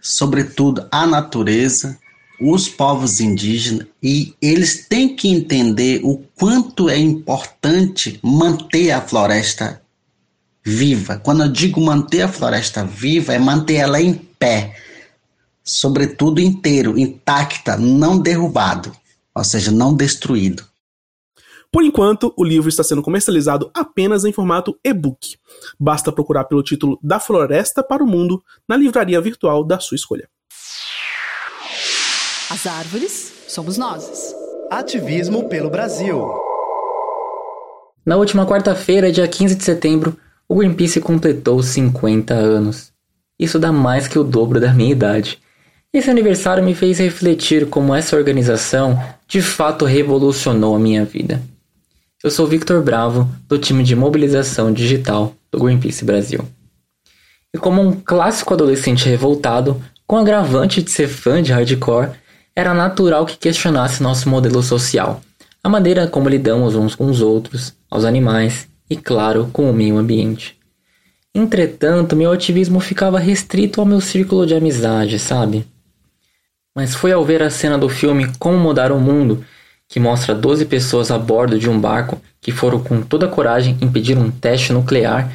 sobretudo, 0.00 0.86
a 0.92 1.06
natureza, 1.06 1.98
os 2.40 2.68
povos 2.68 3.20
indígenas, 3.20 3.86
e 4.02 4.34
eles 4.40 4.86
têm 4.88 5.14
que 5.14 5.28
entender 5.28 6.00
o 6.04 6.18
quanto 6.36 6.88
é 6.88 6.98
importante 6.98 8.20
manter 8.22 8.92
a 8.92 9.00
floresta 9.00 9.82
viva. 10.66 11.16
Quando 11.16 11.44
eu 11.44 11.48
digo 11.48 11.80
manter 11.80 12.22
a 12.22 12.28
floresta 12.28 12.84
viva, 12.84 13.32
é 13.32 13.38
manter 13.38 13.76
ela 13.76 14.00
em 14.00 14.12
pé, 14.12 14.74
sobretudo 15.62 16.40
inteiro, 16.40 16.98
intacta, 16.98 17.76
não 17.76 18.18
derrubado, 18.18 18.90
ou 19.32 19.44
seja, 19.44 19.70
não 19.70 19.94
destruído. 19.94 20.64
Por 21.70 21.84
enquanto, 21.84 22.34
o 22.36 22.42
livro 22.42 22.68
está 22.68 22.82
sendo 22.82 23.02
comercializado 23.02 23.70
apenas 23.72 24.24
em 24.24 24.32
formato 24.32 24.76
e-book. 24.82 25.36
Basta 25.78 26.10
procurar 26.10 26.44
pelo 26.44 26.64
título 26.64 26.98
Da 27.00 27.20
Floresta 27.20 27.80
para 27.82 28.02
o 28.02 28.06
Mundo 28.06 28.42
na 28.68 28.76
livraria 28.76 29.20
virtual 29.20 29.62
da 29.62 29.78
sua 29.78 29.94
escolha. 29.94 30.28
As 32.50 32.66
árvores 32.66 33.32
somos 33.46 33.76
nós. 33.76 34.34
Ativismo 34.70 35.48
pelo 35.48 35.70
Brasil. 35.70 36.28
Na 38.04 38.16
última 38.16 38.46
quarta-feira, 38.46 39.12
dia 39.12 39.26
15 39.26 39.54
de 39.56 39.64
setembro, 39.64 40.16
o 40.48 40.54
Greenpeace 40.54 41.00
completou 41.00 41.62
50 41.62 42.34
anos. 42.34 42.92
Isso 43.38 43.58
dá 43.58 43.72
mais 43.72 44.06
que 44.06 44.18
o 44.18 44.24
dobro 44.24 44.60
da 44.60 44.72
minha 44.72 44.92
idade. 44.92 45.38
Esse 45.92 46.10
aniversário 46.10 46.62
me 46.62 46.74
fez 46.74 46.98
refletir 46.98 47.66
como 47.66 47.94
essa 47.94 48.16
organização 48.16 49.00
de 49.26 49.42
fato 49.42 49.84
revolucionou 49.84 50.74
a 50.74 50.78
minha 50.78 51.04
vida. 51.04 51.42
Eu 52.22 52.30
sou 52.30 52.46
Victor 52.46 52.82
Bravo, 52.82 53.28
do 53.48 53.58
time 53.58 53.82
de 53.82 53.96
mobilização 53.96 54.72
digital 54.72 55.34
do 55.50 55.58
Greenpeace 55.58 56.04
Brasil. 56.04 56.40
E 57.52 57.58
como 57.58 57.82
um 57.82 57.92
clássico 57.92 58.54
adolescente 58.54 59.08
revoltado, 59.08 59.82
com 60.06 60.16
agravante 60.16 60.82
de 60.82 60.90
ser 60.90 61.08
fã 61.08 61.42
de 61.42 61.52
hardcore, 61.52 62.10
era 62.54 62.72
natural 62.72 63.26
que 63.26 63.36
questionasse 63.36 64.02
nosso 64.02 64.28
modelo 64.28 64.62
social, 64.62 65.20
a 65.62 65.68
maneira 65.68 66.06
como 66.06 66.28
lidamos 66.28 66.74
uns 66.74 66.94
com 66.94 67.06
os 67.06 67.20
outros, 67.20 67.74
aos 67.90 68.04
animais 68.04 68.68
e, 68.88 68.96
claro, 68.96 69.48
com 69.52 69.70
o 69.70 69.74
meio 69.74 69.96
ambiente. 69.98 70.56
Entretanto, 71.34 72.16
meu 72.16 72.32
ativismo 72.32 72.80
ficava 72.80 73.18
restrito 73.18 73.80
ao 73.80 73.86
meu 73.86 74.00
círculo 74.00 74.46
de 74.46 74.54
amizade, 74.54 75.18
sabe? 75.18 75.66
Mas 76.74 76.94
foi 76.94 77.12
ao 77.12 77.24
ver 77.24 77.42
a 77.42 77.50
cena 77.50 77.76
do 77.76 77.88
filme 77.88 78.30
Como 78.38 78.58
Mudar 78.58 78.90
o 78.90 78.98
Mundo, 78.98 79.44
que 79.88 80.00
mostra 80.00 80.34
12 80.34 80.64
pessoas 80.64 81.10
a 81.10 81.18
bordo 81.18 81.58
de 81.58 81.68
um 81.68 81.78
barco 81.78 82.20
que 82.40 82.52
foram 82.52 82.82
com 82.82 83.02
toda 83.02 83.28
coragem 83.28 83.76
impedir 83.80 84.16
um 84.16 84.30
teste 84.30 84.72
nuclear, 84.72 85.30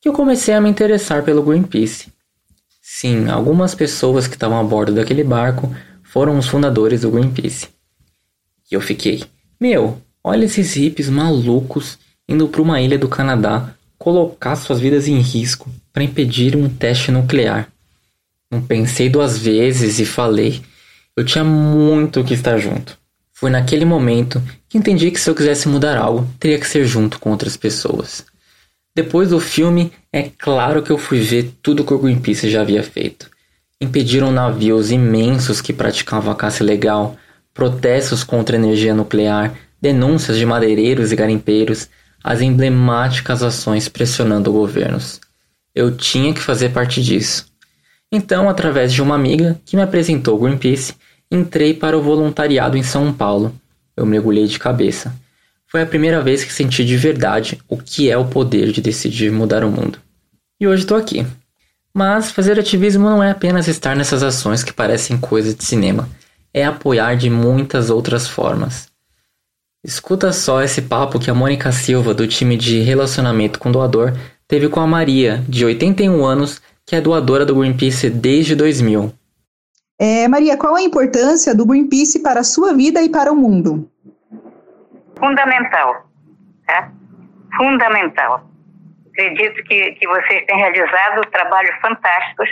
que 0.00 0.08
eu 0.08 0.12
comecei 0.12 0.54
a 0.54 0.60
me 0.60 0.68
interessar 0.68 1.22
pelo 1.22 1.42
Greenpeace. 1.42 2.12
Sim, 2.80 3.28
algumas 3.28 3.74
pessoas 3.74 4.26
que 4.26 4.34
estavam 4.34 4.58
a 4.58 4.64
bordo 4.64 4.92
daquele 4.92 5.24
barco 5.24 5.74
foram 6.02 6.36
os 6.38 6.48
fundadores 6.48 7.02
do 7.02 7.10
Greenpeace. 7.10 7.68
E 8.70 8.74
eu 8.74 8.80
fiquei, 8.80 9.24
meu, 9.60 10.00
olha 10.22 10.44
esses 10.44 10.74
hippies 10.74 11.08
malucos 11.08 11.98
indo 12.30 12.46
para 12.46 12.62
uma 12.62 12.80
ilha 12.80 12.96
do 12.96 13.08
Canadá 13.08 13.74
colocar 13.98 14.54
suas 14.54 14.78
vidas 14.78 15.08
em 15.08 15.18
risco 15.18 15.68
para 15.92 16.04
impedir 16.04 16.56
um 16.56 16.68
teste 16.68 17.10
nuclear. 17.10 17.68
Não 18.48 18.62
pensei 18.62 19.08
duas 19.08 19.36
vezes 19.36 19.98
e 19.98 20.06
falei. 20.06 20.62
Eu 21.16 21.24
tinha 21.24 21.44
muito 21.44 22.22
que 22.22 22.34
estar 22.34 22.56
junto. 22.58 22.96
Foi 23.32 23.50
naquele 23.50 23.84
momento 23.84 24.40
que 24.68 24.78
entendi 24.78 25.10
que 25.10 25.20
se 25.20 25.28
eu 25.28 25.34
quisesse 25.34 25.68
mudar 25.68 25.98
algo, 25.98 26.26
teria 26.38 26.58
que 26.58 26.66
ser 26.66 26.84
junto 26.84 27.18
com 27.18 27.30
outras 27.30 27.56
pessoas. 27.56 28.24
Depois 28.94 29.30
do 29.30 29.40
filme, 29.40 29.92
é 30.12 30.30
claro 30.38 30.82
que 30.82 30.90
eu 30.90 30.98
fui 30.98 31.20
ver 31.20 31.54
tudo 31.62 31.84
que 31.84 31.92
o 31.92 31.98
Greenpeace 31.98 32.50
já 32.50 32.60
havia 32.60 32.82
feito. 32.82 33.30
Impediram 33.80 34.30
navios 34.30 34.90
imensos 34.90 35.60
que 35.60 35.72
praticavam 35.72 36.32
a 36.32 36.36
caça 36.36 36.62
ilegal, 36.62 37.16
protestos 37.52 38.22
contra 38.22 38.56
a 38.56 38.58
energia 38.58 38.94
nuclear, 38.94 39.54
denúncias 39.80 40.36
de 40.36 40.44
madeireiros 40.44 41.12
e 41.12 41.16
garimpeiros, 41.16 41.88
as 42.22 42.40
emblemáticas 42.40 43.42
ações 43.42 43.88
pressionando 43.88 44.52
governos. 44.52 45.20
Eu 45.74 45.96
tinha 45.96 46.34
que 46.34 46.40
fazer 46.40 46.70
parte 46.70 47.02
disso. 47.02 47.46
Então, 48.12 48.48
através 48.48 48.92
de 48.92 49.00
uma 49.00 49.14
amiga 49.14 49.60
que 49.64 49.76
me 49.76 49.82
apresentou 49.82 50.36
o 50.36 50.40
Greenpeace, 50.40 50.94
entrei 51.30 51.72
para 51.72 51.96
o 51.96 52.02
voluntariado 52.02 52.76
em 52.76 52.82
São 52.82 53.12
Paulo. 53.12 53.54
Eu 53.96 54.04
mergulhei 54.04 54.46
de 54.46 54.58
cabeça. 54.58 55.14
Foi 55.66 55.82
a 55.82 55.86
primeira 55.86 56.20
vez 56.20 56.42
que 56.42 56.52
senti 56.52 56.84
de 56.84 56.96
verdade 56.96 57.58
o 57.68 57.76
que 57.76 58.10
é 58.10 58.18
o 58.18 58.24
poder 58.24 58.72
de 58.72 58.80
decidir 58.80 59.30
mudar 59.30 59.64
o 59.64 59.70
mundo. 59.70 60.00
E 60.60 60.66
hoje 60.66 60.82
estou 60.82 60.96
aqui. 60.96 61.24
Mas 61.94 62.30
fazer 62.32 62.58
ativismo 62.58 63.08
não 63.08 63.22
é 63.22 63.30
apenas 63.30 63.68
estar 63.68 63.94
nessas 63.94 64.22
ações 64.22 64.64
que 64.64 64.72
parecem 64.72 65.16
coisa 65.16 65.54
de 65.54 65.62
cinema, 65.64 66.08
é 66.52 66.64
apoiar 66.64 67.14
de 67.14 67.30
muitas 67.30 67.90
outras 67.90 68.26
formas. 68.26 68.89
Escuta 69.82 70.30
só 70.30 70.60
esse 70.60 70.82
papo 70.82 71.18
que 71.18 71.30
a 71.30 71.34
Mônica 71.34 71.72
Silva, 71.72 72.12
do 72.12 72.28
time 72.28 72.54
de 72.54 72.80
relacionamento 72.82 73.58
com 73.58 73.72
doador, 73.72 74.12
teve 74.46 74.68
com 74.68 74.78
a 74.78 74.86
Maria, 74.86 75.42
de 75.48 75.64
81 75.64 76.22
anos, 76.22 76.60
que 76.86 76.94
é 76.94 77.00
doadora 77.00 77.46
do 77.46 77.54
Greenpeace 77.54 78.10
desde 78.10 78.54
2000. 78.54 79.10
É, 79.98 80.28
Maria, 80.28 80.58
qual 80.58 80.74
a 80.74 80.82
importância 80.82 81.54
do 81.54 81.64
Greenpeace 81.64 82.22
para 82.22 82.40
a 82.40 82.44
sua 82.44 82.74
vida 82.74 83.00
e 83.00 83.08
para 83.08 83.32
o 83.32 83.36
mundo? 83.36 83.90
Fundamental, 85.18 86.06
tá? 86.66 86.92
Fundamental. 87.56 88.50
Acredito 89.08 89.64
que, 89.64 89.92
que 89.92 90.06
vocês 90.06 90.44
têm 90.46 90.58
realizado 90.58 91.22
trabalhos 91.30 91.74
fantásticos. 91.80 92.50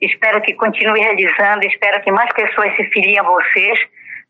Espero 0.00 0.40
que 0.42 0.54
continue 0.54 1.00
realizando, 1.00 1.64
espero 1.64 2.00
que 2.02 2.12
mais 2.12 2.32
pessoas 2.34 2.74
se 2.76 2.84
filiem 2.84 3.18
a 3.18 3.24
vocês 3.24 3.80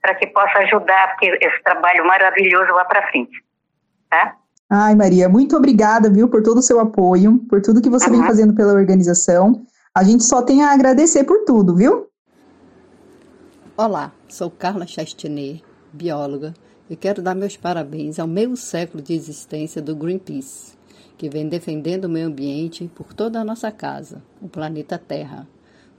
para 0.00 0.14
que 0.14 0.26
possa 0.28 0.58
ajudar 0.60 1.16
esse 1.22 1.62
trabalho 1.62 2.06
maravilhoso 2.06 2.72
vá 2.72 2.84
para 2.84 3.08
frente. 3.10 3.42
Tá? 4.08 4.36
Ai, 4.70 4.94
Maria, 4.94 5.28
muito 5.28 5.56
obrigada, 5.56 6.10
viu, 6.10 6.28
por 6.28 6.42
todo 6.42 6.58
o 6.58 6.62
seu 6.62 6.78
apoio, 6.78 7.38
por 7.48 7.60
tudo 7.60 7.80
que 7.80 7.90
você 7.90 8.08
uhum. 8.08 8.18
vem 8.18 8.26
fazendo 8.26 8.54
pela 8.54 8.72
organização. 8.72 9.64
A 9.94 10.04
gente 10.04 10.24
só 10.24 10.42
tem 10.42 10.62
a 10.62 10.72
agradecer 10.72 11.24
por 11.24 11.44
tudo, 11.44 11.74
viu? 11.74 12.08
Olá, 13.76 14.12
sou 14.28 14.50
Carla 14.50 14.86
Chastinet, 14.86 15.64
bióloga, 15.92 16.52
e 16.90 16.96
quero 16.96 17.22
dar 17.22 17.34
meus 17.34 17.56
parabéns 17.56 18.18
ao 18.18 18.26
meio 18.26 18.56
século 18.56 19.02
de 19.02 19.14
existência 19.14 19.80
do 19.80 19.96
Greenpeace, 19.96 20.76
que 21.16 21.28
vem 21.28 21.48
defendendo 21.48 22.04
o 22.04 22.08
meio 22.08 22.26
ambiente 22.26 22.90
por 22.94 23.14
toda 23.14 23.40
a 23.40 23.44
nossa 23.44 23.70
casa, 23.70 24.22
o 24.40 24.48
planeta 24.48 24.98
Terra 24.98 25.46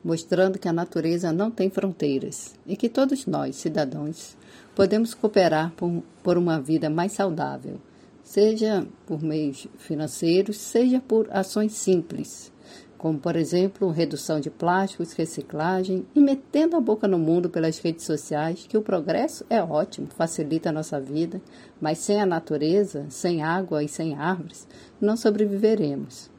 mostrando 0.03 0.59
que 0.59 0.67
a 0.67 0.73
natureza 0.73 1.31
não 1.31 1.51
tem 1.51 1.69
fronteiras 1.69 2.55
e 2.65 2.75
que 2.75 2.89
todos 2.89 3.25
nós, 3.25 3.55
cidadãos, 3.55 4.37
podemos 4.75 5.13
cooperar 5.13 5.71
por, 5.71 6.03
por 6.23 6.37
uma 6.37 6.59
vida 6.59 6.89
mais 6.89 7.11
saudável, 7.11 7.79
seja 8.23 8.85
por 9.05 9.21
meios 9.21 9.67
financeiros, 9.77 10.57
seja 10.57 10.99
por 10.99 11.27
ações 11.31 11.73
simples, 11.73 12.51
como, 12.99 13.17
por 13.17 13.37
exemplo, 13.37 13.89
redução 13.89 14.41
de 14.41 14.49
plásticos, 14.49 15.13
reciclagem 15.13 16.05
e 16.13 16.19
metendo 16.19 16.75
a 16.75 16.81
boca 16.81 17.07
no 17.07 17.17
mundo 17.17 17.49
pelas 17.49 17.79
redes 17.79 18.05
sociais, 18.05 18.65
que 18.67 18.77
o 18.77 18.81
progresso 18.81 19.45
é 19.49 19.63
ótimo, 19.63 20.07
facilita 20.09 20.69
a 20.69 20.73
nossa 20.73 20.99
vida, 20.99 21.41
mas 21.79 21.99
sem 21.99 22.19
a 22.19 22.25
natureza, 22.25 23.05
sem 23.09 23.41
água 23.41 23.81
e 23.81 23.87
sem 23.87 24.15
árvores, 24.15 24.67
não 24.99 25.15
sobreviveremos. 25.15 26.29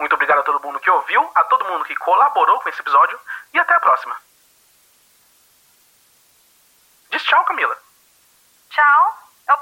Muito 0.00 0.12
obrigado 0.12 0.40
a 0.40 0.42
todo 0.42 0.60
mundo 0.60 0.80
que 0.80 0.90
ouviu, 0.90 1.24
a 1.36 1.44
todo 1.44 1.64
mundo 1.66 1.84
que 1.84 1.94
colaborou 1.94 2.58
com 2.58 2.68
esse 2.68 2.80
episódio 2.80 3.16
e 3.54 3.60
até 3.60 3.74
a 3.74 3.78
próxima. 3.78 4.16
Diz 7.12 7.22
tchau, 7.22 7.44
Camila. 7.44 7.76
Tchau. 8.70 9.25
Eu 9.48 9.56